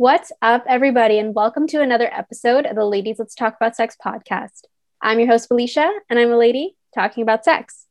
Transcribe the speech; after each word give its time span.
What's 0.00 0.32
up, 0.40 0.64
everybody, 0.66 1.18
and 1.18 1.34
welcome 1.34 1.66
to 1.66 1.82
another 1.82 2.08
episode 2.10 2.64
of 2.64 2.74
the 2.74 2.86
Ladies 2.86 3.18
Let's 3.18 3.34
Talk 3.34 3.56
About 3.56 3.76
Sex 3.76 3.98
podcast. 4.02 4.62
I'm 5.02 5.18
your 5.18 5.28
host, 5.28 5.48
Felicia, 5.48 5.92
and 6.08 6.18
I'm 6.18 6.32
a 6.32 6.38
lady 6.38 6.74
talking 6.94 7.22
about 7.22 7.44
sex. 7.44 7.84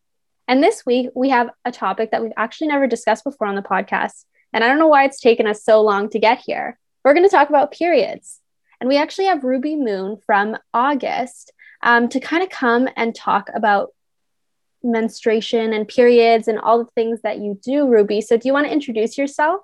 And 0.47 0.63
this 0.63 0.87
week, 0.87 1.11
we 1.13 1.29
have 1.29 1.51
a 1.65 1.71
topic 1.71 2.09
that 2.09 2.23
we've 2.23 2.31
actually 2.35 2.69
never 2.69 2.87
discussed 2.87 3.25
before 3.25 3.45
on 3.45 3.53
the 3.53 3.61
podcast. 3.61 4.25
And 4.51 4.63
I 4.63 4.67
don't 4.67 4.79
know 4.79 4.87
why 4.87 5.05
it's 5.05 5.19
taken 5.19 5.45
us 5.45 5.63
so 5.63 5.83
long 5.83 6.09
to 6.09 6.17
get 6.17 6.39
here. 6.39 6.79
We're 7.05 7.13
going 7.13 7.27
to 7.27 7.29
talk 7.29 7.49
about 7.49 7.73
periods. 7.73 8.39
And 8.82 8.89
we 8.89 8.98
actually 8.98 9.26
have 9.26 9.44
Ruby 9.44 9.76
Moon 9.76 10.18
from 10.26 10.57
August 10.73 11.54
um, 11.84 12.10
to 12.10 12.20
kind 12.20 12.41
of 12.41 12.50
come 12.50 12.89
and 12.96 13.14
talk 13.14 13.52
about 13.54 13.89
menstruation 14.82 15.73
and 15.73 15.88
periods 15.88 16.48
and 16.48 16.57
all 16.57 16.84
the 16.84 16.91
things 16.96 17.21
that 17.21 17.38
you 17.38 17.60
do, 17.64 17.88
Ruby. 17.88 18.21
So, 18.21 18.36
do 18.36 18.48
you 18.48 18.54
want 18.54 18.66
to 18.66 18.73
introduce 18.73 19.16
yourself? 19.16 19.62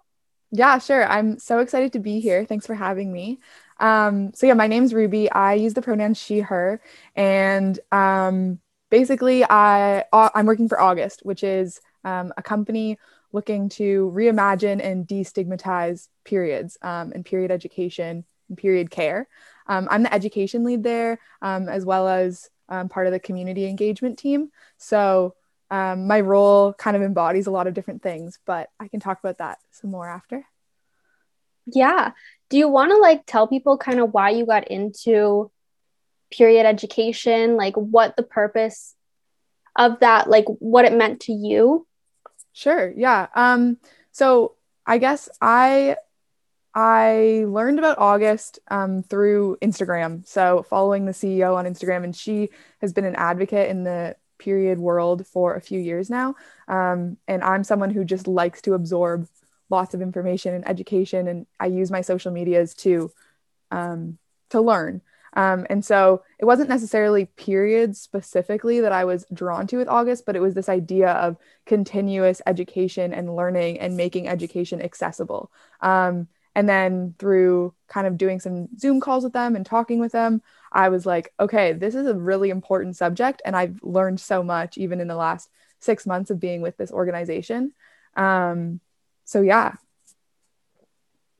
Yeah, 0.55 0.77
sure. 0.79 1.05
I'm 1.05 1.37
so 1.37 1.59
excited 1.59 1.91
to 1.93 1.99
be 1.99 2.21
here. 2.21 2.45
Thanks 2.45 2.65
for 2.65 2.75
having 2.75 3.11
me. 3.11 3.39
Um, 3.79 4.33
so 4.33 4.47
yeah, 4.47 4.53
my 4.53 4.67
name's 4.67 4.93
Ruby. 4.93 5.29
I 5.29 5.55
use 5.55 5.73
the 5.73 5.81
pronouns 5.81 6.17
she, 6.17 6.39
her, 6.39 6.81
and 7.13 7.77
um, 7.91 8.59
basically, 8.89 9.43
I 9.43 10.05
I'm 10.13 10.45
working 10.45 10.69
for 10.69 10.79
August, 10.79 11.21
which 11.23 11.43
is 11.43 11.81
um, 12.05 12.31
a 12.37 12.41
company 12.41 12.97
looking 13.33 13.67
to 13.67 14.13
reimagine 14.15 14.81
and 14.81 15.05
destigmatize 15.05 16.07
periods 16.23 16.77
um, 16.81 17.11
and 17.13 17.25
period 17.25 17.51
education 17.51 18.23
and 18.47 18.57
period 18.57 18.89
care. 18.89 19.27
Um, 19.67 19.89
I'm 19.91 20.03
the 20.03 20.13
education 20.13 20.63
lead 20.63 20.83
there, 20.83 21.19
um, 21.41 21.67
as 21.67 21.83
well 21.85 22.07
as 22.07 22.49
part 22.89 23.07
of 23.07 23.11
the 23.11 23.19
community 23.19 23.67
engagement 23.67 24.17
team. 24.17 24.51
So 24.77 25.35
um, 25.71 26.07
my 26.07 26.21
role 26.21 26.73
kind 26.73 26.95
of 26.95 27.03
embodies 27.03 27.47
a 27.47 27.51
lot 27.51 27.67
of 27.67 27.73
different 27.73 28.01
things, 28.01 28.39
but 28.45 28.69
I 28.79 28.87
can 28.87 28.99
talk 28.99 29.19
about 29.19 29.39
that 29.39 29.57
some 29.71 29.91
more 29.91 30.07
after. 30.07 30.45
Yeah. 31.65 32.11
Do 32.49 32.57
you 32.57 32.69
want 32.69 32.91
to 32.91 32.97
like 32.97 33.25
tell 33.25 33.47
people 33.47 33.77
kind 33.77 33.99
of 33.99 34.13
why 34.13 34.29
you 34.29 34.45
got 34.45 34.67
into 34.67 35.51
period 36.31 36.65
education, 36.65 37.55
like 37.55 37.75
what 37.75 38.15
the 38.15 38.23
purpose 38.23 38.95
of 39.75 39.99
that, 40.01 40.29
like 40.29 40.45
what 40.59 40.85
it 40.85 40.93
meant 40.93 41.21
to 41.21 41.33
you? 41.33 41.87
Sure. 42.53 42.93
Yeah. 42.95 43.27
Um, 43.35 43.77
so 44.11 44.53
I 44.85 44.99
guess 44.99 45.27
I 45.41 45.97
I 46.73 47.45
learned 47.47 47.79
about 47.79 47.99
August 47.99 48.59
um, 48.67 49.01
through 49.01 49.57
Instagram. 49.61 50.27
So 50.27 50.65
following 50.69 51.05
the 51.05 51.13
CEO 51.13 51.55
on 51.55 51.65
Instagram, 51.65 52.03
and 52.03 52.15
she 52.15 52.49
has 52.81 52.91
been 52.91 53.05
an 53.05 53.15
advocate 53.15 53.69
in 53.69 53.83
the 53.83 54.17
period 54.37 54.79
world 54.79 55.25
for 55.27 55.55
a 55.55 55.61
few 55.61 55.79
years 55.79 56.09
now. 56.09 56.35
Um, 56.67 57.17
and 57.27 57.43
I'm 57.43 57.63
someone 57.63 57.89
who 57.89 58.03
just 58.03 58.27
likes 58.27 58.61
to 58.63 58.73
absorb 58.73 59.27
lots 59.69 59.93
of 59.93 60.01
information 60.01 60.53
and 60.53 60.67
education, 60.67 61.27
and 61.27 61.45
I 61.59 61.67
use 61.67 61.91
my 61.91 62.01
social 62.01 62.31
medias 62.31 62.73
to 62.75 63.11
um, 63.71 64.17
to 64.49 64.61
learn. 64.61 65.01
Um, 65.35 65.67
and 65.69 65.83
so 65.83 66.23
it 66.39 66.45
wasn't 66.45 66.69
necessarily 66.69 67.25
periods 67.25 67.99
specifically 67.99 68.79
that 68.81 68.93
I 68.93 69.03
was 69.03 69.25
drawn 69.33 69.67
to 69.67 69.77
with 69.77 69.89
August, 69.89 70.25
but 70.25 70.35
it 70.35 70.41
was 70.41 70.53
this 70.53 70.69
idea 70.69 71.11
of 71.11 71.37
continuous 71.65 72.41
education 72.45 73.13
and 73.13 73.35
learning 73.35 73.79
and 73.79 73.97
making 73.97 74.29
education 74.29 74.81
accessible. 74.81 75.51
Um, 75.81 76.29
and 76.55 76.69
then 76.69 77.15
through 77.19 77.73
kind 77.89 78.07
of 78.07 78.17
doing 78.17 78.39
some 78.39 78.69
Zoom 78.79 79.01
calls 79.01 79.25
with 79.25 79.33
them 79.33 79.57
and 79.57 79.65
talking 79.65 79.99
with 79.99 80.13
them, 80.13 80.41
I 80.75 80.89
was 80.89 81.05
like, 81.05 81.33
okay, 81.39 81.73
this 81.73 81.95
is 81.95 82.05
a 82.05 82.13
really 82.13 82.49
important 82.49 82.95
subject. 82.95 83.41
And 83.45 83.55
I've 83.55 83.79
learned 83.81 84.19
so 84.19 84.43
much 84.43 84.77
even 84.77 84.99
in 84.99 85.07
the 85.07 85.15
last 85.15 85.49
six 85.79 86.05
months 86.05 86.29
of 86.29 86.39
being 86.39 86.61
with 86.61 86.77
this 86.77 86.91
organization. 86.91 87.73
Um, 88.15 88.79
so, 89.23 89.41
yeah. 89.41 89.75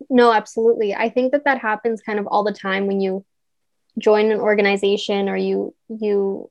No, 0.09 0.31
absolutely. 0.31 0.95
I 0.95 1.09
think 1.09 1.31
that 1.33 1.45
that 1.45 1.59
happens 1.59 2.02
kind 2.02 2.19
of 2.19 2.28
all 2.28 2.44
the 2.44 2.53
time 2.53 2.88
when 2.88 3.02
you 3.02 3.25
join 4.00 4.31
an 4.31 4.39
organization 4.39 5.30
or 5.30 5.38
you, 5.38 5.75
you, 5.88 6.50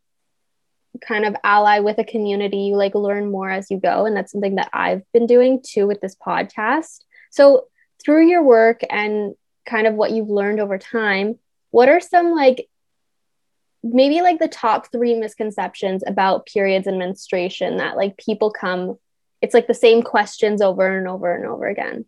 kind 1.05 1.25
of 1.25 1.35
ally 1.43 1.81
with 1.81 1.99
a 1.99 2.05
community 2.05 2.59
you 2.59 2.77
like 2.77 2.95
learn 2.95 3.29
more 3.29 3.51
as 3.51 3.69
you 3.69 3.81
go 3.81 4.07
and 4.07 4.17
that's 4.17 4.31
something 4.31 4.55
that 4.55 4.71
I've 4.73 5.03
been 5.13 5.27
doing 5.27 5.61
too 5.61 5.89
with 5.89 6.01
this 6.01 6.15
podcast 6.15 7.01
so 7.35 7.67
through 8.05 8.29
your 8.29 8.45
work 8.45 8.83
and 8.89 9.35
kind 9.67 9.89
of 9.89 9.95
what 9.95 10.13
you've 10.13 10.29
learned 10.29 10.61
over 10.61 10.79
time, 10.79 11.39
what 11.71 11.89
are 11.89 12.01
some 12.01 12.33
like 12.33 12.69
maybe 13.85 14.23
like 14.23 14.39
the 14.39 14.49
top 14.49 14.91
three 14.91 15.15
misconceptions 15.15 16.03
about 16.07 16.47
periods 16.47 16.87
and 16.87 16.99
menstruation 16.99 17.77
that 17.77 17.97
like 17.97 18.17
people 18.17 18.51
come 18.51 18.99
it's 19.43 19.53
like 19.53 19.67
the 19.67 19.75
same 19.75 20.03
questions 20.03 20.63
over 20.63 20.97
and 20.97 21.07
over 21.07 21.35
and 21.35 21.45
over 21.45 21.67
again. 21.67 22.07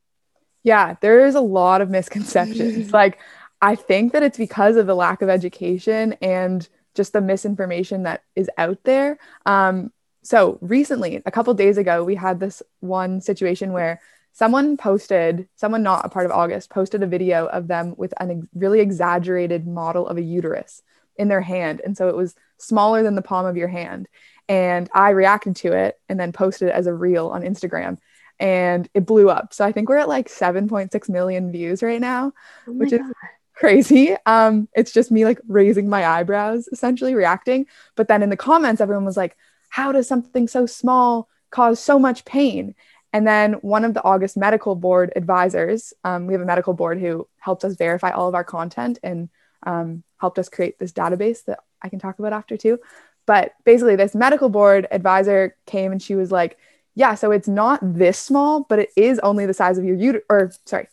Yeah 0.62 0.96
there's 1.00 1.34
a 1.34 1.40
lot 1.40 1.80
of 1.82 1.90
misconceptions. 1.90 2.92
Like 2.92 3.18
i 3.62 3.74
think 3.74 4.12
that 4.12 4.22
it's 4.22 4.36
because 4.38 4.76
of 4.76 4.86
the 4.86 4.94
lack 4.94 5.22
of 5.22 5.30
education 5.30 6.12
and 6.20 6.68
just 6.94 7.12
the 7.12 7.20
misinformation 7.20 8.04
that 8.04 8.22
is 8.34 8.50
out 8.56 8.78
there. 8.84 9.18
Um, 9.44 9.92
so 10.22 10.58
recently 10.62 11.22
a 11.26 11.30
couple 11.30 11.52
days 11.54 11.76
ago 11.76 12.02
we 12.02 12.14
had 12.14 12.40
this 12.40 12.62
one 12.80 13.20
situation 13.20 13.72
where 13.72 14.00
someone 14.32 14.76
posted, 14.76 15.48
someone 15.56 15.82
not 15.82 16.04
a 16.04 16.08
part 16.08 16.26
of 16.26 16.32
August, 16.32 16.70
posted 16.70 17.02
a 17.02 17.06
video 17.06 17.46
of 17.46 17.68
them 17.68 17.94
with 17.96 18.12
a 18.12 18.30
ex- 18.30 18.46
really 18.54 18.80
exaggerated 18.80 19.66
model 19.66 20.06
of 20.06 20.16
a 20.16 20.22
uterus 20.22 20.82
in 21.18 21.28
their 21.28 21.40
hand. 21.40 21.80
And 21.84 21.96
so 21.96 22.08
it 22.08 22.16
was 22.16 22.34
smaller 22.58 23.02
than 23.02 23.14
the 23.14 23.22
palm 23.22 23.46
of 23.46 23.56
your 23.56 23.68
hand. 23.68 24.08
And 24.48 24.88
I 24.94 25.10
reacted 25.10 25.56
to 25.56 25.72
it 25.72 25.98
and 26.08 26.18
then 26.18 26.32
posted 26.32 26.68
it 26.68 26.74
as 26.74 26.86
a 26.86 26.94
reel 26.94 27.28
on 27.28 27.42
Instagram 27.42 27.98
and 28.38 28.88
it 28.94 29.06
blew 29.06 29.30
up. 29.30 29.54
So 29.54 29.64
I 29.64 29.72
think 29.72 29.88
we're 29.88 29.96
at 29.96 30.08
like 30.08 30.28
7.6 30.28 31.08
million 31.08 31.50
views 31.50 31.82
right 31.82 32.00
now, 32.00 32.32
oh 32.68 32.72
which 32.72 32.90
God. 32.90 33.00
is 33.00 33.06
crazy. 33.54 34.14
Um, 34.26 34.68
it's 34.74 34.92
just 34.92 35.10
me 35.10 35.24
like 35.24 35.40
raising 35.48 35.88
my 35.88 36.06
eyebrows, 36.06 36.68
essentially 36.68 37.14
reacting. 37.14 37.66
But 37.94 38.08
then 38.08 38.22
in 38.22 38.30
the 38.30 38.36
comments, 38.36 38.80
everyone 38.80 39.04
was 39.04 39.16
like, 39.16 39.36
how 39.68 39.92
does 39.92 40.06
something 40.06 40.48
so 40.48 40.66
small 40.66 41.28
cause 41.50 41.80
so 41.80 41.98
much 41.98 42.24
pain? 42.24 42.74
And 43.12 43.26
then 43.26 43.54
one 43.54 43.84
of 43.84 43.94
the 43.94 44.04
August 44.04 44.36
medical 44.36 44.74
board 44.74 45.12
advisors, 45.16 45.94
um, 46.04 46.26
we 46.26 46.34
have 46.34 46.42
a 46.42 46.46
medical 46.46 46.74
board 46.74 47.00
who 47.00 47.26
helped 47.38 47.64
us 47.64 47.76
verify 47.76 48.10
all 48.10 48.28
of 48.28 48.34
our 48.34 48.44
content 48.44 48.98
and 49.02 49.30
um, 49.64 50.02
helped 50.18 50.38
us 50.38 50.48
create 50.48 50.78
this 50.78 50.92
database 50.92 51.44
that 51.44 51.60
I 51.82 51.88
can 51.88 51.98
talk 51.98 52.18
about 52.18 52.32
after 52.32 52.56
too. 52.56 52.78
But 53.26 53.52
basically, 53.64 53.96
this 53.96 54.14
medical 54.14 54.48
board 54.48 54.86
advisor 54.90 55.56
came 55.66 55.92
and 55.92 56.00
she 56.00 56.14
was 56.14 56.30
like, 56.30 56.58
Yeah, 56.94 57.14
so 57.14 57.32
it's 57.32 57.48
not 57.48 57.80
this 57.82 58.18
small, 58.18 58.64
but 58.64 58.78
it 58.78 58.90
is 58.96 59.18
only 59.20 59.46
the 59.46 59.54
size 59.54 59.78
of 59.78 59.84
your 59.84 59.96
uterus, 59.96 60.24
or 60.30 60.52
sorry, 60.64 60.88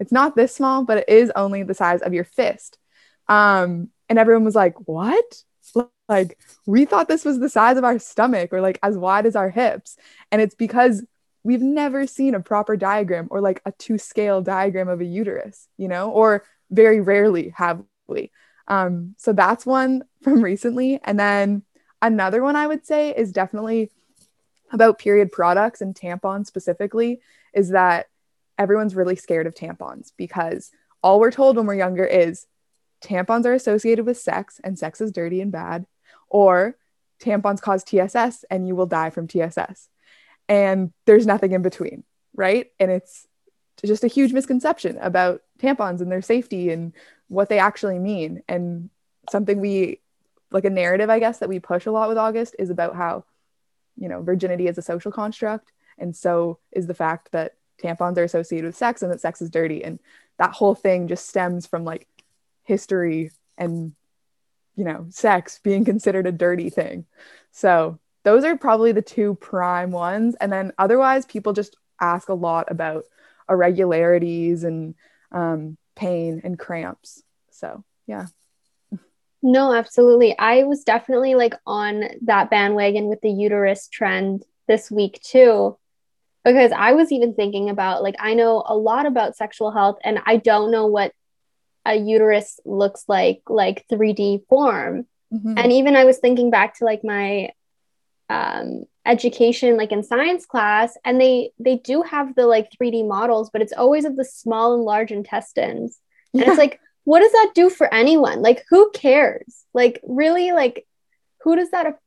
it's 0.00 0.12
not 0.12 0.36
this 0.36 0.54
small, 0.54 0.84
but 0.84 0.98
it 0.98 1.08
is 1.08 1.30
only 1.36 1.62
the 1.62 1.74
size 1.74 2.02
of 2.02 2.14
your 2.14 2.24
fist. 2.24 2.78
Um, 3.28 3.90
and 4.08 4.18
everyone 4.18 4.44
was 4.44 4.54
like, 4.54 4.74
What? 4.88 5.42
Like, 6.08 6.38
we 6.66 6.84
thought 6.84 7.08
this 7.08 7.24
was 7.24 7.40
the 7.40 7.48
size 7.48 7.76
of 7.76 7.84
our 7.84 7.98
stomach 7.98 8.52
or 8.52 8.60
like 8.60 8.78
as 8.82 8.96
wide 8.96 9.26
as 9.26 9.34
our 9.34 9.50
hips. 9.50 9.96
And 10.30 10.40
it's 10.40 10.54
because 10.54 11.04
we've 11.42 11.62
never 11.62 12.06
seen 12.06 12.34
a 12.34 12.40
proper 12.40 12.76
diagram 12.76 13.28
or 13.30 13.40
like 13.40 13.60
a 13.64 13.72
to 13.72 13.98
scale 13.98 14.40
diagram 14.40 14.88
of 14.88 15.00
a 15.00 15.04
uterus, 15.04 15.68
you 15.76 15.88
know, 15.88 16.10
or 16.10 16.44
very 16.70 17.00
rarely 17.00 17.50
have 17.56 17.82
Um, 18.68 19.14
so 19.18 19.32
that's 19.32 19.66
one 19.66 20.02
from 20.22 20.42
recently. 20.42 21.00
And 21.04 21.18
then 21.18 21.62
another 22.02 22.42
one 22.42 22.56
I 22.56 22.66
would 22.66 22.86
say 22.86 23.10
is 23.10 23.32
definitely 23.32 23.90
about 24.72 24.98
period 24.98 25.30
products 25.30 25.80
and 25.80 25.94
tampons 25.94 26.46
specifically 26.46 27.20
is 27.54 27.70
that 27.70 28.06
everyone's 28.58 28.96
really 28.96 29.16
scared 29.16 29.46
of 29.46 29.54
tampons 29.54 30.12
because 30.16 30.70
all 31.02 31.20
we're 31.20 31.30
told 31.30 31.56
when 31.56 31.66
we're 31.66 31.74
younger 31.74 32.04
is 32.04 32.46
tampons 33.02 33.44
are 33.44 33.52
associated 33.52 34.06
with 34.06 34.18
sex 34.18 34.60
and 34.64 34.78
sex 34.78 35.00
is 35.00 35.12
dirty 35.12 35.40
and 35.40 35.52
bad, 35.52 35.86
or 36.28 36.76
tampons 37.20 37.60
cause 37.60 37.84
TSS 37.84 38.44
and 38.50 38.66
you 38.66 38.74
will 38.74 38.86
die 38.86 39.10
from 39.10 39.28
TSS 39.28 39.88
and 40.48 40.92
there's 41.06 41.26
nothing 41.26 41.52
in 41.52 41.62
between, 41.62 42.04
right? 42.34 42.70
And 42.78 42.90
it's 42.90 43.26
just 43.84 44.04
a 44.04 44.08
huge 44.08 44.32
misconception 44.32 44.98
about 45.00 45.42
tampons 45.58 46.00
and 46.00 46.10
their 46.10 46.22
safety 46.22 46.70
and 46.70 46.92
what 47.28 47.48
they 47.48 47.58
actually 47.58 47.98
mean. 47.98 48.42
And 48.48 48.90
something 49.30 49.60
we 49.60 50.00
like 50.50 50.64
a 50.64 50.70
narrative, 50.70 51.10
I 51.10 51.18
guess, 51.18 51.38
that 51.38 51.48
we 51.48 51.58
push 51.58 51.86
a 51.86 51.90
lot 51.90 52.08
with 52.08 52.18
August 52.18 52.54
is 52.58 52.70
about 52.70 52.94
how, 52.94 53.24
you 53.96 54.08
know, 54.08 54.22
virginity 54.22 54.68
is 54.68 54.78
a 54.78 54.82
social 54.82 55.10
construct. 55.10 55.72
And 55.98 56.14
so 56.14 56.58
is 56.72 56.86
the 56.86 56.94
fact 56.94 57.32
that 57.32 57.54
tampons 57.82 58.16
are 58.18 58.24
associated 58.24 58.66
with 58.66 58.76
sex 58.76 59.02
and 59.02 59.12
that 59.12 59.20
sex 59.20 59.42
is 59.42 59.50
dirty. 59.50 59.82
And 59.82 59.98
that 60.38 60.52
whole 60.52 60.74
thing 60.74 61.08
just 61.08 61.28
stems 61.28 61.66
from 61.66 61.84
like 61.84 62.06
history 62.64 63.30
and, 63.58 63.92
you 64.76 64.84
know, 64.84 65.06
sex 65.10 65.60
being 65.62 65.84
considered 65.84 66.26
a 66.26 66.32
dirty 66.32 66.70
thing. 66.70 67.06
So 67.50 67.98
those 68.22 68.44
are 68.44 68.56
probably 68.56 68.92
the 68.92 69.02
two 69.02 69.34
prime 69.36 69.90
ones. 69.90 70.34
And 70.40 70.52
then 70.52 70.72
otherwise, 70.78 71.26
people 71.26 71.52
just 71.52 71.76
ask 72.00 72.28
a 72.28 72.34
lot 72.34 72.70
about 72.70 73.04
irregularities 73.48 74.64
and 74.64 74.94
um, 75.32 75.76
pain 75.94 76.40
and 76.44 76.58
cramps. 76.58 77.22
So, 77.50 77.84
yeah. 78.06 78.26
No, 79.42 79.72
absolutely. 79.72 80.36
I 80.38 80.64
was 80.64 80.82
definitely 80.82 81.34
like 81.34 81.54
on 81.66 82.04
that 82.22 82.50
bandwagon 82.50 83.06
with 83.06 83.20
the 83.20 83.30
uterus 83.30 83.88
trend 83.88 84.44
this 84.66 84.90
week 84.90 85.20
too. 85.22 85.78
because 86.44 86.72
I 86.72 86.92
was 86.92 87.12
even 87.12 87.34
thinking 87.34 87.70
about 87.70 88.02
like 88.02 88.14
I 88.18 88.34
know 88.34 88.62
a 88.66 88.76
lot 88.76 89.06
about 89.06 89.36
sexual 89.36 89.70
health 89.70 89.98
and 90.04 90.20
I 90.26 90.36
don't 90.36 90.70
know 90.70 90.86
what 90.86 91.12
a 91.84 91.94
uterus 91.94 92.58
looks 92.64 93.04
like 93.08 93.42
like 93.48 93.86
3D 93.88 94.46
form. 94.48 95.06
Mm-hmm. 95.32 95.54
And 95.56 95.72
even 95.72 95.96
I 95.96 96.04
was 96.04 96.18
thinking 96.18 96.50
back 96.50 96.78
to 96.78 96.84
like 96.84 97.02
my 97.04 97.50
um 98.28 98.84
education 99.04 99.76
like 99.76 99.92
in 99.92 100.02
science 100.02 100.46
class 100.46 100.96
and 101.04 101.20
they 101.20 101.50
they 101.60 101.76
do 101.76 102.02
have 102.02 102.34
the 102.34 102.44
like 102.44 102.68
3D 102.72 103.06
models 103.06 103.50
but 103.50 103.62
it's 103.62 103.72
always 103.72 104.04
of 104.04 104.16
the 104.16 104.24
small 104.24 104.74
and 104.74 104.82
large 104.82 105.12
intestines. 105.12 106.00
And 106.32 106.42
yeah. 106.42 106.50
it's 106.50 106.58
like 106.58 106.80
what 107.04 107.20
does 107.20 107.32
that 107.32 107.52
do 107.54 107.70
for 107.70 107.92
anyone? 107.94 108.42
Like 108.42 108.64
who 108.68 108.90
cares? 108.90 109.64
Like 109.72 110.00
really 110.02 110.52
like 110.52 110.86
who 111.42 111.54
does 111.54 111.70
that 111.70 111.98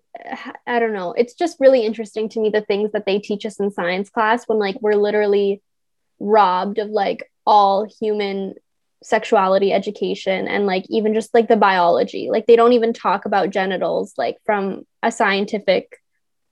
I 0.68 0.80
don't 0.80 0.94
know. 0.94 1.14
It's 1.14 1.34
just 1.34 1.60
really 1.60 1.86
interesting 1.86 2.30
to 2.30 2.40
me 2.40 2.50
the 2.50 2.62
things 2.62 2.92
that 2.92 3.06
they 3.06 3.20
teach 3.20 3.46
us 3.46 3.60
in 3.60 3.72
science 3.72 4.10
class 4.10 4.46
when 4.46 4.60
like 4.60 4.82
we're 4.82 4.96
literally 4.96 5.62
robbed 6.20 6.80
of 6.80 6.90
like 6.90 7.32
all 7.46 7.88
human 8.00 8.56
sexuality 9.02 9.72
education 9.72 10.48
and 10.48 10.66
like 10.66 10.86
even 10.90 11.14
just 11.14 11.34
like 11.34 11.48
the 11.48 11.56
biology. 11.56 12.30
Like 12.30 12.48
they 12.48 12.56
don't 12.56 12.74
even 12.74 12.94
talk 12.94 13.26
about 13.26 13.52
genitals 13.52 14.14
like 14.18 14.38
from 14.46 14.86
a 15.02 15.12
scientific 15.12 15.98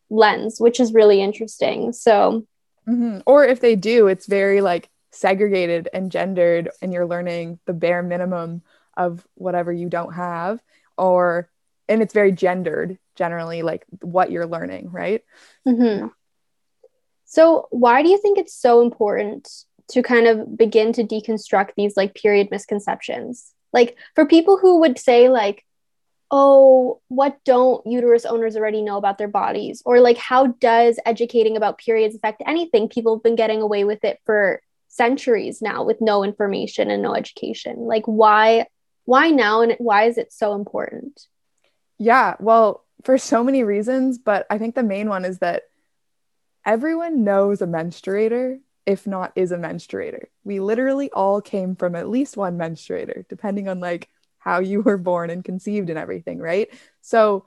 lens, 0.09 0.59
which 0.59 0.80
is 0.80 0.94
really 0.94 1.21
interesting. 1.21 1.94
So 1.94 2.45
mm-hmm. 2.88 3.19
or 3.25 3.45
if 3.45 3.59
they 3.59 3.75
do, 3.75 4.07
it's 4.07 4.25
very 4.25 4.62
like 4.62 4.89
segregated 5.12 5.89
and 5.94 6.12
gendered 6.12 6.69
and 6.81 6.94
you're 6.94 7.06
learning 7.06 7.59
the 7.65 7.74
bare 7.74 8.04
minimum 8.04 8.62
of 8.95 9.25
whatever 9.36 9.71
you 9.71 9.89
don't 9.89 10.13
have 10.13 10.62
or 10.98 11.50
and 11.88 12.01
it's 12.01 12.13
very 12.13 12.31
gendered 12.31 12.98
generally 13.15 13.62
like 13.62 13.86
what 14.01 14.31
you're 14.31 14.48
learning 14.48 14.92
right 14.92 15.24
mm-hmm. 15.68 16.07
so 17.25 17.68
why 17.71 18.03
do 18.03 18.10
you 18.10 18.18
think 18.18 18.38
it's 18.38 18.53
so 18.53 18.81
important 18.81 19.50
to 19.89 20.03
kind 20.03 20.27
of 20.27 20.57
begin 20.57 20.92
to 20.94 21.03
deconstruct 21.03 21.71
these 21.77 21.95
like 21.95 22.13
period 22.13 22.50
misconceptions 22.51 23.53
like 23.74 23.98
for 24.13 24.25
people 24.25 24.57
who 24.57 24.80
would 24.80 25.00
say 25.00 25.30
like 25.30 25.63
oh 26.29 27.00
what 27.07 27.38
don't 27.45 27.85
uterus 27.85 28.25
owners 28.25 28.57
already 28.57 28.81
know 28.81 28.97
about 28.97 29.18
their 29.18 29.27
bodies? 29.27 29.81
Or 29.85 30.00
like 30.00 30.18
how 30.18 30.47
does 30.47 31.00
educating 31.06 31.57
about 31.57 31.77
periods 31.77 32.15
affect 32.15 32.44
anything? 32.45 32.89
People 32.89 33.15
have 33.15 33.24
been 33.24 33.35
getting 33.35 33.62
away 33.62 33.83
with 33.83 34.03
it 34.03 34.19
for 34.25 34.62
centuries 34.88 35.62
now 35.62 35.83
with 35.83 36.01
no 36.01 36.24
information 36.24 36.89
and 36.89 37.01
no 37.01 37.15
education. 37.15 37.77
Like 37.77 38.06
why 38.06 38.68
why 39.06 39.29
now? 39.29 39.62
And 39.62 39.75
why 39.79 40.03
is 40.03 40.18
it 40.18 40.33
so 40.33 40.53
important? 40.53 41.27
Yeah, 41.97 42.35
well, 42.39 42.83
for 43.03 43.18
so 43.18 43.44
many 43.44 43.63
reasons, 43.63 44.18
but 44.18 44.45
I 44.50 44.57
think 44.57 44.75
the 44.75 44.83
main 44.83 45.07
one 45.07 45.24
is 45.24 45.39
that 45.39 45.63
everyone 46.65 47.24
knows 47.24 47.62
a 47.62 47.68
menstruator, 47.68 48.59
if 48.85 49.07
not 49.07 49.31
is 49.35 49.53
a 49.53 49.57
menstruator. 49.57 50.25
We 50.44 50.59
literally 50.59 51.09
all 51.12 51.41
came 51.41 51.75
from 51.75 51.95
at 51.95 52.09
least 52.09 52.35
one 52.35 52.57
menstruator, 52.57 53.25
depending 53.29 53.69
on 53.69 53.79
like 53.79 54.09
how 54.47 54.59
you 54.59 54.81
were 54.81 54.97
born 54.97 55.29
and 55.29 55.44
conceived 55.44 55.89
and 55.89 55.99
everything, 55.99 56.39
right? 56.39 56.69
So 57.01 57.45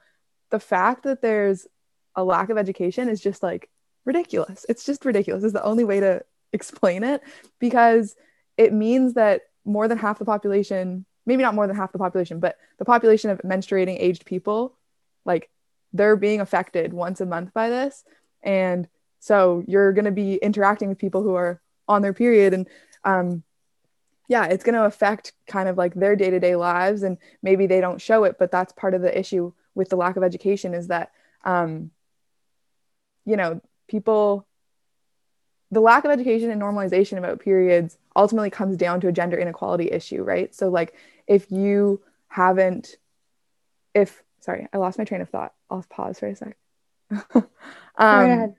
the 0.51 0.61
fact 0.61 1.05
that 1.05 1.23
there's 1.23 1.67
a 2.15 2.23
lack 2.23 2.51
of 2.51 2.59
education 2.59 3.09
is 3.09 3.21
just 3.21 3.43
like 3.43 3.71
ridiculous. 4.05 4.67
It's 4.69 4.85
just 4.85 5.05
ridiculous. 5.05 5.45
Is 5.45 5.53
the 5.53 5.65
only 5.65 5.85
way 5.85 6.01
to 6.01 6.23
explain 6.53 7.03
it 7.05 7.23
because 7.59 8.17
it 8.57 8.73
means 8.73 9.15
that 9.15 9.43
more 9.65 9.89
than 9.89 9.97
half 9.97 10.19
the 10.19 10.25
population 10.25 11.07
maybe 11.27 11.43
not 11.43 11.55
more 11.55 11.67
than 11.67 11.77
half 11.77 11.93
the 11.93 11.99
population, 11.99 12.41
but 12.41 12.57
the 12.79 12.85
population 12.85 13.31
of 13.31 13.39
menstruating 13.43 13.97
aged 13.99 14.25
people, 14.25 14.75
like 15.25 15.49
they're 15.93 16.17
being 16.17 16.41
affected 16.41 16.93
once 16.93 17.21
a 17.21 17.27
month 17.27 17.53
by 17.53 17.69
this. 17.69 18.05
And 18.43 18.89
so 19.21 19.63
you're 19.67 19.93
going 19.93 20.07
to 20.07 20.11
be 20.11 20.37
interacting 20.37 20.89
with 20.89 20.99
people 20.99 21.23
who 21.23 21.35
are 21.35 21.61
on 21.87 22.03
their 22.03 22.15
period 22.15 22.55
and 22.55 22.69
um, 23.05 23.43
yeah, 24.31 24.45
it's 24.45 24.63
going 24.63 24.77
to 24.77 24.85
affect 24.85 25.33
kind 25.49 25.69
of 25.69 25.77
like 25.77 25.93
their 25.93 26.15
day 26.15 26.31
to 26.31 26.39
day 26.39 26.55
lives. 26.55 27.03
And 27.03 27.19
maybe 27.43 27.67
they 27.67 27.81
don't 27.81 28.01
show 28.01 28.23
it, 28.23 28.37
but 28.39 28.53
that's 28.53 28.73
part 28.73 28.95
of 28.95 29.03
the 29.03 29.19
issue 29.19 29.53
with 29.75 29.89
the 29.89 29.97
lack 29.97 30.17
of 30.17 30.23
education 30.23 30.73
is 30.73 30.87
that, 30.87 31.11
um, 31.45 31.91
you 33.25 33.37
know, 33.37 33.61
people 33.89 34.47
the 35.73 35.81
lack 35.81 36.05
of 36.05 36.13
education 36.13 36.49
and 36.49 36.63
normalization 36.63 37.19
about 37.19 37.41
periods 37.41 37.99
ultimately 38.15 38.51
comes 38.51 38.77
down 38.77 39.01
to 39.01 39.09
a 39.09 39.13
gender 39.13 39.37
inequality 39.37 39.91
issue, 39.91 40.23
right? 40.23 40.55
So, 40.55 40.69
like, 40.69 40.95
if 41.27 41.51
you 41.51 42.01
haven't, 42.29 42.97
if, 43.95 44.23
sorry, 44.41 44.69
I 44.73 44.79
lost 44.79 44.97
my 44.97 45.05
train 45.05 45.23
of 45.23 45.29
thought. 45.29 45.55
I'll 45.69 45.85
pause 45.91 46.21
for 46.21 46.29
a 46.29 46.37
sec. 46.37 46.57
um, 47.35 48.55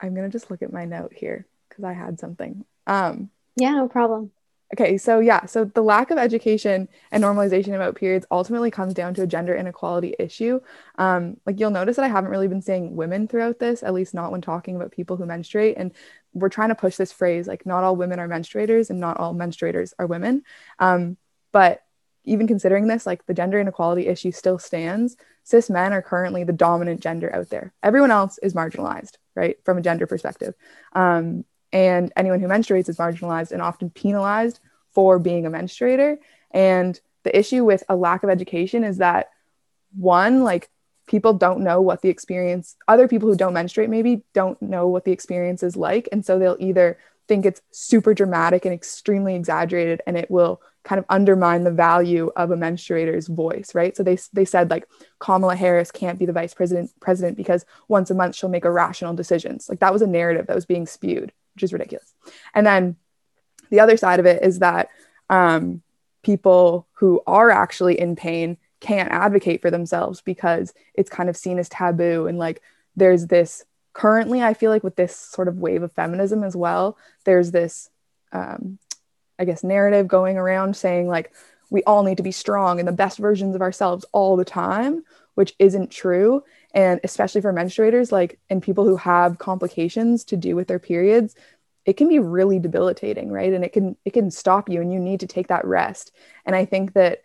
I'm 0.00 0.14
going 0.14 0.28
to 0.28 0.28
just 0.28 0.50
look 0.50 0.62
at 0.62 0.72
my 0.72 0.84
note 0.84 1.12
here 1.12 1.46
because 1.68 1.84
I 1.84 1.92
had 1.92 2.18
something. 2.18 2.64
Um, 2.86 3.30
yeah, 3.56 3.72
no 3.72 3.88
problem. 3.88 4.30
Okay, 4.74 4.98
so 4.98 5.18
yeah, 5.20 5.46
so 5.46 5.64
the 5.64 5.82
lack 5.82 6.10
of 6.10 6.18
education 6.18 6.88
and 7.10 7.24
normalization 7.24 7.74
about 7.74 7.96
periods 7.96 8.26
ultimately 8.30 8.70
comes 8.70 8.92
down 8.92 9.14
to 9.14 9.22
a 9.22 9.26
gender 9.26 9.54
inequality 9.54 10.14
issue. 10.18 10.60
Um, 10.98 11.38
like 11.46 11.58
you'll 11.58 11.70
notice 11.70 11.96
that 11.96 12.04
I 12.04 12.08
haven't 12.08 12.30
really 12.30 12.48
been 12.48 12.60
saying 12.60 12.94
women 12.94 13.28
throughout 13.28 13.58
this, 13.58 13.82
at 13.82 13.94
least 13.94 14.12
not 14.12 14.30
when 14.30 14.42
talking 14.42 14.76
about 14.76 14.92
people 14.92 15.16
who 15.16 15.24
menstruate. 15.24 15.78
And 15.78 15.92
we're 16.34 16.50
trying 16.50 16.68
to 16.68 16.74
push 16.74 16.96
this 16.96 17.12
phrase 17.12 17.46
like 17.46 17.64
not 17.64 17.82
all 17.82 17.96
women 17.96 18.18
are 18.18 18.28
menstruators 18.28 18.90
and 18.90 19.00
not 19.00 19.16
all 19.16 19.34
menstruators 19.34 19.94
are 19.98 20.06
women. 20.06 20.42
Um, 20.78 21.16
but 21.50 21.82
even 22.24 22.46
considering 22.46 22.86
this, 22.88 23.06
like 23.06 23.24
the 23.24 23.32
gender 23.32 23.58
inequality 23.58 24.06
issue 24.06 24.32
still 24.32 24.58
stands. 24.58 25.16
Cis 25.44 25.70
men 25.70 25.94
are 25.94 26.02
currently 26.02 26.44
the 26.44 26.52
dominant 26.52 27.00
gender 27.00 27.34
out 27.34 27.48
there. 27.48 27.72
Everyone 27.82 28.10
else 28.10 28.36
is 28.38 28.52
marginalized, 28.52 29.12
right, 29.34 29.56
from 29.64 29.78
a 29.78 29.82
gender 29.82 30.06
perspective. 30.06 30.54
Um, 30.92 31.46
and 31.72 32.12
anyone 32.16 32.40
who 32.40 32.48
menstruates 32.48 32.88
is 32.88 32.96
marginalized 32.96 33.52
and 33.52 33.62
often 33.62 33.90
penalized 33.90 34.60
for 34.92 35.18
being 35.18 35.46
a 35.46 35.50
menstruator. 35.50 36.18
And 36.50 36.98
the 37.24 37.36
issue 37.36 37.64
with 37.64 37.84
a 37.88 37.96
lack 37.96 38.22
of 38.22 38.30
education 38.30 38.84
is 38.84 38.98
that 38.98 39.28
one, 39.96 40.44
like 40.44 40.70
people 41.06 41.32
don't 41.32 41.60
know 41.60 41.80
what 41.80 42.02
the 42.02 42.08
experience, 42.08 42.76
other 42.86 43.08
people 43.08 43.28
who 43.28 43.36
don't 43.36 43.54
menstruate 43.54 43.90
maybe 43.90 44.22
don't 44.34 44.60
know 44.62 44.86
what 44.88 45.04
the 45.04 45.12
experience 45.12 45.62
is 45.62 45.76
like. 45.76 46.08
And 46.12 46.24
so 46.24 46.38
they'll 46.38 46.56
either 46.58 46.98
think 47.28 47.44
it's 47.44 47.60
super 47.70 48.14
dramatic 48.14 48.64
and 48.64 48.74
extremely 48.74 49.34
exaggerated 49.34 50.00
and 50.06 50.16
it 50.16 50.30
will 50.30 50.60
kind 50.82 50.98
of 50.98 51.04
undermine 51.10 51.64
the 51.64 51.70
value 51.70 52.32
of 52.36 52.50
a 52.50 52.56
menstruator's 52.56 53.28
voice 53.28 53.74
right 53.74 53.94
so 53.94 54.02
they, 54.02 54.16
they 54.32 54.46
said 54.46 54.70
like 54.70 54.88
kamala 55.18 55.54
harris 55.54 55.90
can't 55.90 56.18
be 56.18 56.24
the 56.24 56.32
vice 56.32 56.54
president 56.54 56.90
president 57.00 57.36
because 57.36 57.66
once 57.88 58.10
a 58.10 58.14
month 58.14 58.34
she'll 58.34 58.48
make 58.48 58.64
irrational 58.64 59.12
decisions 59.12 59.68
like 59.68 59.80
that 59.80 59.92
was 59.92 60.00
a 60.00 60.06
narrative 60.06 60.46
that 60.46 60.56
was 60.56 60.64
being 60.64 60.86
spewed 60.86 61.30
which 61.58 61.64
is 61.64 61.72
ridiculous. 61.72 62.14
And 62.54 62.64
then 62.64 62.94
the 63.70 63.80
other 63.80 63.96
side 63.96 64.20
of 64.20 64.26
it 64.26 64.44
is 64.44 64.60
that 64.60 64.90
um, 65.28 65.82
people 66.22 66.86
who 66.92 67.20
are 67.26 67.50
actually 67.50 67.98
in 67.98 68.14
pain 68.14 68.58
can't 68.78 69.10
advocate 69.10 69.60
for 69.60 69.72
themselves 69.72 70.20
because 70.20 70.72
it's 70.94 71.10
kind 71.10 71.28
of 71.28 71.36
seen 71.36 71.58
as 71.58 71.68
taboo. 71.68 72.28
And 72.28 72.38
like 72.38 72.62
there's 72.94 73.26
this 73.26 73.64
currently, 73.92 74.40
I 74.40 74.54
feel 74.54 74.70
like 74.70 74.84
with 74.84 74.94
this 74.94 75.16
sort 75.16 75.48
of 75.48 75.58
wave 75.58 75.82
of 75.82 75.90
feminism 75.90 76.44
as 76.44 76.54
well, 76.54 76.96
there's 77.24 77.50
this, 77.50 77.90
um, 78.30 78.78
I 79.36 79.44
guess, 79.44 79.64
narrative 79.64 80.06
going 80.06 80.38
around 80.38 80.76
saying 80.76 81.08
like, 81.08 81.32
we 81.70 81.82
all 81.82 82.04
need 82.04 82.18
to 82.18 82.22
be 82.22 82.30
strong 82.30 82.78
and 82.78 82.86
the 82.86 82.92
best 82.92 83.18
versions 83.18 83.56
of 83.56 83.62
ourselves 83.62 84.04
all 84.12 84.36
the 84.36 84.44
time, 84.44 85.02
which 85.34 85.56
isn't 85.58 85.90
true 85.90 86.44
and 86.74 87.00
especially 87.02 87.40
for 87.40 87.52
menstruators 87.52 88.12
like 88.12 88.38
and 88.50 88.62
people 88.62 88.84
who 88.84 88.96
have 88.96 89.38
complications 89.38 90.24
to 90.24 90.36
do 90.36 90.54
with 90.54 90.68
their 90.68 90.78
periods 90.78 91.34
it 91.88 91.96
can 91.96 92.08
be 92.08 92.18
really 92.18 92.58
debilitating 92.58 93.32
right? 93.32 93.50
And 93.50 93.64
it 93.64 93.72
can 93.72 93.96
it 94.04 94.12
can 94.12 94.30
stop 94.30 94.68
you 94.68 94.82
and 94.82 94.92
you 94.92 95.00
need 95.00 95.20
to 95.20 95.26
take 95.26 95.48
that 95.48 95.64
rest. 95.64 96.12
And 96.44 96.54
i 96.54 96.66
think 96.66 96.92
that 96.92 97.22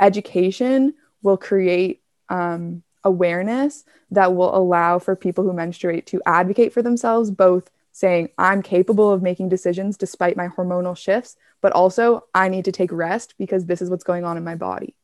education 0.00 0.94
will 1.22 1.36
create 1.36 2.02
um, 2.30 2.82
awareness 3.04 3.84
that 4.10 4.34
will 4.34 4.54
allow 4.56 4.98
for 4.98 5.14
people 5.14 5.44
who 5.44 5.52
menstruate 5.52 6.06
to 6.06 6.20
advocate 6.26 6.72
for 6.72 6.82
themselves 6.82 7.30
both 7.30 7.70
saying 7.92 8.28
i'm 8.38 8.62
capable 8.62 9.12
of 9.12 9.22
making 9.22 9.48
decisions 9.48 9.96
despite 9.96 10.36
my 10.36 10.48
hormonal 10.48 10.96
shifts 10.96 11.36
but 11.60 11.72
also 11.72 12.24
i 12.34 12.48
need 12.48 12.64
to 12.64 12.72
take 12.72 12.92
rest 12.92 13.34
because 13.38 13.66
this 13.66 13.82
is 13.82 13.90
what's 13.90 14.04
going 14.04 14.24
on 14.24 14.36
in 14.36 14.44
my 14.44 14.54
body. 14.54 14.94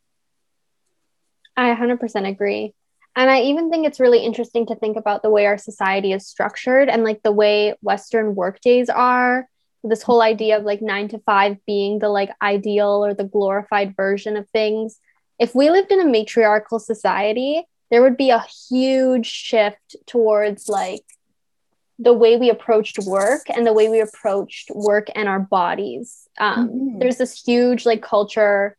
I 1.57 1.75
100% 1.75 2.29
agree 2.29 2.75
and 3.17 3.31
I 3.31 3.41
even 3.41 3.71
think 3.71 3.87
it's 3.87 3.99
really 3.99 4.23
interesting 4.23 4.67
to 4.67 4.77
think 4.77 4.99
about 4.99 5.23
the 5.23 5.31
way 5.31 5.47
our 5.47 5.57
society 5.57 6.13
is 6.13 6.27
structured 6.27 6.91
and 6.91 7.03
like 7.03 7.23
the 7.23 7.33
way 7.33 7.75
Western 7.81 8.35
work 8.35 8.61
days 8.61 8.91
are. 8.91 9.49
This 9.83 10.03
whole 10.03 10.21
idea 10.21 10.59
of 10.59 10.65
like 10.65 10.83
nine 10.83 11.09
to 11.09 11.19
five 11.21 11.57
being 11.67 11.99
the 11.99 12.11
like 12.11 12.31
ideal 12.43 13.05
or 13.05 13.15
the 13.15 13.25
glorified 13.25 13.97
version 13.97 14.37
of 14.37 14.49
things. 14.51 15.01
If 15.39 15.55
we 15.55 15.71
lived 15.71 15.93
in 15.93 16.01
a 16.01 16.05
matriarchal 16.05 16.79
society, 16.79 17.63
there 17.91 18.03
would 18.03 18.19
be 18.19 18.31
a 18.31 18.45
huge 18.69 19.27
shift 19.27 19.97
towards 20.07 20.69
like 20.69 21.05
the 21.99 22.13
way 22.13 22.37
we 22.37 22.51
approached 22.51 22.99
work 23.07 23.49
and 23.49 23.67
the 23.67 23.73
way 23.73 23.89
we 23.89 24.01
approached 24.01 24.71
work 24.75 25.07
and 25.15 25.29
our 25.29 25.41
bodies. 25.41 26.29
Um, 26.39 26.69
mm-hmm. 26.69 26.99
There's 26.99 27.17
this 27.17 27.43
huge 27.43 27.87
like 27.87 28.03
culture 28.03 28.77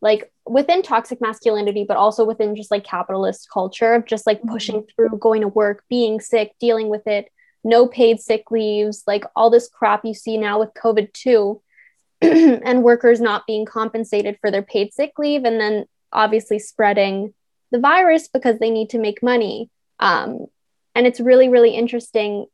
like 0.00 0.30
within 0.46 0.82
toxic 0.82 1.20
masculinity, 1.20 1.84
but 1.86 1.96
also 1.96 2.24
within 2.24 2.54
just 2.54 2.70
like 2.70 2.84
capitalist 2.84 3.48
culture 3.52 3.94
of 3.94 4.06
just 4.06 4.26
like 4.26 4.42
pushing 4.44 4.84
through, 4.84 5.18
going 5.18 5.40
to 5.42 5.48
work, 5.48 5.84
being 5.88 6.20
sick, 6.20 6.52
dealing 6.60 6.88
with 6.88 7.06
it, 7.06 7.30
no 7.64 7.86
paid 7.88 8.20
sick 8.20 8.50
leaves, 8.50 9.02
like 9.06 9.24
all 9.34 9.50
this 9.50 9.68
crap 9.68 10.04
you 10.04 10.14
see 10.14 10.38
now 10.38 10.60
with 10.60 10.74
COVID 10.74 11.12
too, 11.12 11.60
and 12.20 12.82
workers 12.82 13.20
not 13.20 13.46
being 13.46 13.64
compensated 13.64 14.38
for 14.40 14.50
their 14.50 14.62
paid 14.62 14.94
sick 14.94 15.18
leave, 15.18 15.44
and 15.44 15.60
then 15.60 15.86
obviously 16.12 16.58
spreading 16.58 17.34
the 17.70 17.80
virus 17.80 18.28
because 18.28 18.58
they 18.58 18.70
need 18.70 18.90
to 18.90 18.98
make 18.98 19.22
money. 19.22 19.70
Um, 19.98 20.46
and 20.94 21.06
it's 21.06 21.20
really, 21.20 21.48
really 21.48 21.74
interesting 21.74 22.46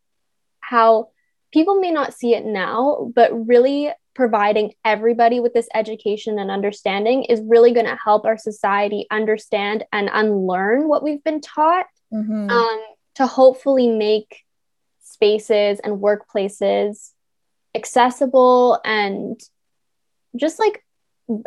how 0.61 1.11
people 1.53 1.79
may 1.81 1.91
not 1.91 2.15
see 2.15 2.35
it 2.35 2.45
now, 2.45 3.11
but 3.15 3.47
really 3.47 3.91
providing 4.15 4.73
everybody 4.85 5.41
with 5.41 5.53
this 5.53 5.69
education 5.75 6.39
and 6.39 6.51
understanding 6.51 7.25
is 7.25 7.41
really 7.45 7.73
going 7.73 7.87
to 7.87 7.99
help 8.03 8.25
our 8.25 8.39
society 8.39 9.07
understand 9.11 9.85
and 9.93 10.09
unlearn 10.13 10.89
what 10.89 11.03
we've 11.03 11.25
been 11.25 11.41
taught 11.41 11.87
mm-hmm. 12.13 12.49
um, 12.49 12.85
to 13.17 13.27
hopefully 13.27 13.89
make 13.89 14.43
spaces 15.03 15.81
and 15.81 16.01
workplaces 16.01 17.11
accessible 17.75 18.81
and 18.85 19.41
just 20.37 20.59
like 20.59 20.85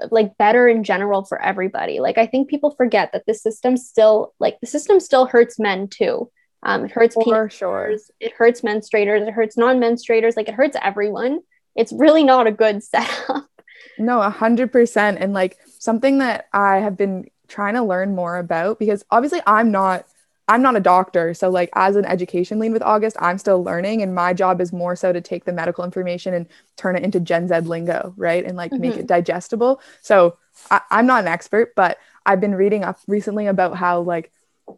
like 0.10 0.38
better 0.38 0.68
in 0.68 0.84
general 0.84 1.24
for 1.24 1.42
everybody. 1.42 2.00
Like 2.00 2.18
i 2.18 2.26
think 2.26 2.50
people 2.50 2.72
forget 2.72 3.12
that 3.14 3.26
the 3.26 3.34
system 3.34 3.78
still 3.78 4.34
like 4.40 4.60
the 4.60 4.68
system 4.68 5.00
still 5.00 5.26
hurts 5.26 5.60
men 5.60 5.88
too. 5.88 6.30
Um, 6.64 6.86
it 6.86 6.92
hurts 6.92 7.16
for 7.16 7.50
sure. 7.50 7.96
it 8.20 8.34
hurts 8.34 8.62
menstruators 8.62 9.28
it 9.28 9.34
hurts 9.34 9.58
non-menstruators 9.58 10.36
like 10.36 10.50
it 10.50 10.56
hurts 10.56 10.76
everyone 10.82 11.40
it's 11.78 11.94
really 11.94 12.24
not 12.24 12.48
a 12.48 12.52
good 12.52 12.84
setup. 12.84 13.46
No, 14.00 14.22
a 14.22 14.30
hundred 14.30 14.72
percent. 14.72 15.18
And 15.20 15.34
like 15.34 15.58
something 15.80 16.20
that 16.20 16.48
I 16.54 16.78
have 16.78 16.96
been 16.96 17.30
trying 17.48 17.74
to 17.74 17.84
learn 17.84 18.14
more 18.14 18.38
about 18.38 18.78
because 18.78 19.04
obviously 19.10 19.42
I'm 19.48 19.72
not 19.72 20.06
I'm 20.48 20.62
not 20.62 20.78
a 20.78 20.80
doctor. 20.80 21.34
So 21.34 21.50
like 21.50 21.70
as 21.74 21.96
an 21.96 22.06
education 22.06 22.60
lead 22.60 22.72
with 22.72 22.84
August, 22.84 23.18
I'm 23.20 23.38
still 23.38 23.64
learning 23.64 24.02
and 24.02 24.16
my 24.16 24.34
job 24.34 24.62
is 24.62 24.72
more 24.72 24.96
so 24.96 25.12
to 25.12 25.20
take 25.20 25.46
the 25.46 25.52
medical 25.52 25.84
information 25.84 26.34
and 26.34 26.48
turn 26.78 26.96
it 26.96 27.04
into 27.04 27.20
Gen 27.20 27.48
Z 27.48 27.60
lingo, 27.62 28.14
right? 28.18 28.46
And 28.46 28.56
like 28.56 28.72
mm-hmm. 28.72 28.82
make 28.82 28.98
it 28.98 29.08
digestible. 29.08 29.82
So 30.02 30.38
I, 30.72 30.82
I'm 30.90 31.06
not 31.06 31.22
an 31.22 31.28
expert, 31.28 31.74
but 31.76 31.98
I've 32.26 32.40
been 32.40 32.56
reading 32.56 32.84
up 32.84 33.00
recently 33.08 33.48
about 33.48 33.76
how 33.76 34.02
like 34.02 34.32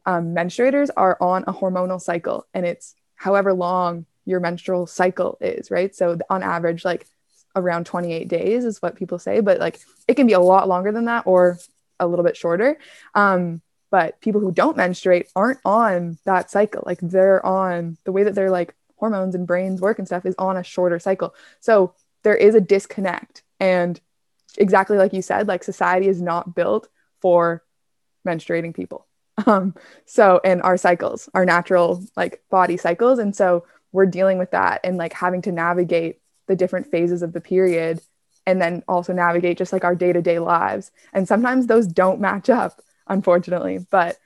um, 0.06 0.34
menstruators 0.34 0.89
are 0.96 1.18
on 1.22 1.44
a 1.46 1.53
hormonal 1.53 2.01
cycle 2.01 2.48
and 2.53 2.65
it's 2.65 2.96
however 3.15 3.53
long 3.53 4.06
your 4.29 4.39
menstrual 4.39 4.86
cycle 4.86 5.38
is, 5.41 5.71
right? 5.71 5.95
So 5.95 6.17
on 6.29 6.43
average, 6.43 6.86
like 6.86 7.07
around 7.55 7.88
28 7.88 8.27
days 8.27 8.63
is 8.63 8.81
what 8.81 8.95
people 8.95 9.17
say, 9.17 9.39
but 9.39 9.59
like 9.59 9.79
it 10.07 10.13
can 10.13 10.27
be 10.27 10.33
a 10.33 10.39
lot 10.39 10.67
longer 10.67 10.91
than 10.91 11.05
that 11.05 11.25
or 11.25 11.57
a 12.00 12.07
little 12.07 12.24
bit 12.24 12.38
shorter. 12.38 12.77
Um, 13.15 13.62
but 13.89 14.21
people 14.21 14.39
who 14.39 14.51
don't 14.51 14.77
menstruate 14.77 15.29
aren't 15.36 15.59
on 15.65 16.19
that 16.25 16.51
cycle. 16.51 16.83
Like 16.86 17.00
they're 17.01 17.43
on 17.43 17.98
the 18.03 18.12
way 18.12 18.24
that 18.24 18.36
their 18.36 18.51
like 18.51 18.75
hormones 18.98 19.33
and 19.33 19.48
brains 19.48 19.81
work 19.81 19.98
and 19.98 20.07
stuff 20.07 20.27
is 20.27 20.36
on 20.38 20.57
a 20.57 20.63
shorter 20.63 21.00
cycle. 21.00 21.33
So 21.59 21.95
there 22.24 22.36
is 22.36 22.53
a 22.53 22.62
disconnect. 22.62 23.41
And 23.59 24.00
exactly 24.57 24.98
like 24.98 25.13
you 25.13 25.24
said, 25.24 25.48
like 25.48 25.63
society 25.63 26.07
is 26.07 26.21
not 26.21 26.53
built 26.53 26.88
for 27.19 27.63
menstruating 28.27 28.75
people. 28.75 29.05
Um, 29.48 29.74
so, 30.05 30.41
and 30.43 30.62
our 30.63 30.75
cycles, 30.75 31.29
our 31.33 31.45
natural 31.45 32.03
like 32.17 32.43
body 32.51 32.75
cycles. 32.75 33.19
And 33.19 33.33
so 33.33 33.63
we're 33.91 34.05
dealing 34.05 34.38
with 34.38 34.51
that 34.51 34.81
and 34.84 34.98
like 34.98 35.13
having 35.13 35.41
to 35.43 35.51
navigate 35.51 36.19
the 36.48 36.55
different 36.55 36.88
phases 36.91 37.22
of 37.22 37.34
the 37.34 37.41
period 37.41 38.01
and 38.46 38.62
then 38.62 38.84
also 38.88 39.13
navigate 39.13 39.58
just 39.58 39.74
like 39.74 39.84
our 39.84 39.96
day-to-day 39.96 40.39
lives. 40.39 40.91
And 41.13 41.27
sometimes 41.27 41.67
those 41.67 41.88
don't 41.88 42.19
match 42.19 42.50
up 42.50 42.81
unfortunately. 43.08 43.86
But 43.89 44.17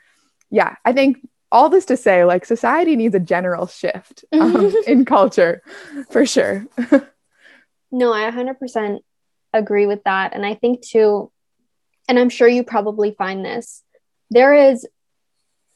yeah 0.54 0.76
i 0.86 0.94
think 0.94 1.18
all 1.52 1.68
this 1.68 1.86
to 1.86 1.98
say 1.98 2.24
like 2.24 2.46
society 2.46 2.96
needs 2.96 3.16
a 3.16 3.20
general 3.20 3.68
shift 3.68 4.24
um, 4.32 4.74
in 4.88 5.04
culture 5.04 5.62
for 6.10 6.26
sure. 6.26 6.66
No 7.96 8.12
i 8.12 8.32
100% 8.32 9.02
agree 9.54 9.86
with 9.86 10.04
that. 10.06 10.34
And 10.34 10.44
i 10.44 10.56
think 10.56 10.82
too 10.82 11.32
and 12.08 12.18
i'm 12.18 12.30
sure 12.30 12.48
you 12.48 12.64
probably 12.64 13.12
find 13.12 13.46
this 13.46 13.84
there 14.32 14.72
is 14.72 14.88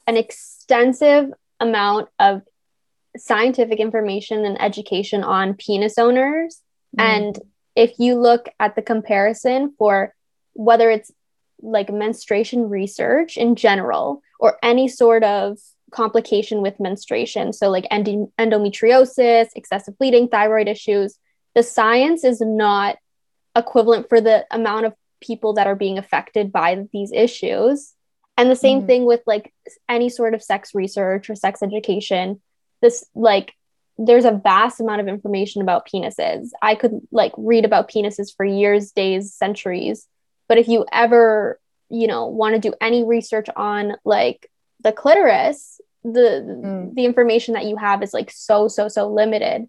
an 0.08 0.16
extensive 0.16 1.30
amount 1.60 2.08
of 2.18 2.42
scientific 3.18 3.78
information 3.80 4.44
and 4.44 4.60
education 4.60 5.22
on 5.22 5.54
penis 5.54 5.98
owners. 5.98 6.62
Mm. 6.98 7.02
And 7.02 7.38
if 7.76 7.98
you 7.98 8.16
look 8.16 8.48
at 8.58 8.74
the 8.74 8.82
comparison 8.82 9.74
for 9.78 10.14
whether 10.54 10.90
it's 10.90 11.12
like 11.60 11.92
menstruation 11.92 12.68
research 12.68 13.36
in 13.36 13.56
general 13.56 14.22
or 14.40 14.58
any 14.62 14.88
sort 14.88 15.24
of 15.24 15.58
complication 15.90 16.62
with 16.62 16.80
menstruation, 16.80 17.52
so 17.52 17.70
like 17.70 17.86
end- 17.90 18.28
endometriosis, 18.38 19.48
excessive 19.54 19.98
bleeding, 19.98 20.28
thyroid 20.28 20.68
issues, 20.68 21.18
the 21.54 21.62
science 21.62 22.24
is 22.24 22.40
not 22.40 22.96
equivalent 23.56 24.08
for 24.08 24.20
the 24.20 24.46
amount 24.50 24.86
of 24.86 24.94
people 25.20 25.54
that 25.54 25.66
are 25.66 25.74
being 25.74 25.98
affected 25.98 26.52
by 26.52 26.84
these 26.92 27.12
issues. 27.12 27.94
And 28.36 28.50
the 28.50 28.56
same 28.56 28.82
mm. 28.82 28.86
thing 28.86 29.04
with 29.04 29.20
like 29.26 29.52
any 29.88 30.08
sort 30.08 30.34
of 30.34 30.42
sex 30.42 30.74
research 30.74 31.28
or 31.28 31.34
sex 31.34 31.62
education 31.62 32.40
this 32.80 33.04
like 33.14 33.54
there's 33.98 34.24
a 34.24 34.30
vast 34.32 34.80
amount 34.80 35.00
of 35.00 35.08
information 35.08 35.60
about 35.60 35.88
penises. 35.88 36.50
I 36.62 36.76
could 36.76 37.00
like 37.10 37.32
read 37.36 37.64
about 37.64 37.90
penises 37.90 38.34
for 38.34 38.46
years, 38.46 38.92
days, 38.92 39.34
centuries. 39.34 40.06
But 40.48 40.58
if 40.58 40.68
you 40.68 40.86
ever, 40.92 41.58
you 41.90 42.06
know, 42.06 42.26
want 42.26 42.54
to 42.54 42.60
do 42.60 42.74
any 42.80 43.04
research 43.04 43.48
on 43.56 43.94
like 44.04 44.48
the 44.82 44.92
clitoris, 44.92 45.80
the 46.04 46.60
mm. 46.64 46.94
the 46.94 47.04
information 47.04 47.54
that 47.54 47.64
you 47.64 47.76
have 47.76 48.02
is 48.02 48.14
like 48.14 48.30
so 48.30 48.68
so 48.68 48.88
so 48.88 49.08
limited. 49.08 49.68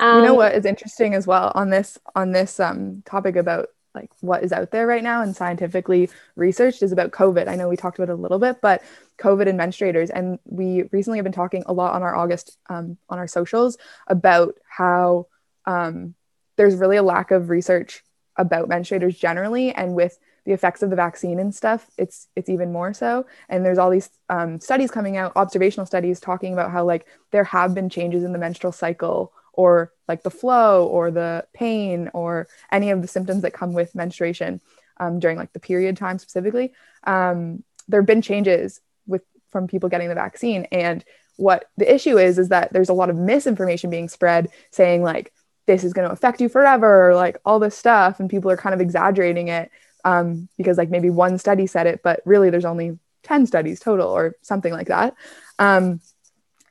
Um, 0.00 0.16
you 0.16 0.24
know 0.24 0.32
um, 0.32 0.36
what 0.36 0.54
is 0.54 0.64
interesting 0.64 1.14
as 1.14 1.26
well 1.26 1.52
on 1.54 1.70
this 1.70 1.98
on 2.14 2.32
this 2.32 2.58
um 2.58 3.02
topic 3.04 3.36
about 3.36 3.68
like 3.94 4.10
what 4.20 4.42
is 4.42 4.52
out 4.52 4.70
there 4.70 4.86
right 4.86 5.02
now 5.02 5.22
and 5.22 5.34
scientifically 5.34 6.10
researched 6.36 6.82
is 6.82 6.92
about 6.92 7.10
COVID. 7.10 7.48
I 7.48 7.56
know 7.56 7.68
we 7.68 7.76
talked 7.76 7.98
about 7.98 8.10
it 8.10 8.18
a 8.18 8.22
little 8.22 8.38
bit, 8.38 8.60
but 8.60 8.82
COVID 9.18 9.48
and 9.48 9.58
menstruators, 9.58 10.10
and 10.12 10.38
we 10.44 10.84
recently 10.92 11.18
have 11.18 11.24
been 11.24 11.32
talking 11.32 11.64
a 11.66 11.72
lot 11.72 11.94
on 11.94 12.02
our 12.02 12.14
August 12.14 12.56
um, 12.68 12.96
on 13.08 13.18
our 13.18 13.26
socials 13.26 13.78
about 14.06 14.54
how 14.68 15.26
um, 15.66 16.14
there's 16.56 16.76
really 16.76 16.96
a 16.96 17.02
lack 17.02 17.30
of 17.30 17.50
research 17.50 18.02
about 18.36 18.68
menstruators 18.68 19.18
generally, 19.18 19.72
and 19.72 19.94
with 19.94 20.18
the 20.44 20.52
effects 20.52 20.82
of 20.82 20.90
the 20.90 20.96
vaccine 20.96 21.38
and 21.38 21.54
stuff, 21.54 21.86
it's 21.98 22.28
it's 22.34 22.48
even 22.48 22.72
more 22.72 22.94
so. 22.94 23.26
And 23.48 23.64
there's 23.64 23.78
all 23.78 23.90
these 23.90 24.10
um, 24.28 24.60
studies 24.60 24.90
coming 24.90 25.16
out, 25.16 25.32
observational 25.36 25.86
studies 25.86 26.20
talking 26.20 26.52
about 26.52 26.70
how 26.70 26.84
like 26.84 27.06
there 27.30 27.44
have 27.44 27.74
been 27.74 27.90
changes 27.90 28.24
in 28.24 28.32
the 28.32 28.38
menstrual 28.38 28.72
cycle 28.72 29.32
or 29.52 29.92
like 30.08 30.22
the 30.22 30.30
flow 30.30 30.86
or 30.86 31.10
the 31.10 31.46
pain 31.52 32.10
or 32.14 32.48
any 32.70 32.90
of 32.90 33.02
the 33.02 33.08
symptoms 33.08 33.42
that 33.42 33.52
come 33.52 33.72
with 33.72 33.94
menstruation 33.94 34.60
um, 34.98 35.18
during 35.18 35.36
like 35.36 35.52
the 35.52 35.60
period 35.60 35.96
time 35.96 36.18
specifically 36.18 36.72
um, 37.04 37.62
there 37.90 38.00
have 38.00 38.06
been 38.06 38.22
changes 38.22 38.80
with 39.06 39.22
from 39.50 39.66
people 39.66 39.88
getting 39.88 40.08
the 40.08 40.14
vaccine. 40.14 40.66
And 40.72 41.04
what 41.36 41.66
the 41.76 41.92
issue 41.92 42.18
is 42.18 42.38
is 42.38 42.48
that 42.50 42.72
there's 42.72 42.88
a 42.88 42.94
lot 42.94 43.10
of 43.10 43.16
misinformation 43.16 43.90
being 43.90 44.08
spread 44.08 44.48
saying 44.70 45.02
like 45.02 45.32
this 45.66 45.84
is 45.84 45.92
going 45.92 46.06
to 46.06 46.12
affect 46.12 46.40
you 46.40 46.48
forever 46.48 47.10
or 47.10 47.14
like 47.14 47.38
all 47.44 47.58
this 47.58 47.76
stuff. 47.76 48.20
And 48.20 48.30
people 48.30 48.50
are 48.50 48.56
kind 48.56 48.74
of 48.74 48.80
exaggerating 48.80 49.48
it 49.48 49.70
um, 50.04 50.48
because 50.56 50.78
like 50.78 50.90
maybe 50.90 51.10
one 51.10 51.38
study 51.38 51.66
said 51.66 51.86
it 51.86 52.02
but 52.02 52.22
really 52.24 52.48
there's 52.50 52.64
only 52.64 52.98
10 53.24 53.46
studies 53.46 53.80
total 53.80 54.08
or 54.08 54.36
something 54.42 54.72
like 54.72 54.88
that. 54.88 55.14
Um, 55.58 56.00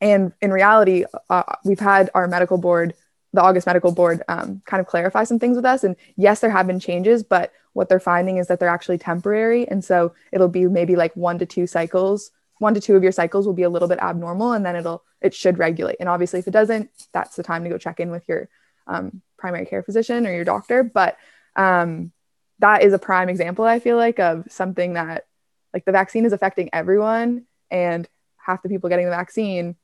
and 0.02 0.34
in 0.42 0.52
reality, 0.52 1.06
uh, 1.30 1.44
we've 1.66 1.80
had 1.80 2.10
our 2.14 2.28
medical 2.28 2.58
board, 2.58 2.94
the 3.34 3.42
August 3.42 3.68
medical 3.68 3.92
board, 3.92 4.24
um, 4.28 4.62
kind 4.66 4.82
of 4.82 4.88
clarify 4.88 5.24
some 5.24 5.40
things 5.40 5.56
with 5.56 5.66
us. 5.66 5.84
And 5.84 5.96
yes, 6.16 6.40
there 6.40 6.50
have 6.50 6.68
been 6.68 6.80
changes, 6.80 7.24
but 7.24 7.52
what 7.74 7.90
they're 7.90 8.00
finding 8.00 8.38
is 8.38 8.48
that 8.48 8.60
they're 8.60 8.70
actually 8.70 8.98
temporary. 8.98 9.68
And 9.68 9.84
so 9.84 10.14
it'll 10.32 10.48
be 10.48 10.66
maybe 10.66 10.96
like 10.96 11.16
one 11.16 11.38
to 11.40 11.46
two 11.46 11.68
cycles, 11.68 12.32
one 12.60 12.74
to 12.74 12.82
two 12.82 12.96
of 12.96 13.04
your 13.04 13.12
cycles 13.12 13.46
will 13.46 13.54
be 13.54 13.64
a 13.64 13.70
little 13.70 13.88
bit 13.88 14.00
abnormal, 14.00 14.54
and 14.54 14.66
then 14.66 14.76
it'll 14.76 15.04
it 15.22 15.34
should 15.34 15.58
regulate. 15.58 15.98
And 16.00 16.10
obviously, 16.10 16.40
if 16.40 16.48
it 16.48 16.52
doesn't, 16.52 16.90
that's 17.14 17.36
the 17.36 17.44
time 17.44 17.64
to 17.64 17.70
go 17.70 17.78
check 17.78 18.00
in 18.00 18.12
with 18.12 18.24
your 18.28 18.50
um, 18.88 19.22
primary 19.38 19.66
care 19.66 19.84
physician 19.84 20.26
or 20.26 20.34
your 20.34 20.46
doctor. 20.46 20.84
But 20.84 21.18
um, 21.56 22.12
that 22.60 22.84
is 22.84 22.94
a 22.94 23.00
prime 23.00 23.30
example, 23.30 23.66
I 23.66 23.80
feel 23.80 23.98
like, 23.98 24.20
of 24.20 24.46
something 24.50 24.94
that 24.94 25.26
like 25.74 25.86
the 25.86 25.92
vaccine 25.92 26.26
is 26.26 26.34
affecting 26.34 26.70
everyone, 26.74 27.46
and 27.70 28.08
half 28.38 28.64
the 28.64 28.70
people 28.70 28.90
getting 28.90 29.06
the 29.06 29.12
vaccine 29.12 29.76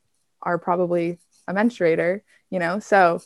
are 0.46 0.58
probably 0.58 1.18
a 1.48 1.54
menstruator, 1.54 2.22
you 2.50 2.60
know? 2.60 2.80
So, 2.80 3.22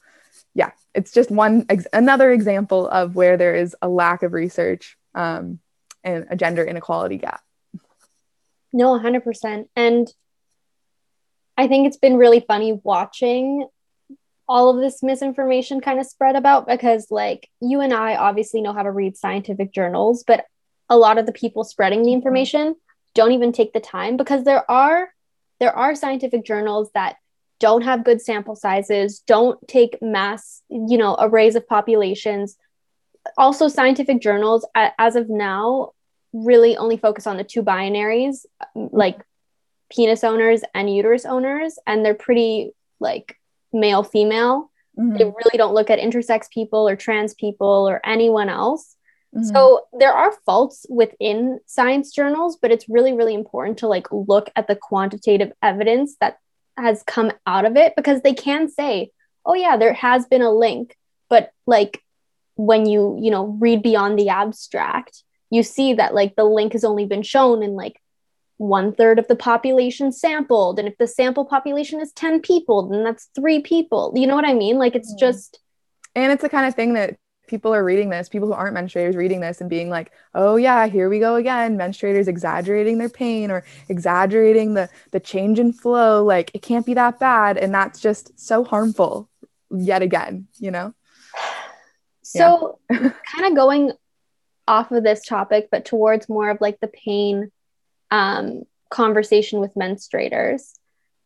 yeah, 0.53 0.71
it's 0.95 1.11
just 1.11 1.29
one, 1.29 1.65
ex- 1.69 1.87
another 1.93 2.31
example 2.31 2.87
of 2.87 3.15
where 3.15 3.37
there 3.37 3.55
is 3.55 3.75
a 3.81 3.89
lack 3.89 4.23
of 4.23 4.33
research 4.33 4.97
um, 5.13 5.59
and 6.03 6.27
a 6.29 6.35
gender 6.35 6.63
inequality 6.63 7.17
gap. 7.17 7.41
No, 8.71 8.97
100%. 8.97 9.67
And 9.75 10.11
I 11.57 11.67
think 11.67 11.87
it's 11.87 11.97
been 11.97 12.17
really 12.17 12.39
funny 12.39 12.79
watching 12.83 13.67
all 14.47 14.69
of 14.69 14.81
this 14.81 15.03
misinformation 15.03 15.81
kind 15.81 15.99
of 15.99 16.05
spread 16.07 16.35
about 16.35 16.67
because, 16.67 17.07
like, 17.11 17.47
you 17.61 17.81
and 17.81 17.93
I 17.93 18.15
obviously 18.15 18.61
know 18.61 18.73
how 18.73 18.83
to 18.83 18.91
read 18.91 19.15
scientific 19.15 19.71
journals, 19.71 20.23
but 20.25 20.45
a 20.89 20.97
lot 20.97 21.19
of 21.19 21.25
the 21.25 21.31
people 21.31 21.63
spreading 21.63 22.01
the 22.01 22.13
information 22.13 22.75
don't 23.13 23.31
even 23.31 23.51
take 23.51 23.73
the 23.73 23.79
time 23.79 24.17
because 24.17 24.43
there 24.43 24.69
are 24.69 25.09
there 25.59 25.75
are 25.75 25.95
scientific 25.95 26.45
journals 26.45 26.89
that 26.93 27.17
don't 27.59 27.81
have 27.81 28.05
good 28.05 28.21
sample 28.21 28.55
sizes, 28.55 29.19
don't 29.19 29.65
take 29.67 30.01
mass, 30.01 30.61
you 30.69 30.97
know, 30.97 31.15
arrays 31.19 31.55
of 31.55 31.67
populations. 31.67 32.57
Also, 33.37 33.67
scientific 33.67 34.21
journals, 34.21 34.65
as 34.75 35.15
of 35.15 35.29
now, 35.29 35.91
really 36.31 36.77
only 36.77 36.95
focus 36.95 37.27
on 37.27 37.37
the 37.37 37.43
two 37.43 37.63
binaries, 37.63 38.45
like 38.75 39.19
penis 39.91 40.23
owners 40.23 40.61
and 40.73 40.93
uterus 40.93 41.25
owners, 41.25 41.77
and 41.85 42.05
they're 42.05 42.13
pretty 42.13 42.71
like 42.99 43.35
male 43.73 44.03
female. 44.03 44.71
Mm-hmm. 44.97 45.17
They 45.17 45.25
really 45.25 45.57
don't 45.57 45.73
look 45.73 45.89
at 45.89 45.99
intersex 45.99 46.49
people 46.49 46.87
or 46.87 46.95
trans 46.95 47.33
people 47.33 47.89
or 47.89 47.99
anyone 48.05 48.49
else. 48.49 48.95
Mm-hmm. 49.35 49.53
So 49.53 49.87
there 49.93 50.13
are 50.13 50.33
faults 50.45 50.85
within 50.89 51.59
science 51.65 52.11
journals, 52.11 52.57
but 52.61 52.71
it's 52.71 52.89
really, 52.89 53.13
really 53.13 53.33
important 53.33 53.79
to 53.79 53.87
like 53.87 54.07
look 54.11 54.49
at 54.55 54.67
the 54.67 54.75
quantitative 54.75 55.51
evidence 55.61 56.15
that 56.19 56.37
has 56.77 57.03
come 57.03 57.31
out 57.45 57.65
of 57.65 57.75
it 57.75 57.93
because 57.95 58.21
they 58.21 58.33
can 58.33 58.69
say, 58.69 59.11
oh 59.45 59.53
yeah, 59.53 59.77
there 59.77 59.93
has 59.93 60.25
been 60.25 60.41
a 60.41 60.51
link, 60.51 60.95
but 61.29 61.51
like 61.67 62.01
when 62.55 62.85
you, 62.85 63.17
you 63.21 63.31
know, 63.31 63.45
read 63.59 63.83
beyond 63.83 64.17
the 64.17 64.29
abstract, 64.29 65.23
you 65.49 65.63
see 65.63 65.93
that 65.93 66.13
like 66.13 66.35
the 66.35 66.43
link 66.43 66.73
has 66.73 66.83
only 66.83 67.05
been 67.05 67.23
shown 67.23 67.63
in 67.63 67.71
like 67.71 68.01
one 68.57 68.93
third 68.93 69.19
of 69.19 69.27
the 69.27 69.35
population 69.35 70.11
sampled. 70.11 70.79
And 70.79 70.87
if 70.87 70.97
the 70.97 71.07
sample 71.07 71.45
population 71.45 72.01
is 72.01 72.11
10 72.13 72.41
people, 72.41 72.87
then 72.87 73.03
that's 73.03 73.29
three 73.33 73.61
people. 73.61 74.11
You 74.15 74.27
know 74.27 74.35
what 74.35 74.45
I 74.45 74.53
mean? 74.53 74.77
Like 74.77 74.95
it's 74.95 75.11
mm-hmm. 75.11 75.19
just. 75.19 75.59
And 76.15 76.31
it's 76.31 76.41
the 76.41 76.49
kind 76.49 76.67
of 76.67 76.75
thing 76.75 76.93
that 76.93 77.17
people 77.49 77.73
are 77.73 77.83
reading 77.83 78.09
this, 78.09 78.29
people 78.29 78.47
who 78.47 78.53
aren't 78.53 78.77
menstruators 78.77 79.15
reading 79.15 79.41
this 79.41 79.59
and 79.59 79.69
being 79.69 79.89
like, 79.89 80.11
"Oh 80.33 80.55
yeah, 80.55 80.87
here 80.87 81.09
we 81.09 81.19
go 81.19 81.35
again, 81.35 81.77
menstruators 81.77 82.27
exaggerating 82.27 82.97
their 82.97 83.09
pain 83.09 83.51
or 83.51 83.65
exaggerating 83.89 84.75
the 84.75 84.89
the 85.11 85.19
change 85.19 85.59
in 85.59 85.73
flow, 85.73 86.23
like 86.23 86.51
it 86.53 86.61
can't 86.61 86.85
be 86.85 86.93
that 86.93 87.19
bad." 87.19 87.57
And 87.57 87.73
that's 87.73 87.99
just 87.99 88.39
so 88.39 88.63
harmful 88.63 89.29
yet 89.71 90.01
again, 90.01 90.47
you 90.59 90.71
know? 90.71 90.93
So, 92.23 92.79
yeah. 92.89 92.97
kind 93.35 93.45
of 93.45 93.55
going 93.55 93.91
off 94.67 94.91
of 94.91 95.03
this 95.03 95.25
topic 95.25 95.69
but 95.71 95.83
towards 95.83 96.29
more 96.29 96.51
of 96.51 96.61
like 96.61 96.79
the 96.79 96.87
pain 96.87 97.51
um 98.11 98.61
conversation 98.89 99.59
with 99.59 99.73
menstruators. 99.75 100.73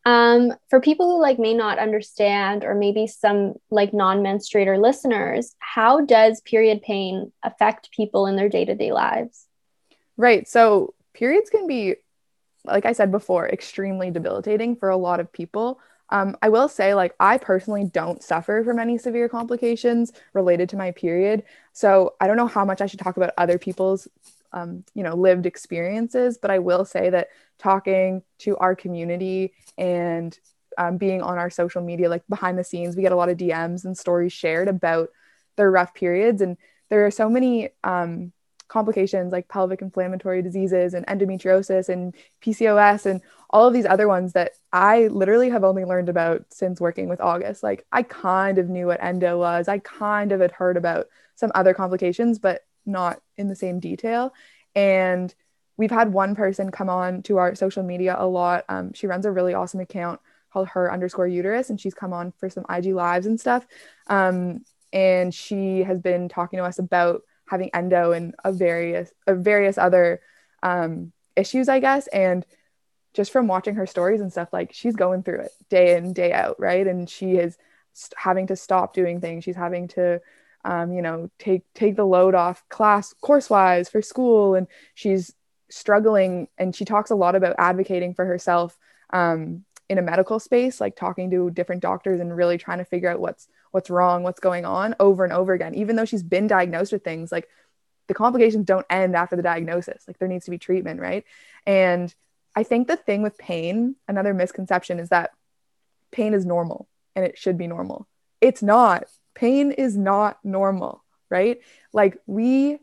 Um, 0.06 0.54
for 0.70 0.82
people 0.82 1.10
who 1.10 1.22
like 1.22 1.40
may 1.40 1.54
not 1.54 1.80
understand, 1.80 2.66
or 2.66 2.76
maybe 2.76 3.08
some 3.08 3.56
like 3.70 3.94
non-menstruator 3.94 4.80
listeners, 4.80 5.56
how 5.60 6.02
does 6.02 6.42
period 6.42 6.82
pain 6.82 7.32
affect 7.42 7.92
people 7.92 8.28
in 8.28 8.36
their 8.36 8.50
day-to-day 8.50 8.92
lives? 8.92 9.48
Right. 10.18 10.48
So 10.48 10.94
periods 11.14 11.50
can 11.50 11.68
be, 11.68 11.96
like 12.66 12.86
I 12.86 12.92
said 12.92 13.12
before, 13.12 13.48
extremely 13.48 14.12
debilitating 14.12 14.76
for 14.76 14.90
a 14.90 14.98
lot 14.98 15.20
of 15.20 15.32
people. 15.32 15.80
Um, 16.10 16.38
I 16.42 16.50
will 16.50 16.68
say, 16.68 16.94
like, 16.94 17.16
I 17.20 17.38
personally 17.38 17.86
don't 17.86 18.22
suffer 18.22 18.62
from 18.64 18.78
any 18.78 18.98
severe 18.98 19.30
complications 19.30 20.12
related 20.34 20.70
to 20.70 20.78
my 20.78 20.92
period. 20.92 21.44
So 21.72 22.14
I 22.20 22.28
don't 22.28 22.38
know 22.38 22.46
how 22.48 22.66
much 22.66 22.82
I 22.82 22.86
should 22.86 23.00
talk 23.00 23.18
about 23.18 23.32
other 23.38 23.58
people's 23.58 24.08
um, 24.54 24.84
you 24.94 25.04
know 25.04 25.16
lived 25.16 25.46
experiences 25.46 26.38
but 26.38 26.52
i 26.52 26.60
will 26.60 26.86
say 26.86 27.10
that 27.10 27.28
talking 27.60 28.22
to 28.40 28.56
our 28.58 28.76
community 28.76 29.54
and 29.78 30.40
um, 30.78 30.98
being 30.98 31.22
on 31.22 31.38
our 31.38 31.50
social 31.50 31.82
media 31.82 32.10
like 32.10 32.24
behind 32.30 32.58
the 32.58 32.64
scenes 32.64 32.96
we 32.96 33.04
get 33.04 33.12
a 33.12 33.16
lot 33.16 33.30
of 33.30 33.38
dms 33.38 33.86
and 33.86 33.98
stories 33.98 34.34
shared 34.34 34.68
about 34.68 35.10
their 35.56 35.72
rough 35.72 35.94
periods. 35.94 36.42
And 36.42 36.58
there 36.90 37.06
are 37.06 37.12
so 37.12 37.30
many 37.30 37.70
um, 37.84 38.32
complications 38.68 39.32
like 39.32 39.48
pelvic 39.48 39.82
inflammatory 39.82 40.42
diseases 40.42 40.94
and 40.94 41.06
endometriosis 41.06 41.90
and 41.90 42.16
pcos 42.42 43.06
and 43.06 43.22
all 43.52 43.68
of 43.68 43.74
these 43.74 43.86
other 43.86 44.08
ones 44.08 44.34
that 44.34 44.54
i 44.72 45.08
literally 45.08 45.50
have 45.50 45.64
only 45.64 45.86
learned 45.86 46.10
about 46.10 46.46
since 46.50 46.82
working 46.82 47.08
with 47.08 47.22
august. 47.22 47.62
Like 47.62 47.86
i 47.92 48.02
kind 48.02 48.58
of 48.58 48.70
knew 48.70 48.88
what 48.88 49.04
endo 49.04 49.38
was. 49.38 49.68
I 49.68 49.78
kind 49.80 50.32
of 50.32 50.40
had 50.40 50.52
heard 50.52 50.78
about 50.78 51.08
some 51.36 51.52
other 51.54 51.74
complications 51.74 52.40
but 52.40 52.62
not 52.86 53.22
in 53.38 53.48
the 53.48 53.56
same 53.56 53.80
detail. 53.80 54.34
And 54.76 55.34
we've 55.78 55.92
had 55.92 56.14
one 56.14 56.36
person 56.36 56.72
come 56.72 56.90
on 56.90 57.24
to 57.24 57.38
our 57.38 57.56
social 57.56 57.84
media 57.84 58.16
a 58.18 58.28
lot. 58.28 58.66
Um, 58.70 58.94
she 58.94 59.08
runs 59.08 59.26
a 59.26 59.32
really 59.32 59.54
awesome 59.54 59.80
account 59.80 60.20
called 60.52 60.70
her 60.70 60.92
underscore 60.92 61.28
uterus, 61.28 61.70
and 61.70 61.80
she's 61.80 61.94
come 61.94 62.14
on 62.14 62.32
for 62.38 62.50
some 62.50 62.66
IG 62.70 62.94
lives 62.94 63.26
and 63.26 63.40
stuff. 63.40 63.66
Um, 64.08 64.64
and 64.92 65.34
she 65.34 65.84
has 65.84 66.00
been 66.00 66.30
talking 66.30 66.58
to 66.58 66.64
us 66.64 66.78
about 66.78 67.24
having 67.48 67.72
endo 67.74 68.12
and 68.12 68.36
a 68.44 68.52
various 68.52 69.12
a 69.28 69.34
various 69.34 69.78
other 69.78 70.22
um, 70.62 71.12
issues, 71.36 71.68
I 71.68 71.80
guess. 71.80 72.08
And 72.08 72.46
just 73.14 73.32
from 73.32 73.48
watching 73.48 73.76
her 73.76 73.88
stories 73.88 74.22
and 74.22 74.32
stuff, 74.32 74.50
like 74.54 74.72
she's 74.74 74.96
going 74.96 75.24
through 75.24 75.42
it 75.42 75.52
day 75.70 75.98
in 75.98 76.14
day 76.14 76.32
out, 76.32 76.60
right? 76.60 76.86
And 76.86 77.10
she 77.10 77.34
is 77.34 77.58
having 78.16 78.48
to 78.48 78.56
stop 78.56 78.94
doing 78.94 79.22
things. 79.22 79.44
She's 79.44 79.56
having 79.56 79.88
to 79.90 80.22
um, 80.66 80.94
you 80.94 81.02
know, 81.02 81.30
take 81.40 81.64
take 81.74 81.96
the 81.96 82.06
load 82.06 82.36
off 82.36 82.64
class 82.70 83.14
course 83.14 83.50
wise 83.50 83.90
for 83.90 84.02
school, 84.02 84.56
and 84.56 84.68
she's 84.96 85.34
struggling. 85.70 86.48
And 86.58 86.76
she 86.76 86.86
talks 86.86 87.12
a 87.12 87.16
lot 87.16 87.36
about 87.36 87.56
advocating 87.58 88.14
for 88.14 88.26
herself 88.26 88.78
um, 89.12 89.66
in 89.90 89.98
a 89.98 90.02
medical 90.02 90.40
space, 90.40 90.80
like 90.80 90.96
talking 90.96 91.30
to 91.32 91.50
different 91.52 91.82
doctors 91.82 92.20
and 92.20 92.36
really 92.36 92.58
trying 92.58 92.78
to 92.80 92.86
figure 92.86 93.10
out 93.10 93.20
what's 93.20 93.48
what's 93.72 93.90
wrong, 93.90 94.24
what's 94.24 94.40
going 94.40 94.66
on 94.66 94.96
over 95.00 95.24
and 95.24 95.34
over 95.34 95.54
again. 95.54 95.76
Even 95.76 95.96
though 95.96 96.06
she's 96.06 96.24
been 96.24 96.48
diagnosed 96.48 96.92
with 96.92 97.04
things, 97.04 97.32
like 97.32 97.50
the 98.08 98.14
complications 98.14 98.66
don't 98.66 98.86
end 98.90 99.16
after 99.16 99.36
the 99.36 99.42
diagnosis. 99.42 100.04
Like 100.08 100.20
there 100.20 100.28
needs 100.28 100.46
to 100.46 100.52
be 100.52 100.58
treatment, 100.58 101.00
right? 101.00 101.26
And 101.66 102.14
I 102.56 102.64
think 102.64 102.88
the 102.88 102.96
thing 102.96 103.22
with 103.22 103.38
pain, 103.38 103.96
another 104.08 104.34
misconception 104.34 105.00
is 105.00 105.10
that 105.10 105.32
pain 106.12 106.34
is 106.34 106.46
normal 106.46 106.88
and 107.16 107.26
it 107.26 107.38
should 107.38 107.58
be 107.58 107.68
normal. 107.68 108.08
It's 108.42 108.62
not 108.62 109.06
pain 109.34 109.72
is 109.72 109.98
not 109.98 110.38
normal, 110.44 111.04
right? 111.30 111.60
Like 111.92 112.18
we 112.26 112.80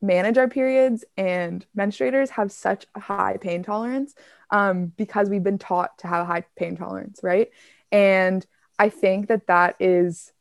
manage 0.00 0.36
our 0.36 0.48
periods 0.48 1.04
and 1.16 1.64
menstruators 1.76 2.30
have 2.30 2.50
such 2.50 2.86
a 2.94 3.00
high 3.00 3.36
pain 3.40 3.62
tolerance 3.62 4.14
um, 4.50 4.86
because 4.86 5.30
we've 5.30 5.44
been 5.44 5.58
taught 5.58 5.96
to 5.98 6.08
have 6.08 6.22
a 6.22 6.26
high 6.26 6.44
pain 6.56 6.76
tolerance, 6.76 7.20
right? 7.22 7.50
And 7.92 8.44
I 8.78 8.88
think 8.88 9.28
that 9.28 9.46
that 9.46 9.76
is 9.78 10.32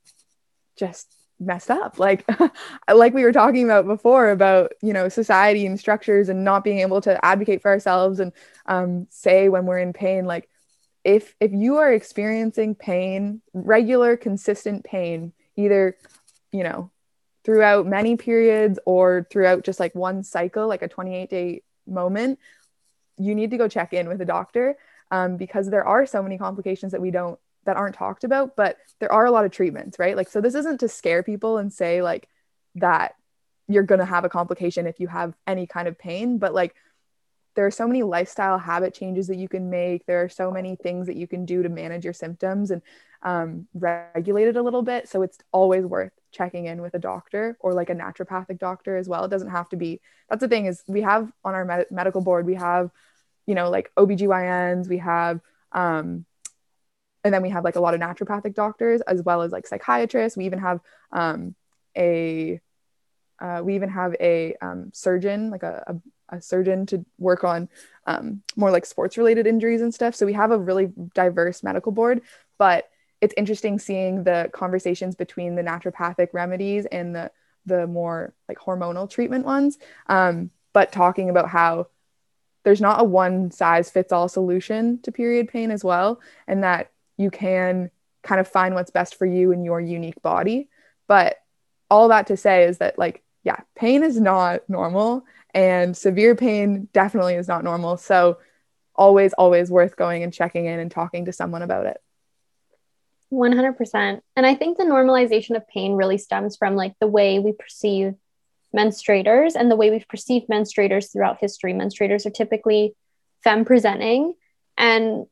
just 0.76 1.14
messed 1.40 1.72
up 1.72 1.98
like 1.98 2.24
like 2.94 3.14
we 3.16 3.24
were 3.24 3.32
talking 3.32 3.66
about 3.66 3.86
before 3.88 4.30
about 4.30 4.72
you 4.82 4.94
know 4.94 5.10
society 5.10 5.66
and 5.66 5.80
structures 5.80 6.30
and 6.30 6.44
not 6.44 6.64
being 6.64 6.80
able 6.80 7.02
to 7.02 7.24
advocate 7.26 7.62
for 7.62 7.72
ourselves 7.72 8.20
and 8.20 8.32
um, 8.68 9.08
say 9.10 9.50
when 9.50 9.66
we're 9.66 9.80
in 9.80 9.92
pain 9.92 10.26
like 10.26 10.48
if 11.04 11.36
if 11.40 11.52
you 11.52 11.78
are 11.78 11.92
experiencing 11.92 12.76
pain 12.76 13.42
regular 13.54 14.16
consistent 14.16 14.84
pain 14.84 15.34
either 15.56 15.98
you 16.52 16.64
know 16.64 16.92
throughout 17.44 17.88
many 17.88 18.16
periods 18.16 18.80
or 18.86 19.28
throughout 19.32 19.64
just 19.64 19.80
like 19.80 19.96
one 19.96 20.24
cycle 20.24 20.68
like 20.68 20.82
a 20.82 20.88
28 20.88 21.30
day 21.30 21.62
moment 21.88 22.40
you 23.18 23.36
need 23.36 23.52
to 23.52 23.58
go 23.58 23.68
check 23.68 23.94
in 23.94 24.08
with 24.08 24.22
a 24.22 24.26
doctor 24.26 24.78
um, 25.12 25.38
because 25.38 25.70
there 25.70 25.86
are 25.86 26.06
so 26.06 26.24
many 26.24 26.38
complications 26.38 26.92
that 26.92 27.02
we 27.02 27.12
don't 27.12 27.40
that 27.66 27.78
aren't 27.78 27.96
talked 27.96 28.24
about 28.24 28.56
but 28.56 28.78
there 29.00 29.12
are 29.12 29.26
a 29.26 29.32
lot 29.32 29.46
of 29.46 29.52
treatments 29.52 29.98
right? 30.00 30.16
Like 30.16 30.30
so 30.30 30.42
this 30.42 30.56
isn't 30.56 30.80
to 30.80 30.88
scare 30.88 31.24
people 31.24 31.58
and 31.58 31.74
say 31.74 32.02
like 32.02 32.28
that 32.76 33.16
you're 33.68 33.84
going 33.84 34.00
to 34.00 34.06
have 34.06 34.26
a 34.26 34.30
complication 34.30 34.88
if 34.88 35.00
you 35.00 35.08
have 35.08 35.34
any 35.48 35.66
kind 35.66 35.88
of 35.88 35.98
pain 35.98 36.38
but 36.38 36.54
like 36.54 36.76
there 37.56 37.66
are 37.66 37.72
so 37.72 37.88
many 37.88 38.04
lifestyle 38.04 38.58
habit 38.58 38.94
changes 38.94 39.28
that 39.28 39.38
you 39.38 39.50
can 39.50 39.70
make. 39.70 40.06
There 40.06 40.24
are 40.24 40.30
so 40.30 40.52
many 40.52 40.76
things 40.76 41.08
that 41.08 41.16
you 41.16 41.28
can 41.28 41.46
do 41.46 41.64
to 41.64 41.70
manage 41.70 42.04
your 42.04 42.14
symptoms 42.14 42.72
and 42.72 42.82
um, 43.24 43.68
regulate 43.74 44.48
it 44.48 44.58
a 44.58 44.62
little 44.62 44.82
bit. 44.82 45.10
So 45.10 45.22
it's 45.22 45.38
always 45.52 45.86
worth 45.86 46.12
checking 46.32 46.66
in 46.66 46.82
with 46.82 46.94
a 46.94 47.00
doctor 47.00 47.58
or 47.60 47.74
like 47.74 47.90
a 47.90 47.96
naturopathic 47.96 48.58
doctor 48.58 48.96
as 48.96 49.08
well. 49.08 49.26
It 49.26 49.32
doesn't 49.32 49.50
have 49.50 49.70
to 49.70 49.76
be, 49.76 50.00
that's 50.30 50.42
the 50.42 50.48
thing 50.48 50.66
is 50.66 50.84
we 50.88 51.02
have 51.02 51.32
on 51.44 51.54
our 51.54 51.66
med- 51.66 51.92
medical 51.92 52.22
board, 52.22 52.46
we 52.46 52.56
have, 52.56 52.90
you 53.46 53.56
know, 53.56 53.70
like 53.70 53.92
OBGYNs, 53.98 54.88
we 54.88 55.00
have, 55.00 55.42
um, 55.74 56.26
and 57.24 57.34
then 57.34 57.42
we 57.42 57.50
have 57.50 57.64
like 57.64 57.76
a 57.76 57.80
lot 57.82 57.94
of 57.94 58.00
naturopathic 58.00 58.56
doctors 58.56 59.02
as 59.02 59.22
well 59.22 59.42
as 59.42 59.52
like 59.52 59.68
psychiatrists. 59.68 60.38
We 60.38 60.46
even 60.46 60.60
have 60.60 60.80
um, 61.12 61.54
a, 61.96 62.60
uh, 63.40 63.62
we 63.64 63.76
even 63.76 63.90
have 63.90 64.16
a 64.20 64.56
um, 64.62 64.92
surgeon, 64.94 65.50
like 65.50 65.64
a, 65.64 65.84
a 65.88 65.96
a 66.32 66.42
surgeon 66.42 66.86
to 66.88 67.06
work 67.18 67.44
on 67.44 67.70
um, 68.08 68.42
more 68.56 68.72
like 68.72 68.86
sports 68.86 69.18
related 69.18 69.48
injuries 69.48 69.82
and 69.82 69.94
stuff. 69.94 70.16
So 70.16 70.26
we 70.26 70.34
have 70.34 70.52
a 70.52 70.58
really 70.58 70.92
diverse 71.14 71.64
medical 71.64 71.92
board, 71.92 72.22
but 72.58 72.90
it's 73.22 73.34
interesting 73.38 73.78
seeing 73.78 74.24
the 74.24 74.50
conversations 74.52 75.16
between 75.16 75.56
the 75.56 75.62
naturopathic 75.62 76.30
remedies 76.34 76.86
and 76.86 77.16
the 77.16 77.32
the 77.68 77.86
more 77.86 78.34
like 78.50 78.58
hormonal 78.58 79.08
treatment 79.08 79.46
ones. 79.46 79.78
Um, 80.08 80.50
but 80.74 80.92
talking 80.92 81.30
about 81.30 81.48
how 81.48 81.88
there's 82.64 82.82
not 82.82 83.02
a 83.02 83.04
one 83.04 83.52
size 83.52 83.92
fits 83.92 84.12
all 84.12 84.28
solution 84.28 85.00
to 85.04 85.12
period 85.12 85.48
pain 85.48 85.70
as 85.70 85.84
well, 85.84 86.20
and 86.48 86.64
that 86.64 86.92
you 87.18 87.30
can 87.30 87.92
kind 88.24 88.42
of 88.42 88.48
find 88.48 88.74
what's 88.74 88.92
best 88.92 89.16
for 89.16 89.26
you 89.26 89.52
in 89.52 89.64
your 89.64 89.80
unique 89.80 90.22
body. 90.22 90.70
But 91.08 91.38
all 91.90 92.08
that 92.08 92.28
to 92.28 92.38
say 92.38 92.64
is 92.64 92.80
that 92.80 92.98
like 92.98 93.24
yeah, 93.44 93.60
pain 93.76 94.04
is 94.04 94.20
not 94.20 94.70
normal 94.70 95.26
and 95.54 95.96
severe 95.96 96.36
pain 96.36 96.88
definitely 96.94 97.36
is 97.36 97.48
not 97.48 97.64
normal. 97.64 97.98
So 97.98 98.40
always, 98.96 99.34
always 99.34 99.70
worth 99.70 99.96
going 99.96 100.24
and 100.24 100.34
checking 100.34 100.66
in 100.66 100.80
and 100.80 100.92
talking 100.92 101.26
to 101.26 101.34
someone 101.34 101.62
about 101.62 101.86
it. 101.86 101.98
100%. 103.32 104.22
And 104.36 104.46
I 104.46 104.56
think 104.56 104.78
the 104.78 104.84
normalization 104.84 105.56
of 105.56 105.68
pain 105.68 105.94
really 105.94 106.18
stems 106.18 106.58
from 106.58 106.76
like 106.76 106.94
the 107.00 107.08
way 107.08 107.40
we 107.40 107.54
perceive 107.54 108.14
menstruators 108.76 109.56
and 109.56 109.70
the 109.70 109.76
way 109.76 109.90
we've 109.90 110.08
perceived 110.08 110.48
menstruators 110.48 111.12
throughout 111.12 111.40
history. 111.40 111.74
Menstruators 111.74 112.26
are 112.26 112.32
typically 112.32 112.96
femme 113.44 113.66
presenting, 113.66 114.34
and 114.78 115.26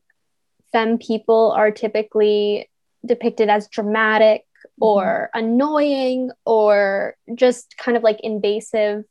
femme 0.72 0.98
people 0.98 1.52
are 1.52 1.70
typically 1.70 2.70
depicted 3.04 3.48
as 3.48 3.68
dramatic 3.68 4.42
mm-hmm. 4.42 4.84
or 4.84 5.30
annoying 5.34 6.30
or 6.44 7.16
just 7.34 7.76
kind 7.76 7.96
of 7.96 8.02
like 8.02 8.20
invasive. 8.20 9.04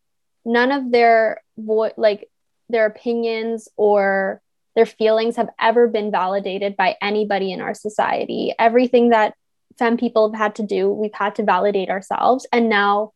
None 0.50 0.72
of 0.72 0.92
their 0.92 1.42
vo- 1.58 1.94
like 1.98 2.30
their 2.70 2.86
opinions 2.86 3.70
or 3.78 4.42
their 4.76 4.86
feelings 4.86 5.36
have 5.36 5.50
ever 5.60 5.88
been 5.88 6.12
validated 6.12 6.76
by 6.76 6.96
anybody 7.02 7.52
in 7.52 7.62
our 7.62 7.74
society. 7.74 8.54
Everything 8.58 9.10
that 9.10 9.36
femme 9.78 9.98
people 9.98 10.32
have 10.32 10.38
had 10.38 10.56
to 10.56 10.64
do, 10.64 10.90
we've 10.90 11.14
had 11.14 11.36
to 11.36 11.44
validate 11.44 11.90
ourselves. 11.90 12.48
And 12.52 12.70
now 12.70 13.12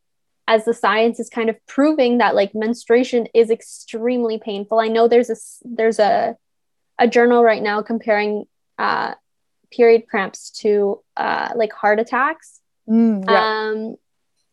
as 0.48 0.66
the 0.66 0.74
science 0.74 1.20
is 1.20 1.30
kind 1.30 1.50
of 1.50 1.56
proving 1.68 2.18
that 2.18 2.36
like 2.36 2.54
menstruation 2.54 3.28
is 3.34 3.50
extremely 3.50 4.38
painful. 4.38 4.80
I 4.80 4.88
know 4.88 5.08
there's 5.08 5.30
a 5.30 5.36
there's 5.64 6.00
a 6.00 6.36
a 7.00 7.08
journal 7.08 7.44
right 7.44 7.64
now 7.64 7.82
comparing 7.82 8.46
uh, 8.78 9.14
period 9.72 10.08
cramps 10.08 10.52
to 10.52 11.02
uh, 11.18 11.50
like 11.56 11.74
heart 11.74 12.00
attacks. 12.00 12.60
Mm, 12.88 13.24
yeah. 13.30 13.70
Um, 13.72 13.96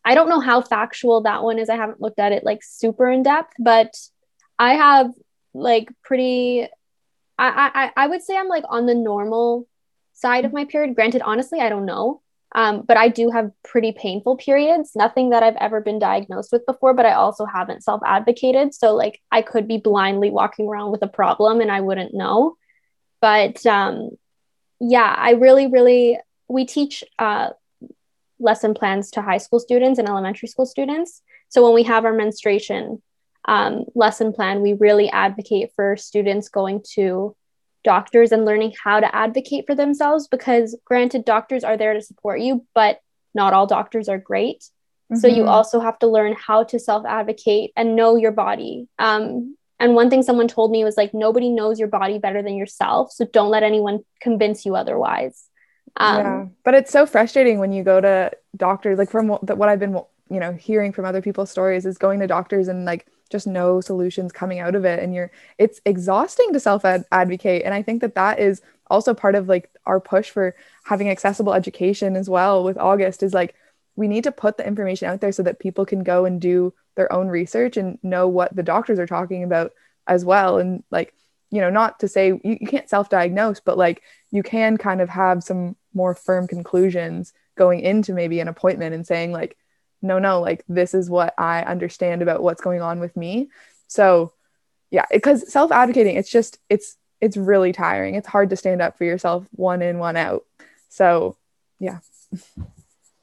I 0.03 0.15
don't 0.15 0.29
know 0.29 0.39
how 0.39 0.61
factual 0.61 1.21
that 1.21 1.43
one 1.43 1.59
is. 1.59 1.69
I 1.69 1.75
haven't 1.75 2.01
looked 2.01 2.19
at 2.19 2.31
it 2.31 2.43
like 2.43 2.63
super 2.63 3.09
in 3.09 3.23
depth, 3.23 3.53
but 3.59 3.93
I 4.57 4.73
have 4.73 5.11
like 5.53 5.89
pretty. 6.03 6.67
I 7.37 7.91
I 7.95 8.03
I 8.03 8.07
would 8.07 8.21
say 8.21 8.37
I'm 8.37 8.47
like 8.47 8.65
on 8.69 8.85
the 8.85 8.95
normal 8.95 9.67
side 10.13 10.45
of 10.45 10.53
my 10.53 10.65
period. 10.65 10.95
Granted, 10.95 11.21
honestly, 11.21 11.59
I 11.59 11.69
don't 11.69 11.85
know. 11.85 12.21
Um, 12.53 12.81
but 12.81 12.97
I 12.97 13.07
do 13.07 13.29
have 13.29 13.51
pretty 13.63 13.93
painful 13.93 14.35
periods, 14.35 14.91
nothing 14.93 15.29
that 15.29 15.41
I've 15.41 15.55
ever 15.55 15.79
been 15.79 15.99
diagnosed 15.99 16.51
with 16.51 16.65
before, 16.65 16.93
but 16.93 17.05
I 17.05 17.13
also 17.13 17.45
haven't 17.45 17.83
self 17.83 18.01
advocated. 18.05 18.73
So, 18.73 18.93
like, 18.93 19.21
I 19.31 19.41
could 19.41 19.67
be 19.67 19.77
blindly 19.77 20.29
walking 20.29 20.67
around 20.67 20.91
with 20.91 21.01
a 21.01 21.07
problem 21.07 21.61
and 21.61 21.71
I 21.71 21.79
wouldn't 21.79 22.13
know. 22.13 22.57
But 23.21 23.65
um, 23.65 24.11
yeah, 24.81 25.15
I 25.17 25.31
really, 25.31 25.67
really, 25.67 26.19
we 26.49 26.65
teach 26.65 27.03
uh, 27.17 27.51
lesson 28.41 28.73
plans 28.73 29.11
to 29.11 29.21
high 29.21 29.37
school 29.37 29.59
students 29.59 29.99
and 29.99 30.07
elementary 30.07 30.47
school 30.47 30.65
students. 30.65 31.21
So, 31.49 31.63
when 31.63 31.73
we 31.73 31.83
have 31.83 32.05
our 32.05 32.13
menstruation 32.13 33.01
um, 33.45 33.85
lesson 33.95 34.33
plan, 34.33 34.61
we 34.61 34.73
really 34.73 35.09
advocate 35.09 35.71
for 35.75 35.97
students 35.97 36.49
going 36.49 36.83
to 36.95 37.35
doctors 37.83 38.31
and 38.31 38.45
learning 38.45 38.73
how 38.83 38.99
to 38.99 39.15
advocate 39.15 39.65
for 39.65 39.75
themselves 39.75 40.27
because 40.27 40.77
granted 40.85 41.25
doctors 41.25 41.63
are 41.63 41.77
there 41.77 41.93
to 41.93 42.01
support 42.01 42.39
you 42.39 42.65
but 42.73 42.99
not 43.33 43.53
all 43.53 43.67
doctors 43.67 44.09
are 44.09 44.17
great 44.17 44.59
mm-hmm. 45.11 45.15
so 45.15 45.27
you 45.27 45.43
mm-hmm. 45.43 45.49
also 45.49 45.79
have 45.79 45.97
to 45.99 46.07
learn 46.07 46.35
how 46.37 46.63
to 46.63 46.79
self 46.79 47.05
advocate 47.05 47.71
and 47.75 47.95
know 47.95 48.15
your 48.15 48.31
body 48.31 48.87
um, 48.99 49.55
and 49.79 49.95
one 49.95 50.09
thing 50.09 50.21
someone 50.21 50.47
told 50.47 50.71
me 50.71 50.83
was 50.83 50.97
like 50.97 51.13
nobody 51.13 51.49
knows 51.49 51.79
your 51.79 51.87
body 51.87 52.19
better 52.19 52.43
than 52.43 52.55
yourself 52.55 53.11
so 53.11 53.25
don't 53.25 53.49
let 53.49 53.63
anyone 53.63 53.99
convince 54.19 54.65
you 54.65 54.75
otherwise 54.75 55.45
um, 55.97 56.17
yeah. 56.17 56.45
But 56.63 56.73
it's 56.75 56.91
so 56.91 57.05
frustrating 57.05 57.59
when 57.59 57.71
you 57.71 57.83
go 57.83 58.01
to 58.01 58.31
doctors 58.57 58.97
like 58.97 59.09
from 59.09 59.27
what, 59.27 59.69
i've 59.69 59.79
been 59.79 59.93
you 60.29 60.39
know 60.39 60.53
hearing 60.53 60.91
from 60.91 61.05
other 61.05 61.21
people's 61.21 61.49
stories 61.49 61.85
is 61.85 61.97
going 61.97 62.19
to 62.19 62.27
doctors 62.27 62.67
and 62.67 62.85
like 62.85 63.07
just 63.29 63.47
no 63.47 63.79
solutions 63.79 64.33
coming 64.33 64.59
out 64.59 64.75
of 64.75 64.83
it. 64.83 64.99
And 64.99 65.13
you're 65.13 65.31
it's 65.57 65.79
exhausting 65.85 66.51
to 66.53 66.59
self 66.59 66.83
advocate 66.85 67.63
and 67.63 67.73
i 67.73 67.81
think 67.81 68.01
that 68.01 68.15
that 68.15 68.39
is 68.39 68.61
also 68.87 69.13
part 69.13 69.35
of 69.35 69.47
like 69.47 69.69
our 69.85 69.99
push 70.01 70.29
for 70.29 70.55
having 70.83 71.09
accessible 71.09 71.53
education 71.53 72.17
as 72.17 72.29
well 72.29 72.61
with 72.63 72.77
august 72.77 73.23
is 73.23 73.33
like 73.33 73.55
we 73.95 74.07
need 74.07 74.23
to 74.23 74.31
put 74.31 74.57
the 74.57 74.67
information 74.67 75.07
out 75.07 75.21
there 75.21 75.31
so 75.31 75.43
that 75.43 75.59
people 75.59 75.85
can 75.85 76.03
go 76.03 76.25
and 76.25 76.41
do 76.41 76.73
their 76.95 77.11
own 77.11 77.27
research 77.27 77.77
and 77.77 77.99
know 78.03 78.27
what 78.27 78.55
the 78.55 78.63
doctors 78.63 78.99
are 78.99 79.07
talking 79.07 79.43
about 79.43 79.71
as 80.07 80.25
well. 80.25 80.57
And 80.57 80.83
like 80.91 81.13
you 81.49 81.61
know 81.61 81.69
not 81.69 81.99
to 81.99 82.07
say 82.07 82.27
you, 82.27 82.39
you 82.43 82.67
can't 82.67 82.89
self-diagnose 82.89 83.59
but 83.59 83.77
like 83.77 84.01
you 84.31 84.41
can 84.41 84.77
kind 84.77 85.01
of 85.01 85.09
have 85.09 85.43
some 85.43 85.75
more 85.93 86.15
firm 86.15 86.47
conclusions 86.47 87.33
going 87.57 87.79
into 87.81 88.13
maybe 88.13 88.39
an 88.39 88.47
appointment 88.47 88.95
and 88.95 89.05
saying 89.05 89.31
like 89.31 89.57
no, 90.01 90.19
no, 90.19 90.41
like 90.41 90.63
this 90.67 90.93
is 90.93 91.09
what 91.09 91.33
I 91.37 91.61
understand 91.61 92.21
about 92.21 92.41
what's 92.41 92.61
going 92.61 92.81
on 92.81 92.99
with 92.99 93.15
me. 93.15 93.49
So, 93.87 94.33
yeah, 94.89 95.05
because 95.11 95.51
self 95.51 95.71
advocating, 95.71 96.15
it's 96.15 96.31
just, 96.31 96.57
it's, 96.69 96.97
it's 97.19 97.37
really 97.37 97.71
tiring. 97.71 98.15
It's 98.15 98.27
hard 98.27 98.49
to 98.49 98.55
stand 98.55 98.81
up 98.81 98.97
for 98.97 99.05
yourself 99.05 99.45
one 99.51 99.81
in, 99.81 99.99
one 99.99 100.17
out. 100.17 100.43
So, 100.89 101.37
yeah. 101.79 101.99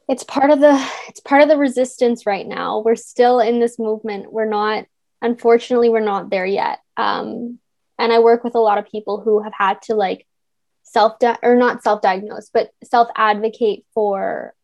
It's 0.08 0.24
part 0.24 0.50
of 0.50 0.60
the 0.60 0.82
it's 1.08 1.20
part 1.20 1.42
of 1.42 1.48
the 1.48 1.58
resistance 1.58 2.24
right 2.24 2.46
now. 2.46 2.78
We're 2.80 2.96
still 2.96 3.40
in 3.40 3.60
this 3.60 3.78
movement. 3.78 4.32
We're 4.32 4.48
not 4.48 4.86
unfortunately 5.20 5.90
we're 5.90 6.00
not 6.00 6.30
there 6.30 6.46
yet. 6.46 6.80
Um 6.96 7.58
and 7.98 8.10
I 8.10 8.20
work 8.20 8.42
with 8.42 8.54
a 8.54 8.60
lot 8.60 8.78
of 8.78 8.86
people 8.86 9.20
who 9.20 9.42
have 9.42 9.52
had 9.52 9.82
to 9.82 9.94
like 9.94 10.26
self 10.90 11.14
or 11.42 11.56
not 11.56 11.82
self 11.82 12.02
diagnose, 12.02 12.50
but 12.52 12.70
self 12.84 13.08
advocate 13.16 13.84
for 13.94 14.54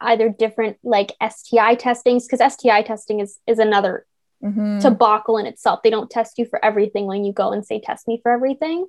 either 0.00 0.28
different 0.28 0.76
like 0.82 1.12
STI 1.26 1.74
testings 1.76 2.26
because 2.26 2.52
STI 2.52 2.82
testing 2.82 3.20
is 3.20 3.38
is 3.46 3.58
another 3.58 4.06
mm-hmm. 4.42 4.78
debacle 4.78 5.38
in 5.38 5.46
itself. 5.46 5.80
They 5.82 5.90
don't 5.90 6.10
test 6.10 6.38
you 6.38 6.46
for 6.46 6.62
everything 6.64 7.06
when 7.06 7.24
you 7.24 7.32
go 7.32 7.52
and 7.52 7.64
say 7.64 7.80
test 7.80 8.06
me 8.06 8.20
for 8.22 8.32
everything. 8.32 8.86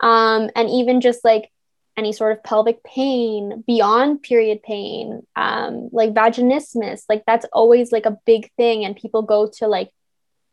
Um, 0.00 0.50
and 0.54 0.68
even 0.68 1.00
just 1.00 1.24
like 1.24 1.50
any 1.96 2.12
sort 2.12 2.32
of 2.32 2.44
pelvic 2.44 2.82
pain 2.84 3.64
beyond 3.66 4.22
period 4.22 4.62
pain, 4.62 5.26
um, 5.34 5.88
like 5.92 6.12
vaginismus, 6.12 7.02
like 7.08 7.24
that's 7.26 7.46
always 7.52 7.92
like 7.92 8.06
a 8.06 8.18
big 8.26 8.50
thing. 8.56 8.84
And 8.84 8.94
people 8.94 9.22
go 9.22 9.48
to 9.58 9.66
like 9.66 9.90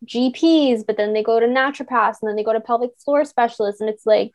GPs, 0.06 0.86
but 0.86 0.98
then 0.98 1.14
they 1.14 1.24
go 1.24 1.40
to 1.40 1.46
naturopaths 1.46 2.18
and 2.22 2.30
then 2.30 2.36
they 2.36 2.44
go 2.44 2.54
to 2.54 2.62
pelvic 2.62 2.92
floor 3.04 3.26
specialists. 3.26 3.82
And 3.82 3.90
it's 3.90 4.06
like, 4.06 4.32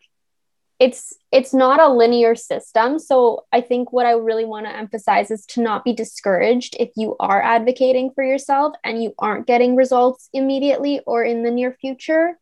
it's 0.79 1.15
it's 1.33 1.53
not 1.53 1.81
a 1.81 1.93
linear 1.93 2.35
system 2.35 2.99
so 2.99 3.45
i 3.53 3.61
think 3.61 3.93
what 3.93 4.07
i 4.07 4.13
really 4.13 4.45
want 4.45 4.67
to 4.67 4.77
emphasize 4.77 5.31
is 5.31 5.45
to 5.45 5.61
not 5.61 5.85
be 5.85 5.93
discouraged 5.93 6.77
if 6.79 6.91
you 6.97 7.17
are 7.19 7.43
advocating 7.43 8.11
for 8.15 8.23
yourself 8.23 8.75
and 8.85 9.03
you 9.03 9.13
aren't 9.19 9.47
getting 9.47 9.75
results 9.75 10.29
immediately 10.33 11.01
or 11.07 11.25
in 11.25 11.43
the 11.43 11.51
near 11.51 11.73
future 11.81 12.39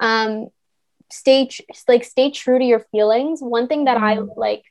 um 0.00 0.48
stay 1.10 1.48
like 1.86 2.04
stay 2.04 2.30
true 2.30 2.58
to 2.58 2.64
your 2.64 2.80
feelings 2.92 3.40
one 3.40 3.66
thing 3.66 3.84
that 3.84 3.96
i 3.96 4.16
mm-hmm. 4.16 4.38
like 4.38 4.64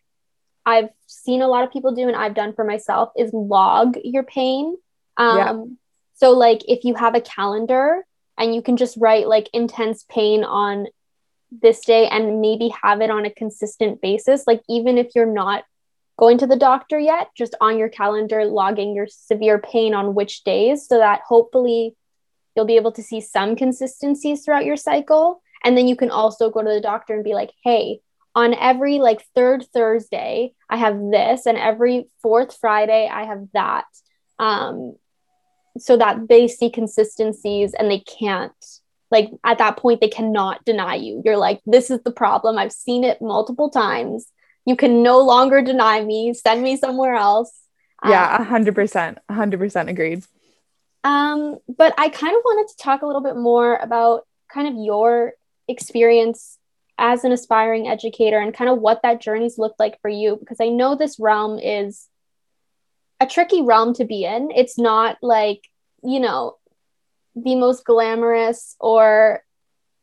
i've 0.66 0.90
seen 1.08 1.42
a 1.42 1.48
lot 1.48 1.64
of 1.64 1.72
people 1.72 1.96
do 1.96 2.08
and 2.08 2.16
i've 2.16 2.36
done 2.36 2.54
for 2.54 2.64
myself 2.64 3.12
is 3.18 3.34
log 3.34 3.98
your 4.04 4.24
pain 4.24 4.78
um 5.18 5.38
yeah. 5.38 5.64
so 6.14 6.32
like 6.32 6.62
if 6.68 6.84
you 6.84 6.94
have 6.94 7.16
a 7.16 7.22
calendar 7.22 8.06
and 8.38 8.54
you 8.54 8.62
can 8.62 8.78
just 8.78 8.96
write 8.98 9.28
like 9.28 9.50
intense 9.54 10.06
pain 10.08 10.44
on 10.44 10.86
this 11.52 11.86
day 11.86 12.08
and 12.08 12.42
maybe 12.42 12.74
have 12.84 13.02
it 13.02 13.10
on 13.10 13.26
a 13.26 13.34
consistent 13.34 14.02
basis. 14.02 14.46
Like, 14.48 14.62
even 14.68 14.98
if 14.98 15.16
you're 15.16 15.26
not 15.26 15.64
going 16.18 16.38
to 16.40 16.48
the 16.48 16.56
doctor 16.56 17.00
yet, 17.00 17.30
just 17.36 17.56
on 17.62 17.78
your 17.78 17.90
calendar, 17.90 18.46
logging 18.46 18.96
your 18.96 19.08
severe 19.08 19.60
pain 19.60 19.94
on 19.94 20.16
which 20.16 20.44
days 20.44 20.88
so 20.88 20.98
that 20.98 21.22
hopefully 21.28 21.96
you'll 22.56 22.66
be 22.66 22.76
able 22.76 22.92
to 22.94 23.04
see 23.04 23.22
some 23.22 23.56
consistencies 23.56 24.44
throughout 24.44 24.66
your 24.66 24.78
cycle. 24.78 25.42
And 25.64 25.78
then 25.78 25.88
you 25.88 25.96
can 25.96 26.10
also 26.10 26.50
go 26.50 26.62
to 26.62 26.70
the 26.70 26.82
doctor 26.82 27.14
and 27.14 27.24
be 27.24 27.34
like, 27.34 27.52
hey, 27.64 28.00
on 28.34 28.54
every 28.54 29.00
like 29.00 29.24
third 29.36 29.66
Thursday, 29.74 30.54
I 30.70 30.78
have 30.78 31.00
this, 31.12 31.46
and 31.46 31.58
every 31.58 32.10
fourth 32.22 32.58
Friday, 32.60 33.10
I 33.12 33.26
have 33.26 33.48
that. 33.54 33.86
Um, 34.40 34.96
so 35.80 35.98
that 35.98 36.28
they 36.28 36.48
see 36.48 36.70
consistencies 36.70 37.74
and 37.74 37.90
they 37.90 38.00
can't 38.00 38.54
like 39.12 39.30
at 39.44 39.58
that 39.60 39.78
point 39.78 40.02
they 40.02 40.08
cannot 40.10 40.64
deny 40.66 40.96
you. 40.96 41.22
You're 41.24 41.38
like 41.38 41.62
this 41.66 41.90
is 41.90 42.02
the 42.04 42.12
problem. 42.12 42.58
I've 42.58 42.72
seen 42.72 43.04
it 43.04 43.22
multiple 43.22 43.70
times. 43.70 44.28
You 44.66 44.76
can 44.76 45.02
no 45.02 45.20
longer 45.22 45.62
deny 45.62 46.04
me. 46.04 46.34
Send 46.34 46.62
me 46.62 46.78
somewhere 46.78 47.16
else. 47.16 47.52
Yeah 48.06 48.38
um, 48.38 48.46
100% 48.46 49.18
100% 49.30 49.90
agreed. 49.90 50.24
Um 51.04 51.58
but 51.78 51.94
i 51.98 52.10
kind 52.10 52.36
of 52.36 52.42
wanted 52.44 52.70
to 52.70 52.84
talk 52.84 53.02
a 53.02 53.06
little 53.06 53.22
bit 53.22 53.36
more 53.36 53.76
about 53.78 54.28
kind 54.52 54.68
of 54.68 54.84
your 54.84 55.34
experience 55.68 56.58
as 56.98 57.24
an 57.24 57.32
aspiring 57.32 57.88
educator 57.88 58.40
and 58.40 58.54
kind 58.54 58.70
of 58.70 58.80
what 58.80 59.02
that 59.04 59.22
journey's 59.22 59.58
looked 59.58 59.80
like 59.80 60.02
for 60.02 60.10
you 60.10 60.36
because 60.36 60.58
i 60.60 60.68
know 60.68 60.96
this 60.96 61.20
realm 61.20 61.60
is 61.60 62.08
a 63.20 63.28
tricky 63.28 63.62
realm 63.62 63.94
to 63.96 64.06
be 64.06 64.26
in. 64.26 64.52
It's 64.52 64.78
not 64.78 65.18
like 65.22 65.62
you 66.04 66.20
know 66.20 66.58
the 67.44 67.56
most 67.56 67.86
glamorous 67.86 68.76
or 68.80 69.44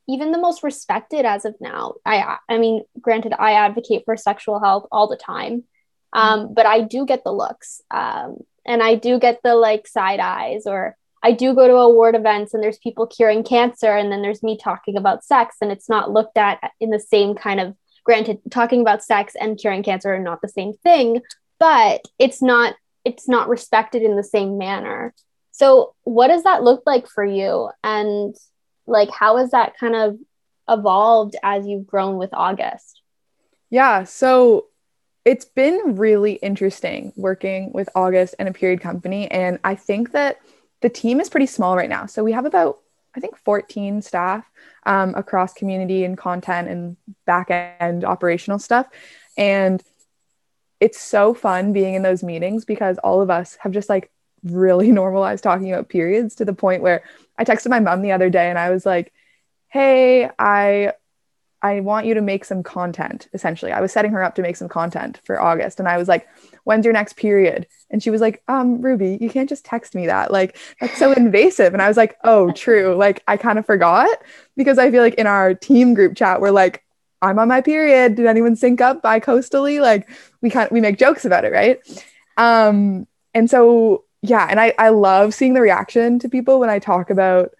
even 0.09 0.33
the 0.33 0.39
most 0.39 0.63
respected 0.63 1.25
as 1.25 1.45
of 1.45 1.55
now. 1.61 1.95
I 2.05 2.37
I 2.49 2.59
mean, 2.59 2.85
granted, 3.01 3.33
I 3.39 3.53
advocate 3.53 4.03
for 4.05 4.17
sexual 4.17 4.61
health 4.61 4.87
all 4.93 5.09
the 5.09 5.17
time, 5.17 5.65
um, 6.13 6.53
but 6.55 6.67
I 6.67 6.81
do 6.81 7.07
get 7.07 7.25
the 7.25 7.33
looks, 7.33 7.81
um, 7.91 8.39
and 8.67 8.83
I 8.83 8.95
do 8.95 9.19
get 9.19 9.41
the 9.43 9.55
like 9.55 9.87
side 9.87 10.21
eyes, 10.21 10.67
or 10.67 10.97
I 11.23 11.33
do 11.33 11.55
go 11.55 11.67
to 11.67 11.75
award 11.75 12.15
events 12.15 12.53
and 12.53 12.63
there's 12.63 12.79
people 12.79 13.07
curing 13.07 13.45
cancer, 13.45 13.97
and 13.97 14.13
then 14.13 14.23
there's 14.23 14.43
me 14.43 14.59
talking 14.59 14.97
about 14.97 15.25
sex, 15.25 15.57
and 15.61 15.73
it's 15.73 15.89
not 15.89 16.11
looked 16.11 16.37
at 16.37 16.61
in 16.81 16.91
the 16.91 17.01
same 17.01 17.35
kind 17.35 17.61
of 17.61 17.75
granted, 18.05 18.41
talking 18.51 18.83
about 18.83 19.03
sex 19.03 19.35
and 19.41 19.59
curing 19.59 19.83
cancer 19.83 20.15
are 20.15 20.19
not 20.19 20.43
the 20.43 20.49
same 20.49 20.75
thing, 20.75 21.23
but 21.59 22.03
it's 22.19 22.43
not 22.43 22.75
it's 23.05 23.29
not 23.29 23.49
respected 23.49 24.03
in 24.03 24.17
the 24.17 24.23
same 24.23 24.59
manner. 24.59 25.15
So 25.55 25.95
what 26.03 26.29
does 26.29 26.43
that 26.43 26.65
look 26.65 26.83
like 26.85 27.07
for 27.07 27.25
you? 27.25 27.71
And 27.85 28.35
like 28.89 29.09
how 29.11 29.37
has 29.37 29.53
that 29.53 29.79
kind 29.79 29.95
of 29.95 30.19
evolved 30.69 31.37
as 31.45 31.65
you've 31.65 31.87
grown 31.87 32.19
with 32.19 32.31
August? 32.33 33.01
Yeah, 33.71 34.03
so 34.03 34.67
it's 35.25 35.45
been 35.45 35.95
really 35.95 36.33
interesting 36.35 37.13
working 37.15 37.71
with 37.73 37.89
August 37.95 38.35
and 38.41 38.49
a 38.49 38.53
period 38.53 38.81
company. 38.81 39.31
And 39.31 39.61
I 39.63 39.77
think 39.77 40.11
that 40.11 40.39
the 40.81 40.89
team 40.89 41.21
is 41.21 41.31
pretty 41.31 41.47
small 41.47 41.77
right 41.77 41.89
now. 41.89 42.07
So 42.07 42.25
we 42.25 42.33
have 42.33 42.47
about, 42.47 42.81
I 43.17 43.21
think, 43.21 43.37
14 43.37 44.03
staff 44.03 44.45
um, 44.87 45.15
across 45.15 45.55
community 45.55 46.05
and 46.05 46.19
content 46.19 46.69
and 46.69 46.97
back 47.27 47.47
end 47.51 48.05
operational 48.05 48.59
stuff. 48.59 48.89
And 49.37 49.81
it's 50.81 51.01
so 51.01 51.33
fun 51.33 51.73
being 51.73 51.95
in 51.95 52.03
those 52.03 52.25
meetings 52.25 52.65
because 52.65 52.99
all 52.99 53.23
of 53.23 53.31
us 53.31 53.57
have 53.61 53.71
just 53.71 53.89
like 53.89 54.11
really 54.45 54.93
normalized 54.93 55.43
talking 55.43 55.73
about 55.73 55.89
periods 55.89 56.37
to 56.37 56.45
the 56.45 56.55
point 56.55 56.83
where 56.83 57.03
I 57.39 57.45
texted 57.45 57.71
my 57.71 57.81
mom 57.81 58.03
the 58.03 58.13
other 58.13 58.31
day 58.31 58.49
and 58.49 58.59
I 58.59 58.71
was 58.71 58.87
like, 58.87 59.13
hey, 59.69 60.31
I 60.39 60.93
I 61.65 61.81
want 61.81 62.05
you 62.05 62.13
to 62.13 62.21
make 62.21 62.45
some 62.45 62.63
content, 62.63 63.27
essentially. 63.33 63.73
I 63.73 63.81
was 63.81 63.91
setting 63.91 64.11
her 64.11 64.23
up 64.23 64.35
to 64.35 64.43
make 64.43 64.57
some 64.57 64.69
content 64.69 65.19
for 65.25 65.41
August. 65.41 65.79
And 65.79 65.89
I 65.89 65.97
was 65.97 66.09
like, 66.09 66.29
when's 66.65 66.85
your 66.85 66.93
next 66.93 67.17
period? 67.17 67.67
And 67.89 68.03
she 68.03 68.11
was 68.11 68.21
like, 68.21 68.43
um, 68.49 68.83
Ruby, 68.83 69.17
you 69.19 69.31
can't 69.31 69.49
just 69.49 69.65
text 69.65 69.95
me 69.95 70.07
that. 70.07 70.31
Like, 70.31 70.59
that's 70.79 70.99
so 70.99 71.13
invasive. 71.13 71.73
And 71.73 71.81
I 71.81 71.89
was 71.89 71.97
like, 71.97 72.19
oh, 72.23 72.53
true. 72.53 72.95
Like, 72.97 73.23
I 73.27 73.39
kind 73.39 73.59
of 73.59 73.65
forgot 73.65 74.11
because 74.59 74.77
I 74.77 74.91
feel 74.91 75.03
like 75.03 75.15
in 75.15 75.27
our 75.27 75.55
team 75.55 75.95
group 75.95 76.15
chat, 76.15 76.43
we're 76.43 76.51
like, 76.51 76.85
I'm 77.23 77.39
on 77.39 77.49
my 77.49 77.63
period. 77.63 78.17
Did 78.17 78.27
anyone 78.27 78.57
sync 78.57 78.83
up 78.83 79.01
bi 79.01 79.19
coastally? 79.19 79.81
Like, 79.81 80.07
we 80.43 80.51
kind 80.51 80.67
of, 80.67 80.73
we 80.73 80.83
make 80.83 80.99
jokes 80.99 81.25
about 81.25 81.47
it, 81.47 81.53
right? 81.53 81.81
Um, 82.37 83.07
and 83.33 83.49
so, 83.49 84.04
yeah. 84.25 84.47
And 84.49 84.59
I, 84.59 84.73
I 84.79 84.89
love 84.89 85.35
seeing 85.35 85.53
the 85.53 85.61
reaction 85.61 86.19
to 86.21 86.31
people 86.31 86.59
when 86.59 86.71
I 86.71 86.79
talk 86.79 87.11
about 87.11 87.53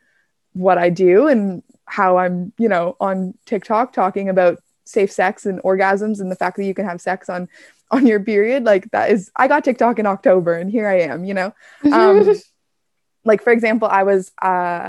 what 0.55 0.79
I 0.79 0.89
do 0.89 1.29
and 1.29 1.63
how 1.85 2.17
I'm, 2.17 2.53
you 2.59 2.69
know, 2.71 2.97
on 3.01 3.35
TikTok 3.45 3.93
talking 3.93 4.31
about 4.31 4.59
safe 4.85 5.13
sex 5.13 5.45
and 5.45 5.63
orgasms 5.63 6.21
and 6.21 6.31
the 6.31 6.37
fact 6.37 6.57
that 6.57 6.65
you 6.65 6.73
can 6.73 6.87
have 6.87 7.01
sex 7.01 7.29
on 7.29 7.49
on 7.91 8.07
your 8.07 8.21
period 8.21 8.65
like 8.65 8.91
that 8.91 9.11
is 9.11 9.31
i 9.37 9.47
got 9.47 9.65
tiktok 9.65 9.99
in 9.99 10.07
october 10.07 10.55
and 10.55 10.71
here 10.71 10.87
i 10.87 11.01
am 11.01 11.25
you 11.25 11.33
know 11.33 11.55
um 11.93 12.35
like 13.25 13.43
for 13.43 13.53
example 13.53 13.89
i 13.89 14.03
was 14.03 14.33
uh 14.43 14.89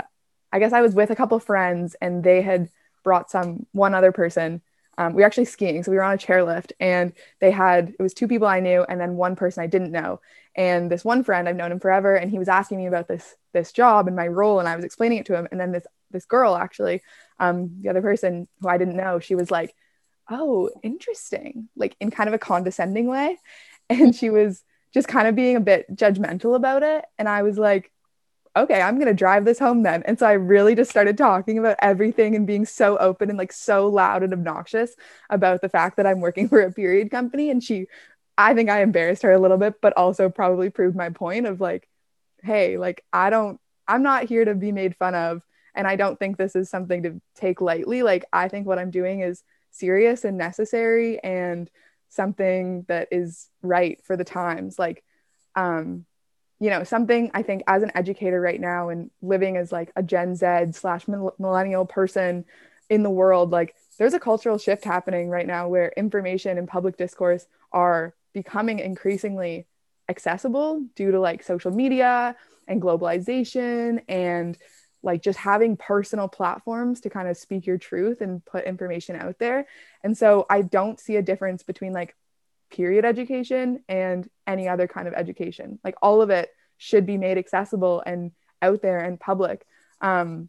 i 0.52 0.58
guess 0.58 0.72
i 0.72 0.82
was 0.82 0.94
with 0.94 1.10
a 1.10 1.16
couple 1.16 1.38
friends 1.38 1.96
and 2.00 2.24
they 2.24 2.42
had 2.42 2.68
brought 3.04 3.30
some 3.30 3.64
one 3.72 3.94
other 3.94 4.12
person 4.12 4.60
um, 4.98 5.14
we 5.14 5.22
were 5.22 5.26
actually 5.26 5.44
skiing 5.44 5.82
so 5.82 5.90
we 5.90 5.96
were 5.96 6.02
on 6.02 6.14
a 6.14 6.18
chairlift 6.18 6.72
and 6.80 7.12
they 7.40 7.50
had 7.50 7.94
it 7.98 8.02
was 8.02 8.14
two 8.14 8.28
people 8.28 8.46
i 8.46 8.60
knew 8.60 8.84
and 8.88 9.00
then 9.00 9.16
one 9.16 9.36
person 9.36 9.62
i 9.62 9.66
didn't 9.66 9.92
know. 9.92 10.20
And 10.54 10.90
this 10.90 11.04
one 11.04 11.22
friend 11.22 11.48
i've 11.48 11.56
known 11.56 11.72
him 11.72 11.80
forever 11.80 12.14
and 12.16 12.30
he 12.30 12.38
was 12.38 12.48
asking 12.48 12.78
me 12.78 12.86
about 12.86 13.08
this 13.08 13.34
this 13.52 13.72
job 13.72 14.06
and 14.06 14.16
my 14.16 14.26
role 14.26 14.58
and 14.58 14.68
i 14.68 14.76
was 14.76 14.84
explaining 14.84 15.18
it 15.18 15.26
to 15.26 15.36
him. 15.36 15.48
And 15.50 15.60
then 15.60 15.72
this 15.72 15.86
this 16.10 16.24
girl 16.24 16.56
actually 16.56 17.02
um 17.38 17.80
the 17.82 17.90
other 17.90 18.02
person 18.02 18.48
who 18.60 18.68
i 18.68 18.78
didn't 18.78 18.96
know 18.96 19.18
she 19.18 19.34
was 19.34 19.50
like 19.50 19.74
oh 20.30 20.70
interesting 20.82 21.68
like 21.76 21.96
in 22.00 22.10
kind 22.10 22.28
of 22.28 22.34
a 22.34 22.38
condescending 22.38 23.06
way. 23.06 23.38
And 23.88 24.16
she 24.16 24.30
was 24.30 24.64
just 24.92 25.06
kind 25.06 25.28
of 25.28 25.36
being 25.36 25.54
a 25.54 25.60
bit 25.60 25.94
judgmental 25.94 26.56
about 26.56 26.82
it. 26.82 27.04
And 27.18 27.28
i 27.28 27.42
was 27.42 27.58
like 27.58 27.92
okay 28.56 28.80
i'm 28.80 28.96
going 28.96 29.06
to 29.06 29.14
drive 29.14 29.44
this 29.44 29.58
home 29.58 29.82
then 29.82 30.02
and 30.04 30.18
so 30.18 30.26
i 30.26 30.32
really 30.32 30.74
just 30.74 30.90
started 30.90 31.16
talking 31.16 31.58
about 31.58 31.76
everything 31.80 32.34
and 32.34 32.46
being 32.46 32.64
so 32.64 32.96
open 32.98 33.28
and 33.28 33.38
like 33.38 33.52
so 33.52 33.88
loud 33.88 34.22
and 34.22 34.32
obnoxious 34.32 34.94
about 35.30 35.60
the 35.60 35.68
fact 35.68 35.96
that 35.96 36.06
i'm 36.06 36.20
working 36.20 36.48
for 36.50 36.60
a 36.60 36.72
period 36.72 37.10
company 37.10 37.50
and 37.50 37.62
she 37.62 37.86
i 38.38 38.54
think 38.54 38.70
i 38.70 38.82
embarrassed 38.82 39.22
her 39.22 39.32
a 39.32 39.38
little 39.38 39.58
bit 39.58 39.74
but 39.80 39.96
also 39.96 40.28
probably 40.28 40.70
proved 40.70 40.96
my 40.96 41.10
point 41.10 41.46
of 41.46 41.60
like 41.60 41.88
hey 42.42 42.78
like 42.78 43.04
i 43.12 43.30
don't 43.30 43.60
i'm 43.86 44.02
not 44.02 44.24
here 44.24 44.44
to 44.44 44.54
be 44.54 44.72
made 44.72 44.96
fun 44.96 45.14
of 45.14 45.42
and 45.76 45.86
I 45.86 45.94
don't 45.94 46.18
think 46.18 46.36
this 46.36 46.56
is 46.56 46.70
something 46.70 47.02
to 47.04 47.20
take 47.36 47.60
lightly. 47.60 48.02
Like, 48.02 48.24
I 48.32 48.48
think 48.48 48.66
what 48.66 48.78
I'm 48.78 48.90
doing 48.90 49.20
is 49.20 49.44
serious 49.70 50.24
and 50.24 50.38
necessary 50.38 51.22
and 51.22 51.70
something 52.08 52.84
that 52.88 53.08
is 53.12 53.50
right 53.62 54.02
for 54.02 54.16
the 54.16 54.24
times. 54.24 54.78
Like, 54.78 55.04
um, 55.54 56.06
you 56.58 56.70
know, 56.70 56.84
something 56.84 57.30
I 57.34 57.42
think 57.42 57.62
as 57.66 57.82
an 57.82 57.92
educator 57.94 58.40
right 58.40 58.60
now 58.60 58.88
and 58.88 59.10
living 59.20 59.56
as 59.56 59.72
like 59.72 59.92
a 59.96 60.02
Gen 60.02 60.34
Z 60.34 60.72
slash 60.72 61.06
millennial 61.06 61.84
person 61.86 62.44
in 62.88 63.02
the 63.02 63.10
world, 63.10 63.50
like, 63.50 63.74
there's 63.98 64.14
a 64.14 64.20
cultural 64.20 64.58
shift 64.58 64.84
happening 64.84 65.28
right 65.28 65.46
now 65.46 65.68
where 65.68 65.92
information 65.96 66.58
and 66.58 66.68
public 66.68 66.96
discourse 66.96 67.46
are 67.72 68.14
becoming 68.32 68.78
increasingly 68.78 69.66
accessible 70.08 70.84
due 70.94 71.10
to 71.10 71.18
like 71.18 71.42
social 71.42 71.70
media 71.70 72.36
and 72.68 72.82
globalization 72.82 74.02
and 74.08 74.58
like 75.02 75.22
just 75.22 75.38
having 75.38 75.76
personal 75.76 76.28
platforms 76.28 77.00
to 77.00 77.10
kind 77.10 77.28
of 77.28 77.36
speak 77.36 77.66
your 77.66 77.78
truth 77.78 78.20
and 78.20 78.44
put 78.44 78.64
information 78.64 79.16
out 79.16 79.38
there. 79.38 79.66
And 80.02 80.16
so 80.16 80.46
I 80.50 80.62
don't 80.62 81.00
see 81.00 81.16
a 81.16 81.22
difference 81.22 81.62
between 81.62 81.92
like 81.92 82.14
period 82.70 83.04
education 83.04 83.82
and 83.88 84.28
any 84.46 84.68
other 84.68 84.86
kind 84.86 85.08
of 85.08 85.14
education. 85.14 85.78
Like 85.84 85.94
all 86.02 86.22
of 86.22 86.30
it 86.30 86.50
should 86.78 87.06
be 87.06 87.16
made 87.18 87.38
accessible 87.38 88.02
and 88.04 88.32
out 88.62 88.82
there 88.82 88.98
and 88.98 89.18
public. 89.18 89.66
Um, 90.00 90.48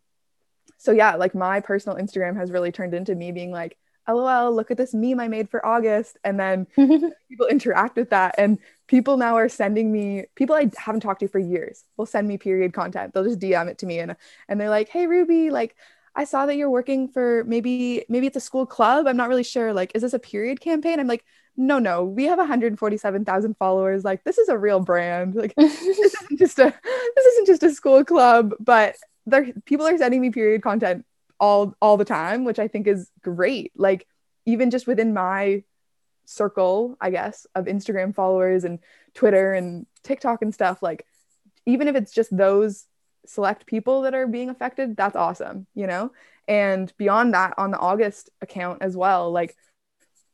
so 0.78 0.92
yeah, 0.92 1.16
like 1.16 1.34
my 1.34 1.60
personal 1.60 1.98
Instagram 1.98 2.38
has 2.38 2.52
really 2.52 2.72
turned 2.72 2.94
into 2.94 3.16
me 3.16 3.32
being 3.32 3.52
like, 3.52 3.78
lol 4.08 4.56
look 4.56 4.72
at 4.72 4.78
this 4.78 4.94
meme 4.94 5.20
i 5.20 5.28
made 5.28 5.50
for 5.50 5.66
august. 5.66 6.18
And 6.24 6.40
then 6.40 6.68
people 7.30 7.48
interact 7.48 7.98
with 7.98 8.10
that. 8.12 8.36
And 8.38 8.60
people 8.88 9.18
now 9.18 9.36
are 9.36 9.50
sending 9.50 9.92
me 9.92 10.26
people 10.36 10.56
i 10.56 10.70
haven't 10.78 11.02
talked 11.02 11.20
to 11.20 11.28
for 11.28 11.40
years 11.40 11.84
will 11.98 12.06
send 12.06 12.28
me 12.28 12.38
period 12.38 12.74
content. 12.74 13.14
They'll 13.14 13.26
just 13.26 13.40
dm 13.40 13.68
it 13.68 13.80
to 13.80 13.86
me 13.86 14.00
and 14.00 14.16
and 14.48 14.60
they're 14.60 14.70
like 14.70 14.90
hey 14.90 15.08
ruby 15.08 15.50
like 15.50 15.76
i 16.16 16.24
saw 16.24 16.46
that 16.46 16.56
you're 16.56 16.70
working 16.70 17.10
for 17.10 17.44
maybe 17.46 18.06
maybe 18.08 18.28
it's 18.28 18.38
a 18.38 18.42
school 18.42 18.66
club. 18.66 19.08
I'm 19.08 19.18
not 19.18 19.30
really 19.30 19.44
sure. 19.44 19.74
Like 19.74 19.92
is 19.94 20.04
this 20.04 20.14
a 20.14 20.20
period 20.20 20.62
campaign? 20.62 21.00
I'm 21.00 21.08
like 21.08 21.26
no 21.58 21.80
no 21.80 22.04
we 22.04 22.26
have 22.26 22.38
147000 22.38 23.58
followers. 23.58 24.06
Like 24.06 24.24
this 24.24 24.38
is 24.38 24.48
a 24.48 24.58
real 24.58 24.80
brand. 24.80 25.36
Like 25.36 25.56
this 25.58 25.82
isn't 25.82 26.40
just 26.40 26.60
a 26.60 26.74
this 27.16 27.26
isn't 27.26 27.48
just 27.48 27.64
a 27.64 27.72
school 27.72 28.06
club 28.06 28.54
but 28.60 28.96
there 29.26 29.52
people 29.66 29.86
are 29.88 29.98
sending 29.98 30.22
me 30.22 30.30
period 30.30 30.62
content 30.62 31.06
all 31.40 31.76
all 31.82 31.98
the 31.98 32.06
time 32.06 32.46
which 32.46 32.60
i 32.60 32.68
think 32.68 32.88
is 32.88 33.10
great. 33.22 33.72
Like 33.76 34.08
even 34.46 34.72
just 34.72 34.88
within 34.88 35.14
my 35.14 35.64
circle 36.28 36.98
i 37.00 37.10
guess 37.10 37.48
of 37.56 37.66
instagram 37.66 38.14
followers 38.14 38.66
and 38.66 38.80
twitter 39.14 39.54
and 39.54 39.86
tiktok 40.04 40.42
and 40.42 40.54
stuff 40.54 40.84
like 40.84 41.06
even 41.66 41.88
if 41.88 41.96
it's 41.96 42.12
just 42.12 42.36
those 42.36 42.86
select 43.26 43.66
people 43.66 44.02
that 44.02 44.14
are 44.14 44.28
being 44.28 44.50
affected 44.50 44.98
that's 44.98 45.16
awesome 45.16 45.68
you 45.74 45.88
know? 45.88 46.12
And 46.50 46.94
beyond 46.98 47.34
that 47.34 47.56
on 47.58 47.72
the 47.72 47.78
august 47.78 48.30
account 48.42 48.82
as 48.82 48.96
well 48.96 49.32
like 49.32 49.56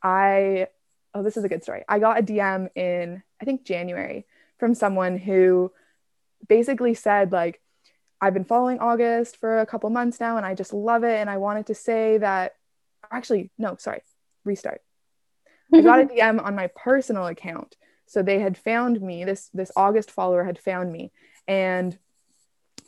i 0.02 0.68
oh 1.14 1.24
this 1.24 1.38
is 1.38 1.44
a 1.44 1.50
good 1.50 1.64
story 1.64 1.84
i 1.88 2.00
got 2.00 2.20
a 2.20 2.24
dm 2.24 2.70
in 2.76 3.22
i 3.42 3.46
think 3.46 3.64
january 3.64 4.26
from 4.58 4.74
someone 4.74 5.18
who 5.18 5.72
basically 6.48 6.94
said 6.94 7.32
like 7.32 7.62
I've 8.24 8.34
been 8.34 8.46
following 8.46 8.80
August 8.80 9.36
for 9.36 9.60
a 9.60 9.66
couple 9.66 9.90
months 9.90 10.22
now 10.22 10.38
and 10.38 10.46
I 10.46 10.56
just 10.56 10.72
love 10.72 11.04
it. 11.04 11.20
And 11.20 11.30
I 11.30 11.36
wanted 11.36 11.66
to 11.68 11.76
say 11.76 12.20
that 12.20 12.56
actually, 13.12 13.52
no, 13.58 13.76
sorry, 13.76 14.02
restart. 14.46 14.82
I 15.74 15.82
got 15.82 16.00
a 16.00 16.06
DM 16.06 16.42
on 16.42 16.56
my 16.56 16.68
personal 16.68 17.28
account. 17.28 17.76
So 18.06 18.24
they 18.24 18.40
had 18.40 18.58
found 18.58 19.02
me, 19.02 19.26
this 19.26 19.50
this 19.54 19.74
August 19.76 20.10
follower 20.10 20.46
had 20.46 20.58
found 20.58 20.94
me 20.94 21.12
and 21.50 21.98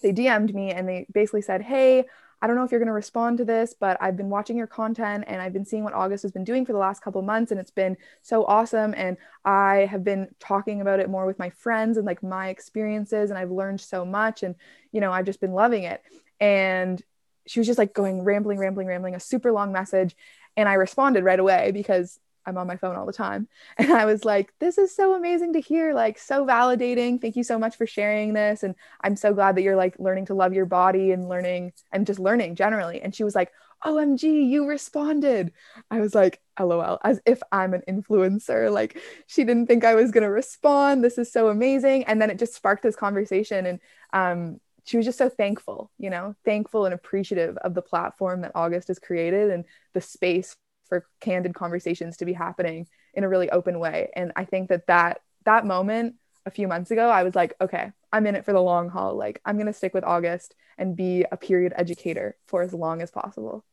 they 0.02 0.14
DM'd 0.14 0.56
me 0.56 0.72
and 0.72 0.88
they 0.88 1.06
basically 1.14 1.42
said, 1.42 1.62
Hey, 1.62 2.06
I 2.46 2.48
don't 2.48 2.58
know 2.58 2.64
if 2.64 2.70
you're 2.70 2.80
going 2.80 2.86
to 2.86 2.94
respond 2.94 3.40
to 3.40 3.44
this, 3.44 3.74
but 3.74 3.98
I've 4.00 4.16
been 4.16 4.30
watching 4.30 4.56
your 4.56 4.68
content 4.68 5.24
and 5.26 5.42
I've 5.42 5.52
been 5.52 5.66
seeing 5.66 5.84
what 5.84 5.96
August 5.96 6.22
has 6.22 6.32
been 6.32 6.44
doing 6.44 6.64
for 6.64 6.74
the 6.74 6.78
last 6.78 7.02
couple 7.02 7.20
months 7.24 7.50
and 7.50 7.60
it's 7.60 7.72
been 7.72 7.98
so 8.22 8.46
awesome 8.46 8.94
and 8.96 9.18
I 9.44 9.88
have 9.90 10.04
been 10.04 10.28
talking 10.40 10.80
about 10.80 11.00
it 11.00 11.10
more 11.10 11.26
with 11.26 11.40
my 11.40 11.50
friends 11.50 11.98
and 11.98 12.06
like 12.06 12.22
my 12.22 12.50
experiences 12.50 13.32
and 13.32 13.40
I've 13.40 13.50
learned 13.50 13.82
so 13.82 14.06
much 14.06 14.44
and 14.44 14.54
you 14.92 15.02
know, 15.02 15.12
I've 15.12 15.26
just 15.26 15.42
been 15.42 15.54
loving 15.54 15.86
it. 15.86 16.04
And 16.40 17.02
she 17.48 17.60
was 17.60 17.66
just 17.66 17.80
like 17.80 17.96
going 17.96 18.22
rambling 18.22 18.60
rambling 18.60 18.86
rambling 18.86 19.16
a 19.16 19.20
super 19.20 19.52
long 19.52 19.72
message 19.72 20.16
and 20.56 20.70
I 20.70 20.74
responded 20.74 21.24
right 21.24 21.40
away 21.40 21.72
because 21.72 22.20
I'm 22.46 22.58
on 22.58 22.68
my 22.68 22.78
phone 22.78 22.96
all 22.96 23.06
the 23.06 23.14
time. 23.14 23.48
And 23.78 23.92
I 23.92 24.06
was 24.06 24.26
like, 24.26 24.54
this 24.60 24.78
is 24.78 24.96
so 24.96 25.14
amazing 25.16 25.54
to 25.54 25.62
hear, 25.62 25.94
like, 25.94 26.18
so 26.18 26.46
validating. 26.46 27.22
Thank 27.22 27.36
you 27.36 27.44
so 27.44 27.60
much 27.60 27.76
for 27.76 27.86
sharing 27.86 28.34
this. 28.34 28.64
And 28.64 28.76
I'm 29.02 29.16
so 29.16 29.34
glad 29.34 29.56
that 29.56 29.62
you're 29.62 29.76
like 29.76 30.00
learning 30.00 30.28
to 30.28 30.34
love 30.34 30.54
your 30.54 30.66
body 30.66 31.12
and 31.12 31.30
learning 31.30 31.74
and 31.92 32.08
just 32.08 32.20
learning 32.20 32.56
generally. 32.56 33.02
And 33.02 33.14
she 33.14 33.24
was 33.24 33.36
like, 33.36 33.52
OMG, 33.86 34.50
you 34.50 34.66
responded. 34.66 35.52
I 35.92 36.00
was 36.00 36.16
like, 36.16 36.42
LOL, 36.60 37.00
as 37.04 37.22
if 37.26 37.42
I'm 37.52 37.74
an 37.74 37.84
influencer. 37.88 38.72
Like, 38.72 39.00
she 39.28 39.44
didn't 39.44 39.68
think 39.68 39.84
I 39.84 39.96
was 39.96 40.12
going 40.12 40.24
to 40.24 40.30
respond. 40.30 41.04
This 41.04 41.18
is 41.18 41.32
so 41.32 41.50
amazing. 41.50 42.06
And 42.06 42.22
then 42.22 42.30
it 42.30 42.40
just 42.40 42.56
sparked 42.56 42.84
this 42.84 42.96
conversation. 42.96 43.66
And 43.66 43.80
um, 44.14 44.60
she 44.86 44.98
was 44.98 45.06
just 45.06 45.18
so 45.18 45.30
thankful, 45.30 45.92
you 45.98 46.10
know, 46.10 46.36
thankful 46.46 46.86
and 46.86 46.94
appreciative 46.94 47.58
of 47.58 47.74
the 47.74 47.82
platform 47.82 48.42
that 48.42 48.52
August 48.56 48.88
has 48.88 49.00
created 49.00 49.52
and 49.52 49.66
the 49.94 50.02
space 50.02 50.56
for 50.88 51.06
candid 51.22 51.54
conversations 51.54 52.18
to 52.18 52.26
be 52.26 52.34
happening 52.34 52.88
in 53.14 53.24
a 53.24 53.30
really 53.30 53.50
open 53.50 53.80
way. 53.80 54.10
And 54.16 54.32
I 54.36 54.46
think 54.46 54.70
that 54.70 54.88
that 54.88 55.22
that 55.46 55.66
moment 55.66 56.16
a 56.46 56.52
few 56.52 56.68
months 56.68 56.92
ago, 56.92 57.10
I 57.10 57.24
was 57.24 57.36
like, 57.36 57.56
okay, 57.60 57.92
I'm 58.12 58.28
in 58.28 58.36
it 58.36 58.46
for 58.46 58.54
the 58.54 58.62
long 58.62 58.90
haul. 58.90 59.16
Like 59.16 59.42
I'm 59.46 59.56
going 59.56 59.68
to 59.68 59.74
stick 59.74 59.94
with 59.94 60.04
August 60.04 60.56
and 60.78 60.96
be 60.96 61.26
a 61.32 61.38
period 61.38 61.74
educator 61.76 62.38
for 62.48 62.62
as 62.62 62.74
long 62.74 63.02
as 63.02 63.12
possible. 63.12 63.64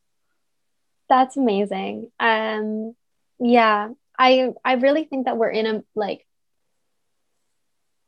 That's 1.09 1.37
amazing. 1.37 2.11
Um 2.19 2.95
yeah, 3.39 3.89
I 4.17 4.53
I 4.63 4.73
really 4.73 5.05
think 5.05 5.25
that 5.25 5.37
we're 5.37 5.49
in 5.49 5.65
a 5.65 5.83
like 5.95 6.25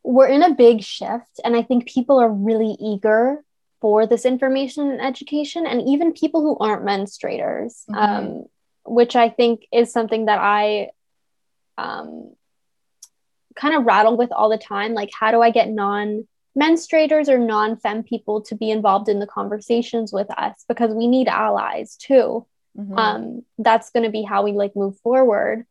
we're 0.05 0.27
in 0.27 0.43
a 0.43 0.53
big 0.53 0.83
shift 0.83 1.39
and 1.43 1.55
i 1.55 1.63
think 1.63 1.87
people 1.87 2.19
are 2.19 2.31
really 2.31 2.77
eager 2.79 3.43
for 3.81 4.05
this 4.05 4.25
information 4.25 4.89
and 4.89 5.01
education 5.01 5.65
and 5.65 5.81
even 5.87 6.13
people 6.13 6.41
who 6.41 6.57
aren't 6.59 6.85
menstruators 6.85 7.83
mm-hmm. 7.89 7.95
um, 7.95 8.45
which 8.85 9.15
i 9.15 9.29
think 9.29 9.65
is 9.71 9.91
something 9.91 10.25
that 10.25 10.39
i 10.39 10.89
um, 11.77 12.33
kind 13.55 13.75
of 13.75 13.85
rattle 13.85 14.15
with 14.15 14.31
all 14.31 14.49
the 14.49 14.57
time 14.57 14.93
like 14.93 15.09
how 15.17 15.31
do 15.31 15.41
i 15.41 15.49
get 15.51 15.69
non 15.69 16.27
menstruators 16.57 17.27
or 17.27 17.37
non 17.37 17.77
fem 17.77 18.03
people 18.03 18.41
to 18.41 18.55
be 18.55 18.71
involved 18.71 19.09
in 19.09 19.19
the 19.19 19.27
conversations 19.27 20.13
with 20.13 20.27
us 20.37 20.63
because 20.69 20.93
we 20.93 21.07
need 21.07 21.27
allies 21.27 21.97
too 21.97 22.45
mm-hmm. 22.77 22.97
um, 22.97 23.45
that's 23.57 23.91
going 23.91 24.03
to 24.03 24.11
be 24.11 24.23
how 24.23 24.43
we 24.43 24.53
like 24.53 24.75
move 24.75 24.97
forward 24.99 25.65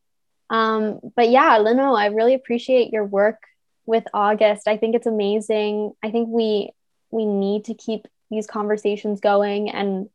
um, 0.50 1.00
but 1.16 1.30
yeah 1.30 1.58
lino 1.58 1.94
i 1.94 2.06
really 2.06 2.34
appreciate 2.34 2.92
your 2.92 3.04
work 3.04 3.38
with 3.86 4.04
August. 4.14 4.66
I 4.66 4.76
think 4.76 4.94
it's 4.94 5.06
amazing. 5.06 5.92
I 6.02 6.10
think 6.10 6.28
we 6.30 6.70
we 7.10 7.26
need 7.26 7.66
to 7.66 7.74
keep 7.74 8.06
these 8.30 8.46
conversations 8.46 9.20
going 9.20 9.70
and 9.70 10.08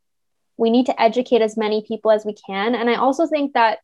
we 0.60 0.70
need 0.70 0.88
to 0.88 1.02
educate 1.02 1.42
as 1.42 1.56
many 1.56 1.82
people 1.88 2.12
as 2.12 2.26
we 2.26 2.34
can. 2.34 2.76
And 2.76 2.90
I 2.90 2.96
also 2.96 3.26
think 3.26 3.54
that 3.54 3.80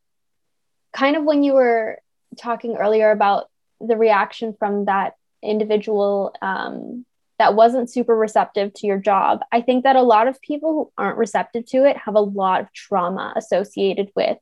kind 0.91 1.15
of 1.15 1.23
when 1.23 1.41
you 1.41 1.53
were 1.53 1.99
talking 2.37 2.75
earlier 2.75 3.11
about 3.11 3.49
the 3.79 3.95
reaction 3.95 4.53
from 4.59 4.85
that 4.85 5.13
individual 5.41 6.35
um, 6.41 7.05
that 7.39 7.55
wasn't 7.55 7.89
super 7.89 8.13
receptive 8.13 8.73
to 8.73 8.87
your 8.87 8.97
job, 8.97 9.39
I 9.53 9.61
think 9.61 9.85
that 9.85 9.95
a 9.95 10.01
lot 10.01 10.27
of 10.27 10.41
people 10.41 10.73
who 10.73 10.91
aren't 10.97 11.17
receptive 11.17 11.65
to 11.67 11.85
it 11.85 11.95
have 11.95 12.15
a 12.15 12.19
lot 12.19 12.59
of 12.59 12.73
trauma 12.73 13.31
associated 13.37 14.11
with 14.13 14.37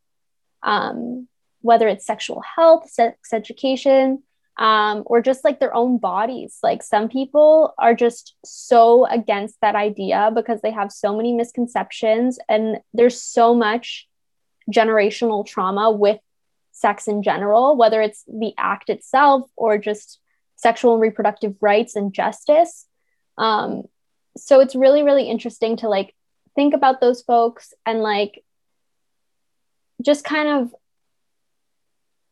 um, 0.63 1.27
whether 1.61 1.87
it's 1.87 2.05
sexual 2.05 2.41
health, 2.41 2.89
sex 2.89 3.31
education, 3.31 4.23
um, 4.57 5.03
or 5.05 5.21
just 5.21 5.43
like 5.43 5.59
their 5.59 5.73
own 5.73 5.97
bodies. 5.97 6.59
Like 6.61 6.83
some 6.83 7.09
people 7.09 7.73
are 7.77 7.93
just 7.93 8.35
so 8.45 9.05
against 9.07 9.59
that 9.61 9.75
idea 9.75 10.31
because 10.33 10.61
they 10.61 10.71
have 10.71 10.91
so 10.91 11.15
many 11.15 11.33
misconceptions 11.33 12.39
and 12.47 12.77
there's 12.93 13.21
so 13.21 13.55
much 13.55 14.07
generational 14.71 15.45
trauma 15.45 15.91
with 15.91 16.19
sex 16.71 17.07
in 17.07 17.23
general, 17.23 17.75
whether 17.77 18.01
it's 18.01 18.23
the 18.27 18.53
act 18.57 18.89
itself 18.89 19.49
or 19.55 19.77
just 19.77 20.19
sexual 20.55 20.93
and 20.93 21.01
reproductive 21.01 21.55
rights 21.61 21.95
and 21.95 22.13
justice. 22.13 22.85
Um, 23.37 23.83
so 24.37 24.59
it's 24.59 24.75
really, 24.75 25.03
really 25.03 25.29
interesting 25.29 25.77
to 25.77 25.89
like 25.89 26.15
think 26.55 26.73
about 26.73 27.01
those 27.01 27.21
folks 27.21 27.73
and 27.85 28.01
like 28.01 28.43
just 30.01 30.23
kind 30.23 30.49
of 30.49 30.73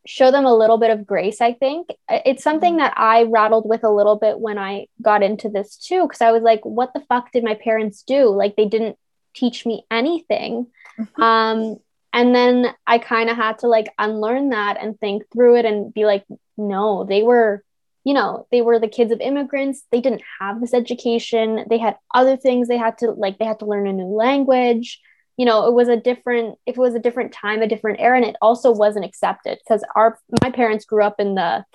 show 0.06 0.32
them 0.32 0.46
a 0.46 0.56
little 0.56 0.78
bit 0.78 0.90
of 0.90 1.06
grace 1.06 1.42
i 1.42 1.54
think. 1.54 1.90
It's 2.10 2.44
something 2.44 2.74
mm-hmm. 2.74 2.80
that 2.80 2.94
i 2.98 3.24
rattled 3.24 3.68
with 3.68 3.84
a 3.84 3.90
little 3.90 4.16
bit 4.18 4.40
when 4.40 4.58
i 4.58 4.88
got 5.02 5.24
into 5.24 5.50
this 5.50 5.78
too 5.78 6.04
because 6.04 6.22
i 6.22 6.32
was 6.32 6.44
like 6.44 6.62
what 6.64 6.94
the 6.94 7.04
fuck 7.08 7.32
did 7.32 7.44
my 7.44 7.56
parents 7.56 8.04
do? 8.04 8.30
Like 8.30 8.56
they 8.56 8.66
didn't 8.68 8.98
teach 9.34 9.66
me 9.66 9.86
anything. 9.92 10.68
Mm-hmm. 11.00 11.22
um 11.22 11.78
and 12.14 12.36
then 12.36 12.74
i 12.86 12.98
kind 12.98 13.30
of 13.30 13.38
had 13.38 13.60
to 13.60 13.68
like 13.68 13.94
unlearn 13.98 14.50
that 14.50 14.78
and 14.82 15.00
think 15.00 15.24
through 15.32 15.56
it 15.58 15.66
and 15.66 15.94
be 15.94 16.06
like 16.06 16.26
no 16.58 17.06
they 17.06 17.24
were 17.24 17.64
you 18.04 18.14
know 18.14 18.48
they 18.52 18.62
were 18.62 18.80
the 18.80 18.88
kids 18.88 19.12
of 19.12 19.22
immigrants. 19.22 19.84
They 19.92 20.02
didn't 20.02 20.24
have 20.40 20.60
this 20.60 20.74
education. 20.74 21.66
They 21.70 21.78
had 21.78 21.98
other 22.14 22.38
things 22.38 22.68
they 22.68 22.78
had 22.78 22.98
to 23.00 23.12
like 23.12 23.38
they 23.38 23.46
had 23.46 23.60
to 23.60 23.66
learn 23.66 23.88
a 23.88 23.94
new 23.94 24.06
language 24.06 25.00
you 25.38 25.46
know 25.46 25.68
it 25.68 25.74
was 25.74 25.88
a 25.88 25.98
different 25.98 26.58
if 26.66 26.78
it 26.78 26.82
was 26.82 26.96
a 26.96 27.00
different 27.00 27.32
time 27.32 27.62
a 27.62 27.68
different 27.68 28.00
era 28.00 28.18
and 28.18 28.26
it 28.26 28.36
also 28.42 28.72
wasn't 28.72 29.06
accepted 29.06 29.58
because 29.64 29.84
our 29.96 30.20
my 30.42 30.52
parents 30.52 30.86
grew 30.86 31.04
up 31.04 31.20
in 31.20 31.36
the 31.36 31.66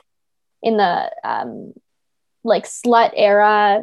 in 0.63 0.77
the 0.77 1.11
um 1.25 1.73
like 2.45 2.65
slut 2.65 3.13
era 3.15 3.83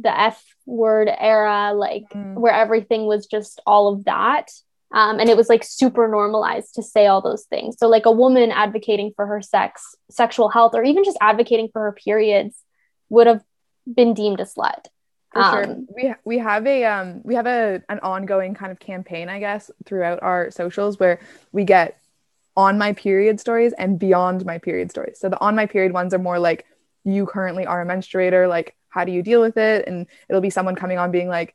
the 0.00 0.20
f 0.20 0.42
word 0.66 1.08
era 1.18 1.72
like 1.74 2.04
mm. 2.14 2.34
where 2.34 2.52
everything 2.52 3.06
was 3.06 3.26
just 3.26 3.60
all 3.66 3.92
of 3.92 4.04
that. 4.04 4.50
Um, 4.92 5.18
and 5.18 5.28
it 5.28 5.36
was 5.36 5.48
like 5.48 5.64
super 5.64 6.06
normalized 6.06 6.76
to 6.76 6.82
say 6.82 7.06
all 7.06 7.20
those 7.20 7.44
things. 7.44 7.76
So 7.78 7.88
like 7.88 8.06
a 8.06 8.12
woman 8.12 8.52
advocating 8.52 9.12
for 9.16 9.26
her 9.26 9.42
sex 9.42 9.96
sexual 10.10 10.48
health 10.48 10.72
or 10.74 10.84
even 10.84 11.04
just 11.04 11.18
advocating 11.20 11.68
for 11.72 11.82
her 11.82 11.92
periods 11.92 12.56
would 13.08 13.26
have 13.26 13.42
been 13.92 14.14
deemed 14.14 14.40
a 14.40 14.44
slut 14.44 14.86
for 15.34 15.42
um, 15.42 15.64
sure. 15.64 15.76
We 15.94 16.14
we 16.24 16.38
have 16.38 16.66
a 16.66 16.84
um 16.84 17.20
we 17.24 17.34
have 17.34 17.46
a 17.46 17.82
an 17.88 18.00
ongoing 18.00 18.54
kind 18.54 18.72
of 18.72 18.78
campaign, 18.78 19.28
I 19.28 19.40
guess, 19.40 19.70
throughout 19.84 20.22
our 20.22 20.50
socials 20.50 20.98
where 20.98 21.20
we 21.52 21.64
get 21.64 22.00
on 22.56 22.78
my 22.78 22.92
period 22.92 23.40
stories 23.40 23.72
and 23.74 23.98
beyond 23.98 24.44
my 24.44 24.58
period 24.58 24.90
stories. 24.90 25.18
So 25.18 25.28
the 25.28 25.40
on 25.40 25.56
my 25.56 25.66
period 25.66 25.92
ones 25.92 26.14
are 26.14 26.18
more 26.18 26.38
like 26.38 26.66
you 27.04 27.26
currently 27.26 27.66
are 27.66 27.82
a 27.82 27.86
menstruator, 27.86 28.48
like 28.48 28.76
how 28.88 29.04
do 29.04 29.12
you 29.12 29.22
deal 29.22 29.40
with 29.40 29.56
it? 29.56 29.86
And 29.86 30.06
it'll 30.28 30.40
be 30.40 30.50
someone 30.50 30.76
coming 30.76 30.98
on 30.98 31.10
being 31.10 31.28
like, 31.28 31.54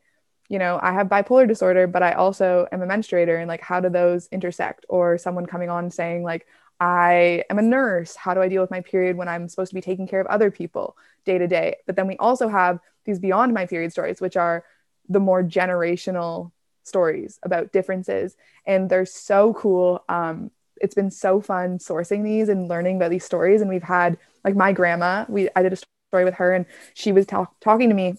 you 0.50 0.60
know, 0.60 0.80
I 0.82 0.92
have 0.92 1.08
bipolar 1.08 1.48
disorder, 1.48 1.88
but 1.88 2.04
I 2.04 2.14
also 2.14 2.68
am 2.72 2.82
a 2.82 2.88
menstruator 2.88 3.40
and 3.40 3.48
like 3.48 3.62
how 3.62 3.80
do 3.80 3.90
those 3.90 4.28
intersect? 4.32 4.86
Or 4.90 5.18
someone 5.18 5.46
coming 5.46 5.70
on 5.70 5.90
saying 5.90 6.24
like 6.24 6.48
I 6.80 7.44
am 7.50 7.60
a 7.60 7.64
nurse. 7.64 8.16
How 8.16 8.34
do 8.34 8.42
I 8.42 8.48
deal 8.48 8.62
with 8.62 8.72
my 8.72 8.82
period 8.82 9.18
when 9.18 9.28
I'm 9.28 9.50
supposed 9.50 9.70
to 9.70 9.76
be 9.76 9.82
taking 9.82 10.08
care 10.08 10.22
of 10.22 10.28
other 10.28 10.50
people 10.52 10.96
day 11.26 11.38
to 11.38 11.48
day? 11.48 11.78
But 11.86 11.96
then 11.96 12.08
we 12.08 12.16
also 12.18 12.48
have 12.48 12.80
these 13.06 13.20
beyond 13.20 13.54
my 13.54 13.66
period 13.66 13.92
stories, 13.92 14.22
which 14.22 14.38
are 14.38 14.64
the 15.10 15.20
more 15.20 15.44
generational 15.44 16.52
stories 16.84 17.40
about 17.44 17.72
differences. 17.72 18.36
And 18.66 18.90
they're 18.90 19.06
so 19.06 19.54
cool. 19.54 20.04
Um, 20.08 20.52
it's 20.80 20.96
been 20.96 21.12
so 21.12 21.42
fun 21.42 21.80
sourcing 21.80 22.24
these 22.24 22.48
and 22.48 22.70
learning 22.70 22.96
about 22.96 23.12
these 23.12 23.26
stories. 23.26 23.62
And 23.62 23.70
we've 23.70 23.84
had 23.84 24.18
like 24.46 24.56
my 24.56 24.72
grandma, 24.72 25.26
we 25.28 25.50
I 25.56 25.64
did 25.64 25.74
a 25.74 25.78
story 26.12 26.24
with 26.24 26.36
her 26.36 26.54
and 26.54 26.66
she 26.94 27.12
was 27.12 27.26
talk- 27.26 27.60
talking 27.60 27.90
to 27.90 27.96
me 27.96 28.16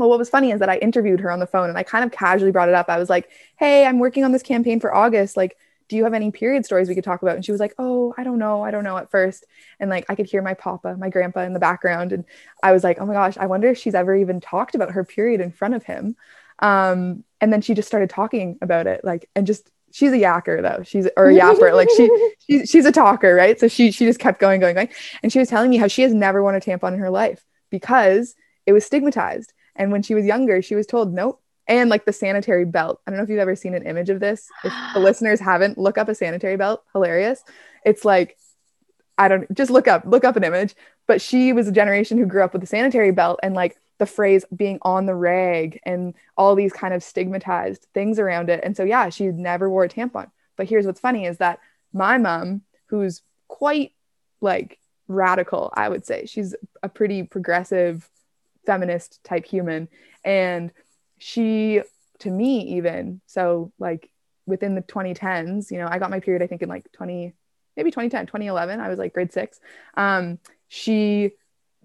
well, 0.00 0.08
what 0.08 0.18
was 0.18 0.30
funny 0.30 0.50
is 0.50 0.60
that 0.60 0.70
I 0.70 0.78
interviewed 0.78 1.20
her 1.20 1.30
on 1.30 1.40
the 1.40 1.46
phone 1.46 1.68
and 1.68 1.76
I 1.76 1.82
kind 1.82 2.04
of 2.04 2.10
casually 2.10 2.52
brought 2.52 2.70
it 2.70 2.74
up. 2.74 2.88
I 2.88 2.98
was 2.98 3.10
like, 3.10 3.28
hey, 3.58 3.84
I'm 3.84 3.98
working 3.98 4.24
on 4.24 4.32
this 4.32 4.42
campaign 4.42 4.80
for 4.80 4.94
August. 4.94 5.36
Like, 5.36 5.58
do 5.90 5.96
you 5.96 6.04
have 6.04 6.14
any 6.14 6.30
period 6.30 6.64
stories 6.64 6.88
we 6.88 6.94
could 6.94 7.04
talk 7.04 7.20
about? 7.20 7.34
And 7.34 7.44
she 7.44 7.50
was 7.50 7.60
like, 7.60 7.74
oh, 7.76 8.14
I 8.16 8.22
don't 8.22 8.38
know. 8.38 8.62
I 8.62 8.70
don't 8.70 8.84
know 8.84 8.96
at 8.96 9.10
first. 9.10 9.44
And 9.80 9.90
like, 9.90 10.06
I 10.08 10.14
could 10.14 10.26
hear 10.26 10.40
my 10.40 10.54
papa, 10.54 10.96
my 10.96 11.08
grandpa 11.10 11.40
in 11.40 11.52
the 11.52 11.58
background. 11.58 12.12
And 12.12 12.24
I 12.62 12.70
was 12.70 12.84
like, 12.84 13.00
oh 13.00 13.06
my 13.06 13.12
gosh, 13.12 13.36
I 13.36 13.46
wonder 13.46 13.68
if 13.68 13.76
she's 13.76 13.96
ever 13.96 14.14
even 14.14 14.40
talked 14.40 14.76
about 14.76 14.92
her 14.92 15.04
period 15.04 15.40
in 15.40 15.50
front 15.50 15.74
of 15.74 15.82
him. 15.82 16.14
Um, 16.60 17.24
and 17.40 17.52
then 17.52 17.60
she 17.60 17.74
just 17.74 17.88
started 17.88 18.08
talking 18.08 18.56
about 18.62 18.86
it, 18.86 19.04
like, 19.04 19.28
and 19.34 19.48
just, 19.48 19.68
she's 19.90 20.12
a 20.12 20.16
yacker 20.16 20.62
though. 20.62 20.84
She's, 20.84 21.08
or 21.16 21.28
a 21.28 21.34
yapper. 21.34 21.74
like 21.74 21.88
she, 21.96 22.32
she, 22.46 22.66
she's 22.66 22.86
a 22.86 22.92
talker, 22.92 23.34
right? 23.34 23.58
So 23.58 23.66
she, 23.66 23.90
she 23.90 24.04
just 24.04 24.20
kept 24.20 24.38
going, 24.38 24.60
going, 24.60 24.76
going. 24.76 24.90
And 25.24 25.32
she 25.32 25.40
was 25.40 25.48
telling 25.48 25.70
me 25.70 25.76
how 25.76 25.88
she 25.88 26.02
has 26.02 26.14
never 26.14 26.40
worn 26.40 26.54
a 26.54 26.60
tampon 26.60 26.92
in 26.92 27.00
her 27.00 27.10
life 27.10 27.44
because 27.68 28.36
it 28.64 28.72
was 28.72 28.86
stigmatized. 28.86 29.52
And 29.74 29.90
when 29.90 30.02
she 30.02 30.14
was 30.14 30.24
younger, 30.24 30.62
she 30.62 30.76
was 30.76 30.86
told, 30.86 31.12
nope, 31.12 31.39
and 31.70 31.88
like 31.88 32.04
the 32.04 32.12
sanitary 32.12 32.66
belt. 32.66 33.00
I 33.06 33.10
don't 33.10 33.16
know 33.16 33.22
if 33.22 33.30
you've 33.30 33.38
ever 33.38 33.56
seen 33.56 33.74
an 33.74 33.86
image 33.86 34.10
of 34.10 34.20
this. 34.20 34.50
If 34.64 34.72
the 34.92 35.00
listeners 35.00 35.40
haven't, 35.40 35.78
look 35.78 35.96
up 35.96 36.08
a 36.08 36.14
sanitary 36.14 36.56
belt. 36.56 36.82
Hilarious. 36.92 37.42
It's 37.86 38.04
like 38.04 38.36
I 39.16 39.28
don't 39.28 39.54
just 39.54 39.70
look 39.70 39.86
up 39.86 40.02
look 40.04 40.24
up 40.24 40.36
an 40.36 40.44
image. 40.44 40.74
But 41.06 41.22
she 41.22 41.52
was 41.52 41.68
a 41.68 41.72
generation 41.72 42.18
who 42.18 42.26
grew 42.26 42.42
up 42.42 42.52
with 42.52 42.60
the 42.60 42.66
sanitary 42.66 43.12
belt 43.12 43.40
and 43.42 43.54
like 43.54 43.76
the 43.98 44.06
phrase 44.06 44.44
being 44.54 44.78
on 44.82 45.06
the 45.06 45.14
rag 45.14 45.80
and 45.84 46.14
all 46.36 46.54
these 46.54 46.72
kind 46.72 46.92
of 46.92 47.02
stigmatized 47.02 47.86
things 47.94 48.18
around 48.18 48.48
it. 48.48 48.60
And 48.62 48.76
so 48.76 48.84
yeah, 48.84 49.08
she 49.08 49.26
never 49.26 49.70
wore 49.70 49.84
a 49.84 49.88
tampon. 49.88 50.30
But 50.56 50.68
here's 50.68 50.86
what's 50.86 51.00
funny 51.00 51.24
is 51.26 51.38
that 51.38 51.60
my 51.92 52.18
mom, 52.18 52.62
who's 52.86 53.22
quite 53.48 53.92
like 54.40 54.78
radical, 55.06 55.72
I 55.74 55.88
would 55.88 56.04
say, 56.04 56.26
she's 56.26 56.54
a 56.82 56.88
pretty 56.88 57.22
progressive 57.22 58.08
feminist 58.64 59.22
type 59.24 59.44
human 59.44 59.88
and 60.24 60.72
she 61.20 61.80
to 62.18 62.30
me 62.30 62.76
even 62.76 63.20
so 63.26 63.72
like 63.78 64.10
within 64.46 64.74
the 64.74 64.82
2010s 64.82 65.70
you 65.70 65.78
know 65.78 65.88
i 65.88 65.98
got 65.98 66.10
my 66.10 66.20
period 66.20 66.42
i 66.42 66.46
think 66.46 66.62
in 66.62 66.68
like 66.68 66.90
20 66.92 67.32
maybe 67.76 67.90
2010 67.90 68.26
2011 68.26 68.80
i 68.80 68.88
was 68.88 68.98
like 68.98 69.14
grade 69.14 69.32
six 69.32 69.60
um, 69.96 70.38
she 70.68 71.30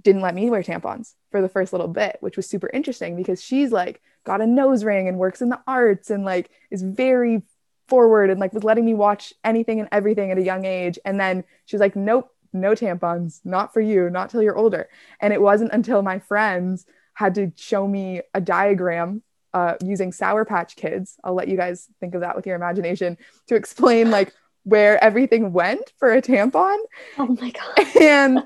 didn't 0.01 0.21
let 0.21 0.35
me 0.35 0.49
wear 0.49 0.63
tampons 0.63 1.13
for 1.31 1.41
the 1.41 1.49
first 1.49 1.73
little 1.73 1.87
bit 1.87 2.17
which 2.21 2.37
was 2.37 2.49
super 2.49 2.69
interesting 2.73 3.15
because 3.15 3.41
she's 3.41 3.71
like 3.71 4.01
got 4.25 4.41
a 4.41 4.47
nose 4.47 4.83
ring 4.83 5.07
and 5.07 5.17
works 5.17 5.41
in 5.41 5.49
the 5.49 5.61
arts 5.67 6.09
and 6.09 6.25
like 6.25 6.49
is 6.71 6.81
very 6.83 7.43
forward 7.87 8.29
and 8.29 8.39
like 8.39 8.53
was 8.53 8.63
letting 8.63 8.85
me 8.85 8.93
watch 8.93 9.33
anything 9.43 9.79
and 9.79 9.89
everything 9.91 10.31
at 10.31 10.37
a 10.37 10.43
young 10.43 10.65
age. 10.65 10.99
And 11.05 11.19
then 11.19 11.43
she's 11.65 11.79
like 11.79 11.95
nope 11.95 12.29
no 12.53 12.71
tampons 12.71 13.41
not 13.43 13.73
for 13.73 13.81
you 13.81 14.09
not 14.09 14.29
till 14.29 14.41
you're 14.41 14.57
older. 14.57 14.89
And 15.19 15.33
it 15.33 15.41
wasn't 15.41 15.73
until 15.73 16.01
my 16.01 16.19
friends 16.19 16.85
had 17.15 17.35
to 17.35 17.51
show 17.55 17.87
me 17.87 18.21
a 18.33 18.39
diagram 18.39 19.23
uh, 19.53 19.75
using 19.83 20.11
Sour 20.11 20.45
Patch 20.45 20.75
Kids. 20.75 21.15
I'll 21.23 21.33
let 21.33 21.47
you 21.47 21.57
guys 21.57 21.87
think 21.99 22.13
of 22.13 22.21
that 22.21 22.35
with 22.35 22.45
your 22.45 22.55
imagination 22.55 23.17
to 23.47 23.55
explain 23.55 24.11
like 24.11 24.33
where 24.63 25.01
everything 25.03 25.53
went 25.53 25.93
for 25.97 26.11
a 26.11 26.21
tampon. 26.21 26.77
Oh 27.17 27.37
my 27.39 27.51
god. 27.51 27.87
And 28.01 28.43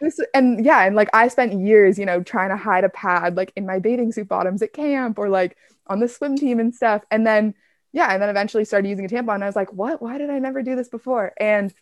this 0.00 0.18
and 0.34 0.64
yeah, 0.64 0.84
and 0.84 0.96
like 0.96 1.08
I 1.12 1.28
spent 1.28 1.60
years, 1.60 1.98
you 1.98 2.06
know, 2.06 2.22
trying 2.22 2.50
to 2.50 2.56
hide 2.56 2.84
a 2.84 2.88
pad 2.88 3.36
like 3.36 3.52
in 3.56 3.66
my 3.66 3.78
bathing 3.78 4.12
suit 4.12 4.28
bottoms 4.28 4.62
at 4.62 4.72
camp 4.72 5.18
or 5.18 5.28
like 5.28 5.56
on 5.86 6.00
the 6.00 6.08
swim 6.08 6.36
team 6.36 6.58
and 6.58 6.74
stuff. 6.74 7.02
And 7.10 7.26
then 7.26 7.54
yeah, 7.92 8.12
and 8.12 8.20
then 8.20 8.28
eventually 8.28 8.64
started 8.64 8.88
using 8.88 9.04
a 9.04 9.08
tampon. 9.08 9.36
And 9.36 9.44
I 9.44 9.46
was 9.46 9.56
like, 9.56 9.72
what? 9.72 10.02
Why 10.02 10.18
did 10.18 10.30
I 10.30 10.38
never 10.38 10.62
do 10.62 10.76
this 10.76 10.88
before? 10.88 11.32
And 11.38 11.72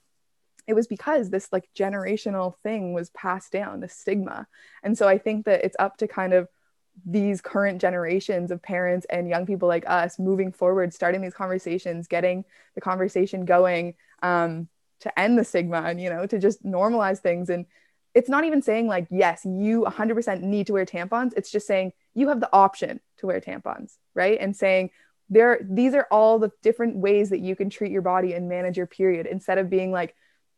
it 0.67 0.75
was 0.75 0.87
because 0.87 1.31
this 1.31 1.49
like 1.53 1.69
generational 1.77 2.57
thing 2.63 2.93
was 2.93 3.11
passed 3.11 3.53
down, 3.53 3.81
the 3.81 3.89
stigma. 3.89 4.47
And 4.83 4.97
so 4.97 5.07
I 5.07 5.19
think 5.19 5.47
that 5.47 5.65
it's 5.65 5.77
up 5.79 5.97
to 5.99 6.09
kind 6.09 6.33
of 6.33 6.49
these 7.05 7.41
current 7.41 7.81
generations 7.81 8.51
of 8.51 8.63
parents 8.63 9.07
and 9.11 9.29
young 9.29 9.47
people 9.47 9.69
like 9.69 9.85
us 9.87 10.19
moving 10.19 10.51
forward, 10.51 10.95
starting 10.95 11.21
these 11.21 11.35
conversations, 11.35 12.07
getting 12.07 12.45
the 12.75 12.81
conversation 12.81 13.45
going 13.45 13.95
um, 14.23 14.69
to 15.01 15.19
end 15.19 15.39
the 15.39 15.45
stigma 15.45 15.83
and, 15.83 16.01
you 16.01 16.09
know, 16.09 16.27
to 16.27 16.39
just 16.39 16.65
normalize 16.65 17.19
things. 17.19 17.51
And 17.51 17.67
it's 18.15 18.31
not 18.31 18.45
even 18.45 18.63
saying 18.63 18.87
like, 18.87 19.07
yes, 19.11 19.45
you 19.45 19.83
100% 19.83 20.41
need 20.41 20.67
to 20.69 20.73
wear 20.73 20.87
tampons. 20.87 21.33
It's 21.37 21.51
just 21.51 21.67
saying 21.67 21.93
you 22.15 22.29
have 22.29 22.41
the 22.41 22.53
option 22.53 23.01
to 23.19 23.27
wear 23.27 23.41
tampons, 23.41 23.99
right? 24.15 24.39
And 24.41 24.57
saying, 24.57 24.91
there 25.29 25.59
these 25.69 25.95
are 25.95 26.07
all 26.11 26.39
the 26.39 26.53
different 26.63 26.97
ways 26.97 27.31
that 27.31 27.41
you 27.41 27.57
can 27.57 27.69
treat 27.69 27.91
your 27.91 28.03
body 28.03 28.35
and 28.35 28.49
manage 28.49 28.77
your 28.77 28.87
period 28.87 29.27
instead 29.27 29.59
of 29.59 29.69
being 29.69 29.91
like 29.91 30.15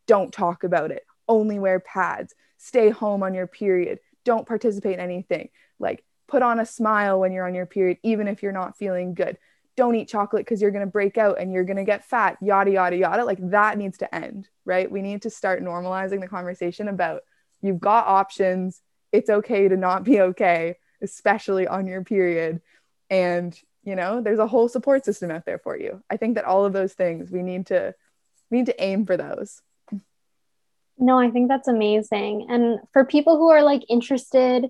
don't 0.09 0.33
talk 0.33 0.65
about 0.65 0.91
it. 0.91 1.07
Only 1.29 1.61
wear 1.61 1.79
pads. 1.79 2.35
Stay 2.57 2.91
home 2.91 3.23
on 3.23 3.35
your 3.35 3.47
period. 3.47 4.01
Don't 4.25 4.49
participate 4.49 4.95
in 4.95 5.01
anything. 5.01 5.51
Like 5.79 6.03
put 6.27 6.43
on 6.43 6.59
a 6.59 6.67
smile 6.67 7.21
when 7.21 7.31
you're 7.31 7.47
on 7.47 7.55
your 7.55 7.67
period 7.67 7.99
even 8.03 8.27
if 8.27 8.43
you're 8.43 8.51
not 8.51 8.77
feeling 8.77 9.15
good. 9.15 9.39
Don't 9.77 9.95
eat 9.95 10.09
chocolate 10.09 10.45
because 10.45 10.61
you're 10.61 10.73
going 10.73 10.85
to 10.85 10.91
break 10.91 11.17
out 11.17 11.39
and 11.39 11.53
you're 11.53 11.63
going 11.63 11.77
to 11.77 11.85
get 11.85 12.05
fat 12.05 12.37
yada 12.41 12.73
yada 12.73 12.97
yada. 12.97 13.25
Like 13.25 13.39
that 13.51 13.79
needs 13.79 13.99
to 13.99 14.13
end 14.13 14.49
right? 14.65 14.91
We 14.91 15.03
need 15.03 15.23
to 15.23 15.31
start 15.31 15.63
normalizing 15.63 16.21
the 16.21 16.29
conversation 16.29 16.89
about 16.89 17.23
you've 17.63 17.81
got 17.81 18.07
options. 18.07 18.83
It's 19.13 19.31
okay 19.31 19.69
to 19.69 19.77
not 19.77 20.03
be 20.05 20.21
okay 20.21 20.77
especially 21.01 21.69
on 21.69 21.87
your 21.87 22.03
period. 22.03 22.61
And 23.09 23.57
you 23.85 23.95
know 23.95 24.21
there's 24.21 24.41
a 24.41 24.47
whole 24.47 24.69
support 24.69 25.05
system 25.05 25.31
out 25.31 25.45
there 25.47 25.59
for 25.59 25.79
you. 25.79 26.03
I 26.11 26.17
think 26.17 26.35
that 26.35 26.45
all 26.45 26.65
of 26.65 26.73
those 26.73 26.95
things 26.95 27.31
we 27.31 27.43
need 27.43 27.67
to 27.67 27.95
we 28.51 28.59
need 28.59 28.67
to 28.67 28.83
aim 28.83 29.07
for 29.07 29.17
those 29.17 29.63
no 30.99 31.19
i 31.19 31.31
think 31.31 31.49
that's 31.49 31.69
amazing 31.69 32.47
and 32.49 32.79
for 32.93 33.05
people 33.05 33.37
who 33.37 33.51
are 33.51 33.63
like 33.63 33.83
interested 33.89 34.67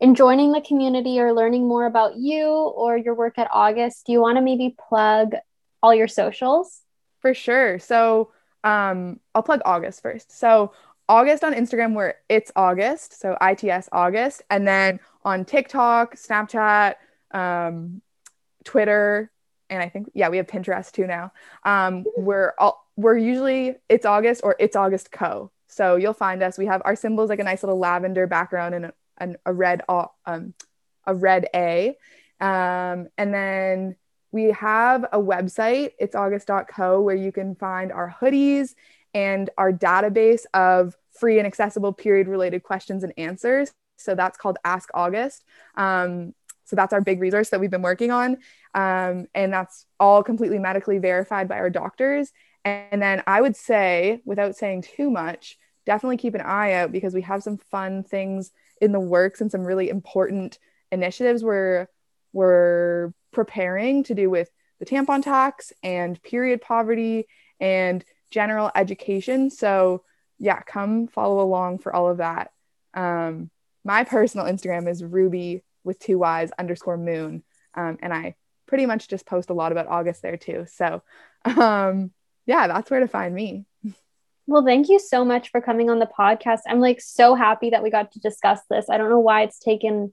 in 0.00 0.14
joining 0.14 0.52
the 0.52 0.60
community 0.60 1.20
or 1.20 1.32
learning 1.32 1.66
more 1.66 1.86
about 1.86 2.16
you 2.16 2.46
or 2.46 2.96
your 2.96 3.14
work 3.14 3.38
at 3.38 3.48
august 3.52 4.06
do 4.06 4.12
you 4.12 4.20
want 4.20 4.36
to 4.36 4.42
maybe 4.42 4.74
plug 4.88 5.32
all 5.82 5.94
your 5.94 6.08
socials 6.08 6.82
for 7.20 7.34
sure 7.34 7.78
so 7.78 8.30
um 8.64 9.18
i'll 9.34 9.42
plug 9.42 9.60
august 9.64 10.02
first 10.02 10.36
so 10.36 10.72
august 11.08 11.44
on 11.44 11.52
instagram 11.52 11.94
where 11.94 12.16
it's 12.28 12.50
august 12.56 13.18
so 13.20 13.36
its 13.40 13.88
august 13.92 14.42
and 14.50 14.66
then 14.66 14.98
on 15.24 15.44
tiktok 15.44 16.16
snapchat 16.16 16.94
um, 17.34 18.00
Twitter, 18.64 19.30
and 19.68 19.82
I 19.82 19.88
think 19.88 20.10
yeah, 20.14 20.28
we 20.28 20.38
have 20.38 20.46
Pinterest 20.46 20.90
too 20.90 21.06
now. 21.06 21.32
Um, 21.64 22.04
we're 22.16 22.54
all 22.58 22.86
we're 22.96 23.18
usually 23.18 23.74
it's 23.88 24.06
August 24.06 24.40
or 24.44 24.56
it's 24.58 24.76
August 24.76 25.12
Co. 25.12 25.50
So 25.74 25.96
you'll 25.96 26.12
find 26.12 26.40
us. 26.40 26.56
We 26.56 26.66
have 26.66 26.82
our 26.84 26.94
symbols 26.94 27.30
like 27.30 27.40
a 27.40 27.44
nice 27.44 27.64
little 27.64 27.78
lavender 27.78 28.28
background 28.28 28.92
and 29.18 29.34
a, 29.34 29.50
a 29.50 29.52
red 29.52 29.82
um, 29.88 30.54
a 31.04 31.14
red 31.14 31.48
A, 31.54 31.96
um, 32.40 33.08
and 33.18 33.34
then 33.34 33.96
we 34.30 34.52
have 34.52 35.04
a 35.12 35.18
website. 35.18 35.90
It's 35.98 36.14
august.co 36.14 37.00
where 37.00 37.16
you 37.16 37.32
can 37.32 37.56
find 37.56 37.90
our 37.90 38.14
hoodies 38.20 38.74
and 39.14 39.50
our 39.58 39.72
database 39.72 40.44
of 40.54 40.96
free 41.12 41.38
and 41.38 41.46
accessible 41.46 41.92
period 41.92 42.28
related 42.28 42.62
questions 42.62 43.02
and 43.02 43.12
answers. 43.16 43.72
So 43.96 44.14
that's 44.14 44.38
called 44.38 44.58
Ask 44.64 44.90
August. 44.94 45.44
Um, 45.76 46.34
so 46.64 46.76
that's 46.76 46.92
our 46.92 47.00
big 47.00 47.20
resource 47.20 47.50
that 47.50 47.60
we've 47.60 47.70
been 47.70 47.82
working 47.82 48.10
on. 48.10 48.38
Um, 48.74 49.26
and 49.34 49.52
that's 49.52 49.86
all 50.00 50.22
completely 50.22 50.58
medically 50.58 50.98
verified 50.98 51.48
by 51.48 51.58
our 51.58 51.70
doctors. 51.70 52.32
And 52.64 53.02
then 53.02 53.22
I 53.26 53.40
would 53.40 53.56
say, 53.56 54.22
without 54.24 54.56
saying 54.56 54.82
too 54.82 55.10
much, 55.10 55.58
definitely 55.86 56.16
keep 56.16 56.34
an 56.34 56.40
eye 56.40 56.72
out 56.72 56.92
because 56.92 57.14
we 57.14 57.22
have 57.22 57.42
some 57.42 57.58
fun 57.58 58.02
things 58.02 58.52
in 58.80 58.92
the 58.92 59.00
works 59.00 59.40
and 59.40 59.50
some 59.50 59.64
really 59.64 59.88
important 59.88 60.58
initiatives 60.90 61.42
we're, 61.42 61.88
we're 62.32 63.12
preparing 63.32 64.04
to 64.04 64.14
do 64.14 64.30
with 64.30 64.50
the 64.78 64.86
tampon 64.86 65.22
tax 65.22 65.72
and 65.82 66.22
period 66.22 66.60
poverty 66.60 67.26
and 67.60 68.04
general 68.30 68.70
education. 68.74 69.50
So, 69.50 70.02
yeah, 70.38 70.60
come 70.62 71.06
follow 71.06 71.40
along 71.40 71.78
for 71.78 71.94
all 71.94 72.10
of 72.10 72.18
that. 72.18 72.50
Um, 72.92 73.50
my 73.84 74.04
personal 74.04 74.46
Instagram 74.46 74.88
is 74.88 75.04
Ruby 75.04 75.62
with 75.84 75.98
two 75.98 76.18
Y's 76.18 76.50
underscore 76.58 76.96
moon. 76.96 77.44
Um, 77.74 77.98
and 78.00 78.12
I 78.12 78.34
pretty 78.66 78.86
much 78.86 79.08
just 79.08 79.26
post 79.26 79.50
a 79.50 79.54
lot 79.54 79.72
about 79.72 79.88
August 79.88 80.22
there 80.22 80.36
too. 80.36 80.66
So, 80.68 81.02
um, 81.44 82.10
yeah, 82.46 82.66
that's 82.66 82.90
where 82.90 83.00
to 83.00 83.08
find 83.08 83.34
me. 83.34 83.66
Well, 84.46 84.64
thank 84.64 84.88
you 84.88 84.98
so 84.98 85.24
much 85.24 85.50
for 85.50 85.60
coming 85.60 85.88
on 85.88 85.98
the 85.98 86.06
podcast. 86.06 86.60
I'm 86.66 86.80
like 86.80 87.00
so 87.00 87.34
happy 87.34 87.70
that 87.70 87.82
we 87.82 87.90
got 87.90 88.12
to 88.12 88.20
discuss 88.20 88.60
this. 88.68 88.86
I 88.90 88.98
don't 88.98 89.10
know 89.10 89.20
why 89.20 89.42
it's 89.42 89.58
taken 89.58 90.12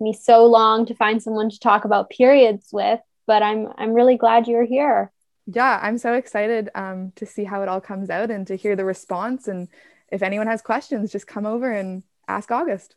me 0.00 0.12
so 0.12 0.46
long 0.46 0.86
to 0.86 0.94
find 0.94 1.22
someone 1.22 1.50
to 1.50 1.60
talk 1.60 1.84
about 1.84 2.10
periods 2.10 2.68
with, 2.72 3.00
but 3.26 3.42
I'm 3.42 3.68
I'm 3.76 3.92
really 3.92 4.16
glad 4.16 4.48
you're 4.48 4.64
here. 4.64 5.12
Yeah, 5.46 5.78
I'm 5.82 5.98
so 5.98 6.14
excited 6.14 6.70
um, 6.74 7.12
to 7.16 7.26
see 7.26 7.44
how 7.44 7.62
it 7.62 7.68
all 7.68 7.80
comes 7.80 8.10
out 8.10 8.30
and 8.30 8.46
to 8.48 8.56
hear 8.56 8.76
the 8.76 8.84
response. 8.84 9.48
And 9.48 9.68
if 10.10 10.22
anyone 10.22 10.46
has 10.46 10.62
questions, 10.62 11.12
just 11.12 11.26
come 11.26 11.46
over 11.46 11.70
and 11.70 12.02
ask 12.28 12.50
August. 12.50 12.94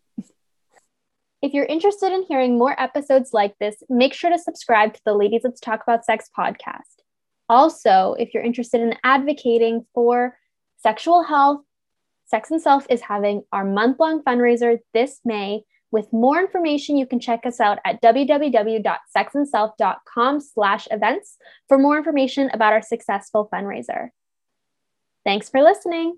If 1.42 1.54
you're 1.54 1.66
interested 1.66 2.14
in 2.14 2.24
hearing 2.24 2.58
more 2.58 2.80
episodes 2.80 3.34
like 3.34 3.58
this, 3.60 3.84
make 3.90 4.14
sure 4.14 4.30
to 4.30 4.40
subscribe 4.40 4.94
to 4.94 5.02
the 5.04 5.14
Ladies 5.14 5.42
Let's 5.44 5.60
Talk 5.60 5.84
About 5.84 6.06
Sex 6.06 6.30
podcast. 6.38 7.04
Also, 7.50 8.16
if 8.18 8.34
you're 8.34 8.44
interested 8.44 8.82
in 8.82 8.96
advocating 9.04 9.86
for 9.94 10.38
sexual 10.84 11.24
health, 11.24 11.62
Sex 12.26 12.52
and 12.52 12.62
Self 12.62 12.86
is 12.90 13.02
having 13.02 13.44
our 13.52 13.66
month 13.66 14.00
long 14.00 14.24
fundraiser 14.24 14.80
this 14.94 15.20
May. 15.26 15.64
With 15.92 16.08
more 16.12 16.40
information, 16.40 16.98
you 16.98 17.06
can 17.06 17.20
check 17.20 17.46
us 17.46 17.60
out 17.60 17.78
at 17.86 18.02
www.sexandself.com 18.02 20.42
slash 20.42 20.88
events 20.90 21.38
for 21.68 21.78
more 21.78 21.98
information 21.98 22.50
about 22.52 22.74
our 22.74 22.82
successful 22.82 23.48
fundraiser. 23.54 24.10
Thanks 25.24 25.50
for 25.50 25.62
listening. 25.62 26.18